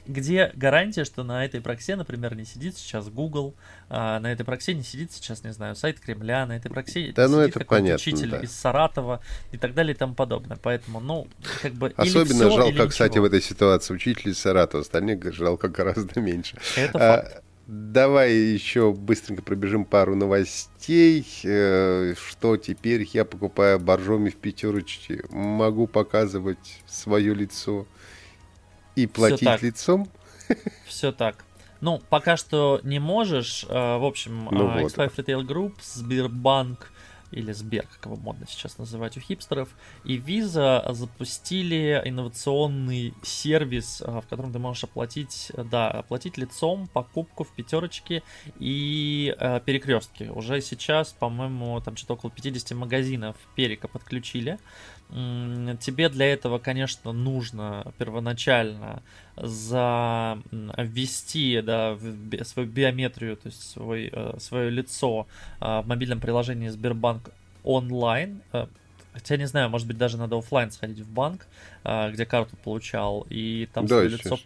где 0.07 0.51
гарантия, 0.55 1.05
что 1.05 1.23
на 1.23 1.45
этой 1.45 1.61
проксе, 1.61 1.97
например, 1.97 2.35
не 2.35 2.45
сидит 2.45 2.77
сейчас 2.77 3.09
Google, 3.09 3.55
а 3.89 4.21
на 4.21 4.33
этой 4.33 4.45
проксе 4.45 4.75
не 4.75 4.83
сидит 4.83 5.13
сейчас, 5.13 5.45
не 5.45 5.53
знаю, 5.53 5.77
сайт 5.77 6.01
Кремля, 6.01 6.47
на 6.47 6.57
этой 6.57 6.71
проксе 6.71 7.13
да, 7.13 7.29
ну, 7.29 7.43
сидит 7.43 7.55
какой-то 7.55 7.69
понятно, 7.69 7.95
учитель 7.95 8.31
да. 8.31 8.39
из 8.41 8.53
Саратова 8.53 9.21
и 9.53 9.59
так 9.59 9.75
далее 9.75 9.95
и 9.95 9.97
тому 9.97 10.15
подобное. 10.15 10.59
Поэтому, 10.61 11.01
ну, 11.01 11.29
как 11.63 11.73
бы 11.73 11.93
Особенно 11.97 12.49
все, 12.49 12.51
жалко, 12.51 12.83
или 12.83 12.89
кстати, 12.89 13.13
ничего. 13.13 13.25
в 13.25 13.27
этой 13.27 13.43
ситуации 13.43 13.95
учитель 13.95 14.31
из 14.31 14.39
Саратова, 14.39 14.83
остальных 14.83 15.33
жалко 15.35 15.69
гораздо 15.69 16.21
меньше. 16.21 16.57
Это 16.77 16.99
а, 16.99 17.17
факт. 17.17 17.43
Давай 17.67 18.35
еще 18.35 18.93
быстренько 18.93 19.43
пробежим 19.43 19.85
пару 19.85 20.17
новостей. 20.17 21.27
Э, 21.45 22.15
Что 22.17 22.57
теперь 22.57 23.09
я 23.13 23.25
покупаю 23.25 23.79
боржоми 23.79 24.31
в 24.31 24.37
пятерочке? 24.37 25.25
Могу 25.31 25.87
показывать 25.87 26.83
свое 26.87 27.35
лицо 27.35 27.87
и 28.97 29.07
платить 29.07 29.63
лицом? 29.63 30.09
Все 30.87 31.13
так. 31.13 31.45
Ну, 31.81 32.01
пока 32.11 32.37
что 32.37 32.81
не 32.85 33.01
можешь. 33.01 33.67
Э, 33.69 33.99
В 33.99 34.05
общем, 34.05 34.49
Ну 34.51 34.69
э, 34.69 34.83
вот. 34.83 34.93
X5 34.93 35.17
Retail 35.17 35.47
Group, 35.47 35.75
Сбербанк 35.83 36.93
или 37.33 37.53
Сбер, 37.53 37.87
как 37.87 38.05
его 38.07 38.17
модно 38.17 38.47
сейчас 38.49 38.79
называть 38.79 39.17
у 39.17 39.21
хипстеров, 39.21 39.71
и 40.05 40.19
Visa 40.19 40.93
запустили 40.93 42.01
инновационный 42.05 43.15
сервис, 43.23 44.03
э, 44.03 44.21
в 44.21 44.29
котором 44.29 44.53
ты 44.53 44.59
можешь 44.59 44.85
оплатить, 44.85 45.51
да, 45.57 45.91
оплатить 45.91 46.37
лицом 46.37 46.87
покупку 46.89 47.45
в 47.45 47.49
пятерочке 47.53 48.23
и 48.59 49.35
э, 49.39 49.61
перекрестке. 49.65 50.31
Уже 50.31 50.61
сейчас, 50.61 51.13
по-моему, 51.13 51.81
там 51.81 51.97
что-то 51.97 52.15
около 52.15 52.31
50 52.31 52.77
магазинов 52.79 53.37
перека 53.57 53.89
подключили. 53.89 54.59
Тебе 55.13 56.09
для 56.09 56.33
этого, 56.33 56.59
конечно, 56.59 57.13
нужно 57.13 57.93
первоначально 57.99 59.03
за 59.37 60.39
м, 60.51 60.73
ввести 60.79 61.61
да, 61.61 61.99
свою 62.45 62.69
биометрию, 62.69 63.37
то 63.37 63.49
есть 63.49 63.71
свой, 63.71 64.09
э, 64.11 64.35
свое 64.39 64.71
лицо 64.71 65.27
э, 65.61 65.81
в 65.83 65.87
мобильном 65.87 66.21
приложении 66.21 66.69
Сбербанк 66.69 67.31
онлайн. 67.63 68.41
Э, 68.53 68.67
Хотя 69.13 69.37
не 69.37 69.47
знаю, 69.47 69.69
может 69.69 69.87
быть, 69.87 69.99
даже 69.99 70.17
надо 70.17 70.39
оффлайн 70.39 70.71
сходить 70.71 71.01
в 71.01 71.07
банк, 71.11 71.47
где 71.85 72.25
карту 72.25 72.57
получал, 72.65 73.27
и 73.29 73.69
там 73.75 73.87
Да, 73.87 73.97
свое 73.97 74.09
лицо 74.09 74.39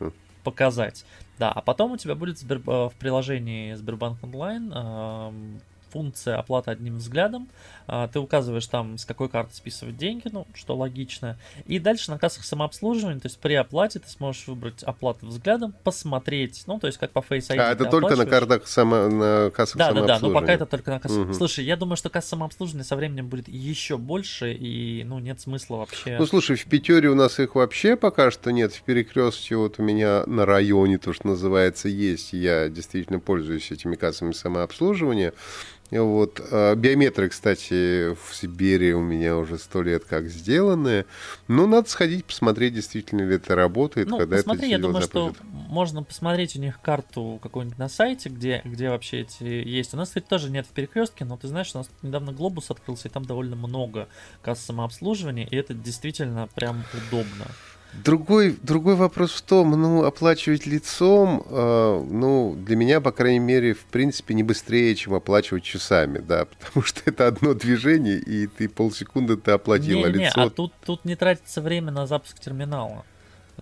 показать. 0.42 1.04
Да, 1.38 1.52
а 1.52 1.60
потом 1.60 1.92
у 1.92 1.96
тебя 1.96 2.16
будет 2.16 2.42
в 2.42 2.92
приложении 2.98 3.74
Сбербанк 3.74 4.24
онлайн 4.24 4.72
эм, 4.74 5.60
функция 5.90 6.36
оплата 6.38 6.70
одним 6.70 6.98
взглядом. 6.98 7.48
А, 7.88 8.08
Ты 8.08 8.18
указываешь 8.18 8.66
там, 8.66 8.98
с 8.98 9.04
какой 9.04 9.28
карты 9.28 9.54
списывать 9.54 9.96
деньги, 9.96 10.28
ну, 10.32 10.46
что 10.54 10.76
логично. 10.76 11.36
И 11.66 11.78
дальше 11.78 12.10
на 12.10 12.18
кассах 12.18 12.44
самообслуживания, 12.44 13.20
то 13.20 13.26
есть 13.26 13.38
при 13.38 13.54
оплате 13.54 14.00
ты 14.00 14.08
сможешь 14.08 14.46
выбрать 14.48 14.82
оплату 14.82 15.26
взглядом, 15.26 15.74
посмотреть, 15.84 16.64
ну, 16.66 16.78
то 16.80 16.86
есть 16.88 16.98
как 16.98 17.12
по 17.12 17.20
Face 17.20 17.48
ID 17.50 17.58
А, 17.58 17.72
это 17.72 17.84
только 17.84 18.16
на 18.16 18.26
картах 18.26 18.66
само, 18.66 19.08
на 19.08 19.50
кассах 19.50 19.76
Да, 19.76 19.88
да, 19.88 19.94
да, 19.94 20.00
но 20.00 20.06
самообслуживания. 20.06 20.40
пока 20.40 20.52
это 20.52 20.66
только 20.66 20.90
на 20.90 21.00
кассах. 21.00 21.18
Мгм. 21.18 21.34
Слушай, 21.34 21.64
я 21.64 21.76
думаю, 21.76 21.96
что 21.96 22.10
касса 22.10 22.30
самообслуживания 22.30 22.84
со 22.84 22.96
временем 22.96 23.28
будет 23.28 23.48
еще 23.48 23.96
больше, 23.98 24.52
и, 24.52 25.04
ну, 25.04 25.18
нет 25.20 25.40
смысла 25.40 25.76
вообще. 25.76 26.16
Ну, 26.18 26.26
слушай, 26.26 26.56
в 26.56 26.64
Пятере 26.66 27.08
у 27.08 27.14
нас 27.14 27.38
их 27.38 27.54
вообще 27.54 27.96
пока 27.96 28.30
что 28.30 28.50
нет. 28.50 28.72
В 28.74 28.82
Перекрестке 28.82 29.56
вот 29.56 29.78
у 29.78 29.82
меня 29.82 30.24
на 30.26 30.44
районе, 30.44 30.98
то, 30.98 31.12
что 31.12 31.28
называется, 31.28 31.88
есть. 31.88 32.32
Я 32.32 32.68
действительно 32.68 33.20
пользуюсь 33.20 33.70
этими 33.70 33.94
кассами 33.94 34.32
самообслуживания. 34.32 35.32
Вот. 35.90 36.40
А 36.50 36.74
Биометры, 36.74 37.28
кстати, 37.28 38.14
в 38.14 38.34
Сибири 38.34 38.92
у 38.92 39.00
меня 39.00 39.36
уже 39.36 39.58
сто 39.58 39.82
лет 39.82 40.04
как 40.04 40.28
сделаны. 40.28 41.04
Ну, 41.48 41.66
надо 41.66 41.88
сходить, 41.88 42.24
посмотреть, 42.24 42.74
действительно 42.74 43.22
ли 43.22 43.36
это 43.36 43.54
работает, 43.54 44.08
Ну, 44.08 44.18
когда 44.18 44.36
посмотри, 44.36 44.66
это 44.66 44.70
я 44.70 44.78
думаю, 44.78 45.02
что 45.02 45.34
можно 45.52 46.02
посмотреть 46.02 46.56
у 46.56 46.60
них 46.60 46.80
карту 46.80 47.38
какую-нибудь 47.42 47.78
на 47.78 47.88
сайте, 47.88 48.28
где, 48.28 48.62
где 48.64 48.90
вообще 48.90 49.20
эти 49.20 49.44
есть. 49.44 49.94
У 49.94 49.96
нас, 49.96 50.08
кстати, 50.08 50.26
тоже 50.28 50.50
нет 50.50 50.66
в 50.66 50.70
перекрестке, 50.70 51.24
но 51.24 51.36
ты 51.36 51.48
знаешь, 51.48 51.70
у 51.74 51.78
нас 51.78 51.88
недавно 52.02 52.32
глобус 52.32 52.70
открылся, 52.70 53.08
и 53.08 53.10
там 53.10 53.24
довольно 53.24 53.56
много 53.56 54.08
касс 54.42 54.60
самообслуживания, 54.60 55.46
и 55.46 55.56
это 55.56 55.74
действительно 55.74 56.48
прям 56.54 56.82
удобно. 57.08 57.46
Другой, 58.04 58.56
другой 58.62 58.94
вопрос 58.94 59.32
в 59.32 59.42
том, 59.42 59.70
ну, 59.70 60.04
оплачивать 60.04 60.66
лицом, 60.66 61.42
э, 61.48 62.06
ну, 62.10 62.54
для 62.56 62.76
меня, 62.76 63.00
по 63.00 63.10
крайней 63.10 63.38
мере, 63.38 63.74
в 63.74 63.84
принципе, 63.86 64.34
не 64.34 64.42
быстрее, 64.42 64.94
чем 64.94 65.14
оплачивать 65.14 65.64
часами, 65.64 66.18
да, 66.18 66.44
потому 66.58 66.84
что 66.84 67.00
это 67.06 67.26
одно 67.26 67.54
движение, 67.54 68.18
и 68.18 68.46
ты 68.46 68.68
полсекунды 68.68 69.36
ты 69.36 69.52
оплатила 69.52 70.06
не, 70.06 70.18
не, 70.18 70.24
лицо. 70.26 70.42
а 70.42 70.50
тут, 70.50 70.72
тут 70.84 71.04
не 71.04 71.16
тратится 71.16 71.62
время 71.62 71.90
на 71.90 72.06
запуск 72.06 72.38
терминала. 72.38 73.04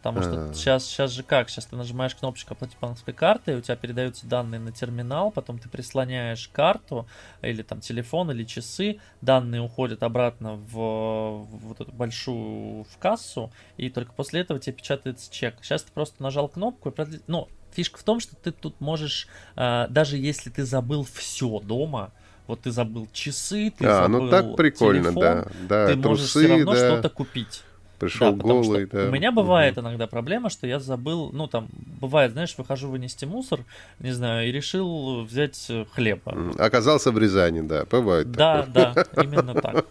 Потому 0.04 0.22
что 0.22 0.52
сейчас, 0.52 0.84
сейчас 0.84 1.12
же 1.12 1.22
как? 1.22 1.48
Сейчас 1.48 1.64
ты 1.64 1.76
нажимаешь 1.76 2.14
кнопочку 2.14 2.52
оплатить 2.52 2.76
банковской 2.78 3.14
картой, 3.14 3.56
у 3.56 3.62
тебя 3.62 3.74
передаются 3.74 4.26
данные 4.26 4.60
на 4.60 4.70
терминал, 4.70 5.30
потом 5.30 5.58
ты 5.58 5.70
прислоняешь 5.70 6.48
карту 6.52 7.06
или 7.40 7.62
там 7.62 7.80
телефон 7.80 8.30
или 8.30 8.44
часы, 8.44 8.98
данные 9.22 9.62
уходят 9.62 10.02
обратно 10.02 10.56
в, 10.56 10.74
в 10.74 11.46
вот 11.46 11.80
эту 11.80 11.90
большую 11.90 12.84
в 12.84 12.98
кассу, 12.98 13.50
и 13.78 13.88
только 13.88 14.12
после 14.12 14.42
этого 14.42 14.60
тебе 14.60 14.74
печатается 14.74 15.32
чек. 15.32 15.56
Сейчас 15.62 15.84
ты 15.84 15.92
просто 15.92 16.22
нажал 16.22 16.48
кнопку 16.48 16.90
и 16.90 16.92
продли... 16.92 17.22
ну 17.26 17.48
фишка 17.72 17.98
в 17.98 18.02
том, 18.02 18.20
что 18.20 18.36
ты 18.36 18.52
тут 18.52 18.82
можешь, 18.82 19.26
э, 19.56 19.86
даже 19.88 20.18
если 20.18 20.50
ты 20.50 20.66
забыл 20.66 21.06
все 21.10 21.60
дома, 21.60 22.12
вот 22.46 22.60
ты 22.60 22.70
забыл 22.72 23.08
часы, 23.10 23.72
ты 23.76 23.86
а, 23.86 24.02
забыл 24.02 24.24
ну 24.24 24.30
так 24.30 24.54
прикольно, 24.54 25.12
телефон, 25.12 25.22
да, 25.22 25.46
да, 25.66 25.86
ты 25.86 25.92
трусы, 25.94 26.08
можешь 26.08 26.28
все 26.28 26.46
равно 26.46 26.72
да. 26.72 26.76
что-то 26.76 27.08
купить. 27.08 27.62
Пришел 28.04 28.32
да, 28.32 28.42
голый, 28.42 28.86
да. 28.86 29.08
У 29.08 29.10
меня 29.10 29.32
бывает 29.32 29.78
угу. 29.78 29.86
иногда 29.86 30.06
проблема, 30.06 30.50
что 30.50 30.66
я 30.66 30.78
забыл, 30.78 31.30
ну 31.32 31.46
там, 31.46 31.68
бывает, 32.00 32.32
знаешь, 32.32 32.54
выхожу 32.58 32.88
вынести 32.88 33.24
мусор, 33.24 33.60
не 33.98 34.12
знаю, 34.12 34.48
и 34.48 34.52
решил 34.52 35.24
взять 35.24 35.66
э, 35.68 35.84
хлеба. 35.92 36.52
Оказался 36.58 37.10
в 37.12 37.18
Рязани, 37.18 37.60
да, 37.60 37.84
бывает. 37.90 38.30
Да, 38.30 38.62
такое. 38.62 38.94
да, 38.94 39.22
именно 39.22 39.54
так. 39.54 39.86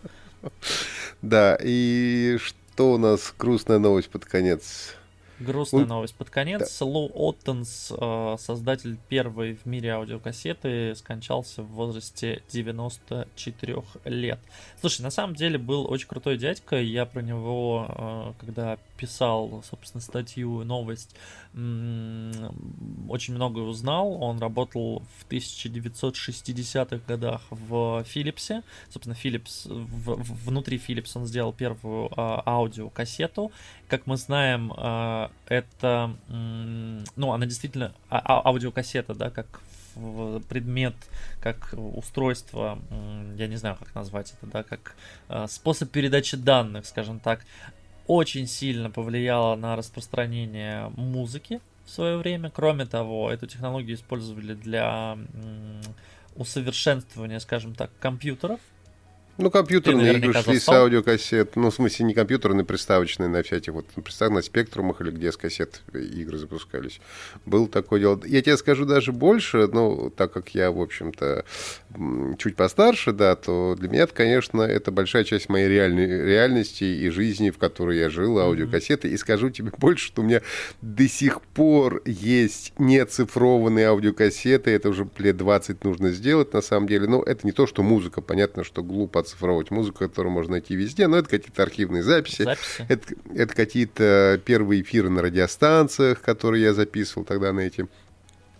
Да, 1.22 1.58
и 1.62 2.38
что 2.40 2.94
у 2.94 2.98
нас 2.98 3.34
грустная 3.38 3.80
новость 3.80 4.10
под 4.10 4.26
конец? 4.26 4.96
Грустная 5.44 5.86
новость 5.86 6.16
под 6.16 6.30
конец. 6.30 6.80
Да. 6.80 6.86
Лоу 6.86 7.12
Оттенс, 7.14 7.92
э, 7.96 8.36
создатель 8.40 8.98
первой 9.10 9.56
в 9.56 9.66
мире 9.66 9.92
аудиокассеты, 9.92 10.96
скончался 10.96 11.64
в 11.64 11.68
возрасте 11.68 12.42
94 12.52 13.84
лет. 14.06 14.40
Слушай, 14.80 15.02
на 15.02 15.12
самом 15.12 15.36
деле 15.36 15.58
был 15.58 15.90
очень 15.90 16.08
крутой 16.08 16.38
дядька. 16.38 16.80
Я 16.82 17.06
про 17.06 17.22
него, 17.22 17.88
э, 17.90 18.34
когда 18.40 18.78
писал, 18.98 19.64
собственно, 19.70 20.02
статью, 20.02 20.64
новость, 20.64 21.16
очень 21.54 23.36
много 23.36 23.60
узнал. 23.60 24.24
Он 24.24 24.40
работал 24.40 25.04
в 25.20 25.30
1960-х 25.30 27.02
годах 27.08 27.42
в 27.50 28.04
Philips. 28.14 28.64
Собственно, 28.90 29.14
Philips, 29.14 29.68
в, 29.68 30.46
внутри 30.46 30.78
Philips 30.78 31.12
он 31.16 31.26
сделал 31.26 31.54
первую 31.54 32.10
а, 32.16 32.42
аудиокассету. 32.46 33.52
Как 33.88 34.08
мы 34.08 34.18
знаем, 34.18 34.74
а, 34.76 35.32
это, 35.48 36.16
ну, 36.28 37.34
она 37.34 37.46
действительно 37.46 37.94
а, 38.10 38.20
а, 38.20 38.48
аудиокассета, 38.48 39.14
да, 39.14 39.30
как 39.30 39.62
предмет, 40.50 40.96
как 41.40 41.74
устройство, 41.78 42.80
я 43.38 43.48
не 43.48 43.58
знаю, 43.58 43.76
как 43.78 43.94
назвать 43.94 44.34
это, 44.34 44.52
да, 44.52 44.64
как 44.64 44.96
а, 45.28 45.48
способ 45.48 45.92
передачи 45.92 46.36
данных, 46.36 46.86
скажем 46.86 47.20
так, 47.20 47.46
очень 48.08 48.48
сильно 48.48 48.90
повлияло 48.90 49.56
на 49.56 49.76
распространение 49.76 50.90
музыки 50.96 51.62
в 51.86 51.92
свое 51.92 52.18
время. 52.18 52.50
Кроме 52.50 52.86
того, 52.86 53.32
эту 53.32 53.48
технологию 53.48 53.96
использовали 53.96 54.56
для 54.56 55.18
усовершенствования, 56.36 57.40
скажем 57.40 57.76
так, 57.76 57.92
компьютеров. 58.00 58.60
Ну, 59.40 59.50
компьютерные 59.50 60.14
игры 60.18 60.34
шли 60.34 60.60
с 60.60 60.70
аудиокассет. 60.70 61.56
Ну, 61.56 61.72
в 61.72 61.74
смысле, 61.74 62.06
не 62.06 62.14
компьютерные, 62.14 62.66
приставочные 62.66 63.30
на 63.30 63.42
всяких 63.42 63.74
вот, 63.74 63.88
представь, 63.88 64.32
на 64.32 64.44
спектрумах 64.44 65.02
или 65.02 65.10
где 65.10 65.32
с 65.32 65.38
кассет 65.38 65.82
игры 65.92 66.38
запускались. 66.38 67.02
Был 67.46 67.68
такое 67.68 68.00
дело. 68.00 68.22
Я 68.26 68.44
тебе 68.44 68.58
скажу 68.58 68.86
даже 68.86 69.12
больше, 69.12 69.68
ну, 69.74 70.12
так 70.16 70.32
как 70.32 70.50
я, 70.50 70.72
в 70.72 70.80
общем-то, 70.80 71.46
чуть 72.38 72.56
постарше, 72.56 73.12
да, 73.12 73.36
то 73.36 73.76
для 73.80 73.90
меня, 73.90 74.06
конечно, 74.06 74.62
это 74.62 74.92
большая 74.92 75.24
часть 75.24 75.50
моей 75.50 75.68
реальной, 75.68 76.06
реальности 76.06 76.84
и 76.84 77.10
жизни, 77.10 77.50
в 77.50 77.58
которой 77.58 77.98
я 77.98 78.12
жил, 78.12 78.38
аудиокассеты. 78.38 79.10
И 79.10 79.18
скажу 79.18 79.50
тебе 79.50 79.72
больше, 79.80 80.06
что 80.08 80.22
у 80.22 80.26
меня 80.26 80.44
до 80.84 81.08
сих 81.08 81.42
пор 81.42 82.04
есть 82.06 82.74
неоцифрованные 82.78 83.88
аудиокассеты. 83.88 84.70
Это 84.70 84.90
уже 84.90 85.10
лет 85.18 85.38
20 85.38 85.84
нужно 85.84 86.12
сделать, 86.12 86.54
на 86.54 86.62
самом 86.62 86.88
деле. 86.88 87.08
Но 87.08 87.24
это 87.24 87.48
не 87.48 87.52
то, 87.52 87.66
что 87.66 87.82
музыка. 87.82 88.22
Понятно, 88.22 88.64
что 88.64 88.84
глупо 88.84 89.23
оцифровывать 89.24 89.72
музыку, 89.72 90.00
которую 90.00 90.32
можно 90.32 90.54
найти 90.54 90.76
везде, 90.76 91.08
но 91.08 91.18
это 91.18 91.30
какие-то 91.30 91.64
архивные 91.64 92.04
записи, 92.04 92.44
записи. 92.44 92.86
это, 92.88 93.14
это 93.36 93.56
какие-то 93.56 94.42
первые 94.46 94.82
эфиры 94.82 95.10
на 95.10 95.22
радиостанциях, 95.22 96.22
которые 96.22 96.64
я 96.64 96.74
записывал 96.74 97.26
тогда 97.26 97.52
на 97.52 97.62
эти 97.62 97.82
э, 97.82 97.86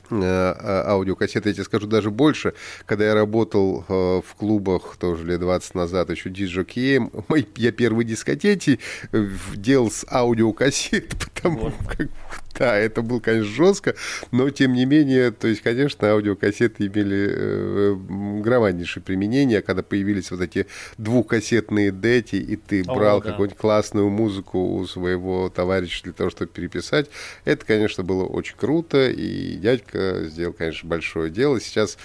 а, 0.10 0.84
аудиокассеты. 0.88 1.50
Я 1.50 1.54
тебе 1.54 1.64
скажу 1.64 1.88
даже 1.88 2.12
больше. 2.12 2.54
Когда 2.86 3.06
я 3.06 3.14
работал 3.14 3.86
э, 3.88 4.22
в 4.26 4.36
клубах 4.36 4.98
тоже 4.98 5.26
лет 5.26 5.40
20 5.40 5.76
назад, 5.76 6.10
еще 6.10 6.30
диджокеем, 6.30 7.12
я 7.56 7.72
первые 7.72 8.06
дискотеки 8.06 8.80
делал 9.56 9.92
с 9.92 10.06
аудиокассет, 10.10 11.16
потому 11.34 11.72
как 11.88 12.10
да, 12.60 12.78
это 12.78 13.02
было, 13.02 13.20
конечно, 13.20 13.52
жестко, 13.52 13.96
но 14.32 14.50
тем 14.50 14.74
не 14.74 14.86
менее, 14.86 15.32
то 15.32 15.48
есть, 15.48 15.62
конечно, 15.62 16.10
аудиокассеты 16.10 16.88
имели 16.88 17.28
э, 17.30 17.96
громаднейшее 18.42 19.04
применение, 19.04 19.62
когда 19.62 19.84
появились 19.84 20.32
вот 20.32 20.42
эти 20.42 20.68
двухкассетные 20.98 21.92
дети, 21.92 22.36
и 22.36 22.56
ты 22.56 22.82
О, 22.82 22.94
брал 22.94 23.22
да. 23.22 23.32
какую-нибудь 23.32 23.58
классную 23.58 24.10
музыку 24.10 24.76
у 24.76 24.86
своего 24.86 25.50
товарища 25.50 26.04
для 26.04 26.14
того, 26.14 26.30
чтобы 26.30 26.52
переписать, 26.52 27.10
это, 27.46 27.66
конечно, 27.66 28.04
было 28.04 28.26
очень 28.26 28.56
круто, 28.56 29.10
и 29.10 29.56
дядька 29.56 30.26
сделал, 30.26 30.54
конечно, 30.54 30.88
большое 30.88 31.32
дело. 31.32 31.60
Сейчас 31.60 31.98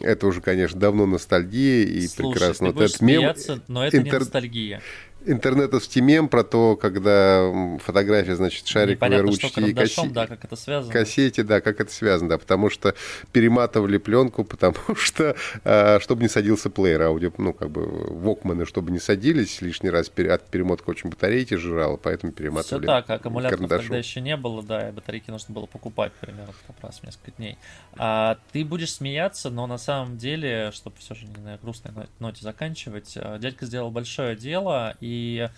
это 0.00 0.26
уже, 0.26 0.40
конечно, 0.40 0.78
давно 0.78 1.06
ностальгия, 1.06 1.84
и 1.84 2.06
Слушай, 2.06 2.32
прекрасно 2.32 2.68
ты 2.68 2.72
вот 2.74 2.82
этот 2.82 3.00
мем... 3.00 3.20
Смеяться, 3.20 3.62
но 3.68 3.86
это 3.86 3.98
интер... 3.98 4.12
не 4.14 4.18
ностальгия 4.18 4.82
интернета 5.26 5.80
с 5.80 5.88
тимем 5.88 6.28
про 6.28 6.44
то, 6.44 6.76
когда 6.76 7.78
фотография, 7.78 8.36
значит, 8.36 8.66
шариковые 8.66 9.20
ручки 9.20 9.60
и 9.60 9.74
кассе... 9.74 10.08
да, 10.08 10.26
как 10.26 10.44
это 10.44 10.56
связано. 10.56 10.92
кассете, 10.92 11.42
да, 11.42 11.60
как 11.60 11.80
это 11.80 11.92
связано, 11.92 12.30
да, 12.30 12.38
потому 12.38 12.70
что 12.70 12.94
перематывали 13.32 13.98
пленку, 13.98 14.44
потому 14.44 14.76
что, 14.96 15.36
а, 15.64 15.98
чтобы 16.00 16.22
не 16.22 16.28
садился 16.28 16.70
плеер 16.70 17.02
аудио, 17.02 17.32
ну, 17.38 17.52
как 17.52 17.70
бы, 17.70 17.84
вокманы, 17.84 18.66
чтобы 18.66 18.90
не 18.90 18.98
садились 18.98 19.60
лишний 19.60 19.90
раз, 19.90 20.08
от 20.08 20.46
перемотка 20.48 20.90
очень 20.90 21.10
батарейки 21.10 21.54
жрала, 21.54 21.96
поэтому 21.96 22.32
перематывали 22.32 22.82
Все 22.82 22.86
так, 22.86 23.10
аккумуляторов 23.10 23.68
тогда 23.68 23.96
еще 23.96 24.20
не 24.20 24.36
было, 24.36 24.62
да, 24.62 24.88
и 24.88 24.92
батарейки 24.92 25.30
нужно 25.30 25.54
было 25.54 25.66
покупать 25.66 26.12
примерно 26.20 26.52
как 26.66 26.76
раз 26.82 27.00
в 27.00 27.04
несколько 27.04 27.32
дней. 27.32 27.58
А, 27.96 28.38
ты 28.52 28.64
будешь 28.64 28.92
смеяться, 28.92 29.50
но 29.50 29.66
на 29.66 29.78
самом 29.78 30.16
деле, 30.16 30.70
чтобы 30.72 30.96
все 30.98 31.14
же 31.14 31.26
не 31.26 31.42
на 31.42 31.58
грустной 31.58 31.92
ноте 32.18 32.42
заканчивать, 32.42 33.14
а, 33.16 33.38
дядька 33.38 33.66
сделал 33.66 33.90
большое 33.90 34.36
дело, 34.36 34.96
и 35.00 35.13
э, 35.38 35.48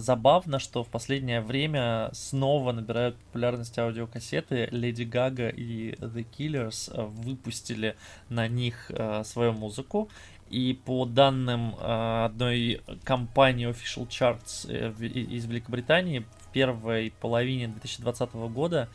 забавно, 0.00 0.58
что 0.58 0.82
в 0.84 0.88
последнее 0.88 1.40
время 1.40 2.10
снова 2.12 2.72
набирают 2.72 3.16
популярность 3.16 3.78
аудиокассеты. 3.78 4.68
Леди 4.70 5.04
Гага 5.04 5.48
и 5.48 5.92
The 5.94 6.26
Killers 6.36 6.92
э, 6.92 7.02
выпустили 7.02 7.96
на 8.28 8.48
них 8.48 8.90
э, 8.90 9.22
свою 9.24 9.52
музыку. 9.52 10.08
И 10.50 10.78
по 10.84 11.06
данным 11.06 11.74
одной 11.80 12.82
компании 13.02 13.68
Official 13.68 14.06
Charts 14.06 14.68
из 15.02 15.46
Великобритании, 15.46 16.26
в 16.38 16.52
первой 16.52 17.12
половине 17.20 17.68
2020 17.68 18.34
года 18.34 18.88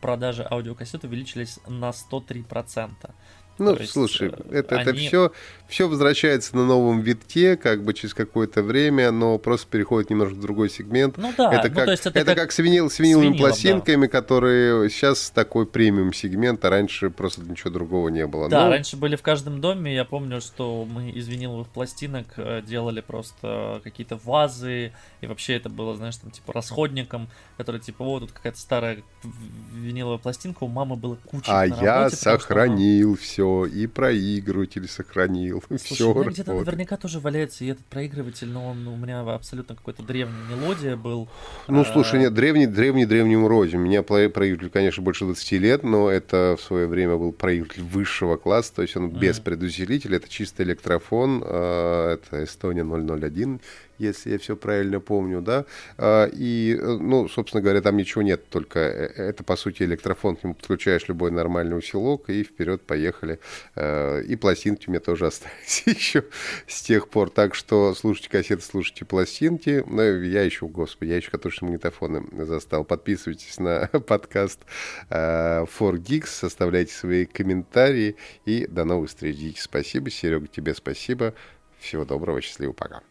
продажи 0.00 0.44
аудиокассет 0.50 1.04
увеличились 1.04 1.60
на 1.68 1.90
103%. 1.90 3.10
Ну, 3.58 3.76
То 3.76 3.86
слушай, 3.86 4.28
есть, 4.28 4.38
это, 4.50 4.78
они... 4.78 4.90
это 4.90 4.94
все, 4.98 5.32
все 5.68 5.88
возвращается 5.88 6.56
на 6.56 6.64
новом 6.64 7.00
витке, 7.00 7.56
как 7.56 7.84
бы 7.84 7.92
через 7.92 8.14
какое-то 8.14 8.62
время, 8.62 9.10
но 9.10 9.38
просто 9.38 9.68
переходит 9.68 10.10
немножко 10.10 10.34
в 10.34 10.40
другой 10.40 10.70
сегмент. 10.70 11.18
Ну 11.18 11.32
да, 11.36 11.52
это 11.52 11.68
ну, 11.68 11.74
как, 11.74 11.84
то 11.84 11.90
есть 11.90 12.06
это, 12.06 12.18
это 12.18 12.34
как, 12.34 12.44
как 12.44 12.52
с, 12.52 12.58
винил, 12.58 12.90
с 12.90 12.98
виниловыми 12.98 13.36
пластинками, 13.36 14.06
да. 14.06 14.10
которые 14.10 14.88
сейчас 14.88 15.30
такой 15.30 15.66
премиум 15.66 16.12
сегмент, 16.12 16.64
а 16.64 16.70
раньше 16.70 17.10
просто 17.10 17.42
ничего 17.42 17.70
другого 17.70 18.08
не 18.08 18.26
было. 18.26 18.48
Да, 18.48 18.64
ну... 18.64 18.70
раньше 18.70 18.96
были 18.96 19.16
в 19.16 19.22
каждом 19.22 19.60
доме, 19.60 19.94
я 19.94 20.04
помню, 20.04 20.40
что 20.40 20.86
мы 20.90 21.10
из 21.10 21.28
виниловых 21.28 21.68
пластинок 21.68 22.26
э, 22.36 22.62
делали 22.66 23.00
просто 23.00 23.80
какие-то 23.84 24.18
вазы, 24.24 24.92
и 25.20 25.26
вообще 25.26 25.56
это 25.56 25.68
было, 25.68 25.94
знаешь, 25.94 26.16
там 26.16 26.30
типа 26.30 26.54
расходником, 26.54 27.28
который 27.58 27.80
типа, 27.80 28.02
вот 28.02 28.20
тут 28.20 28.32
какая-то 28.32 28.58
старая 28.58 29.02
виниловая 29.72 30.18
пластинка, 30.18 30.64
у 30.64 30.68
мамы 30.68 30.96
было 30.96 31.16
куча 31.26 31.44
А 31.46 31.66
я 31.66 32.00
работе, 32.00 32.16
сохранил 32.16 33.16
что... 33.16 33.24
все 33.24 33.41
и 33.66 33.86
проигрыватель 33.86 34.88
сохранил. 34.88 35.62
Слушай, 35.68 35.94
все 35.94 36.12
у 36.12 36.20
меня 36.20 36.30
где-то 36.30 36.52
наверняка 36.52 36.96
тоже 36.96 37.20
валяется 37.20 37.64
и 37.64 37.68
этот 37.68 37.84
проигрыватель, 37.86 38.48
но 38.48 38.68
он 38.68 38.86
у 38.86 38.96
меня 38.96 39.20
абсолютно 39.20 39.74
какой-то 39.74 40.02
древний 40.02 40.34
мелодия 40.50 40.96
был. 40.96 41.28
Ну, 41.68 41.84
слушай, 41.84 42.18
нет, 42.18 42.34
древний, 42.34 42.66
древний, 42.66 43.06
древнему 43.06 43.48
роде. 43.48 43.76
У 43.76 43.80
меня 43.80 44.02
проигрыватель, 44.02 44.70
конечно, 44.70 45.02
больше 45.02 45.24
20 45.24 45.52
лет, 45.52 45.82
но 45.82 46.10
это 46.10 46.56
в 46.58 46.62
свое 46.62 46.86
время 46.86 47.16
был 47.16 47.32
проигрыватель 47.32 47.82
высшего 47.82 48.36
класса, 48.36 48.74
то 48.76 48.82
есть 48.82 48.96
он 48.96 49.10
mm. 49.10 49.18
без 49.18 49.40
предусилителя, 49.40 50.16
это 50.16 50.28
чисто 50.28 50.62
электрофон, 50.62 51.42
а, 51.44 52.14
это 52.14 52.42
Estonia 52.42 52.84
001, 52.84 53.60
если 53.98 54.30
я 54.30 54.38
все 54.38 54.56
правильно 54.56 55.00
помню, 55.00 55.40
да. 55.40 55.64
А, 55.98 56.26
и, 56.26 56.78
ну, 56.80 57.28
собственно 57.28 57.62
говоря, 57.62 57.80
там 57.80 57.96
ничего 57.96 58.22
нет, 58.22 58.48
только 58.48 58.80
это, 58.80 59.44
по 59.44 59.56
сути, 59.56 59.82
электрофон, 59.82 60.36
к 60.36 60.44
нему 60.44 60.54
подключаешь 60.54 61.08
любой 61.08 61.30
нормальный 61.30 61.76
усилок, 61.76 62.28
и 62.28 62.42
вперед 62.44 62.82
поехали. 62.82 63.38
И 63.76 64.36
пластинки 64.36 64.88
у 64.88 64.90
меня 64.90 65.00
тоже 65.00 65.26
остались 65.28 65.82
еще 65.86 66.24
с 66.66 66.82
тех 66.82 67.08
пор. 67.08 67.30
Так 67.30 67.54
что 67.54 67.94
слушайте 67.94 68.30
кассеты, 68.30 68.62
слушайте 68.62 69.04
пластинки. 69.04 69.82
Ну, 69.86 70.02
я 70.02 70.42
еще, 70.42 70.66
господи, 70.66 71.10
я 71.10 71.16
еще 71.16 71.30
катушечные 71.30 71.70
магнитофоны 71.70 72.44
застал. 72.44 72.84
Подписывайтесь 72.84 73.58
на 73.58 73.86
подкаст 74.06 74.60
4Geeks, 75.10 76.26
составляйте 76.26 76.92
свои 76.92 77.26
комментарии 77.26 78.16
и 78.44 78.66
до 78.66 78.84
новых 78.84 79.08
встреч. 79.08 79.60
Спасибо, 79.60 80.10
Серега, 80.10 80.46
тебе 80.46 80.74
спасибо. 80.74 81.34
Всего 81.78 82.04
доброго, 82.04 82.40
счастливо, 82.40 82.72
пока. 82.72 83.02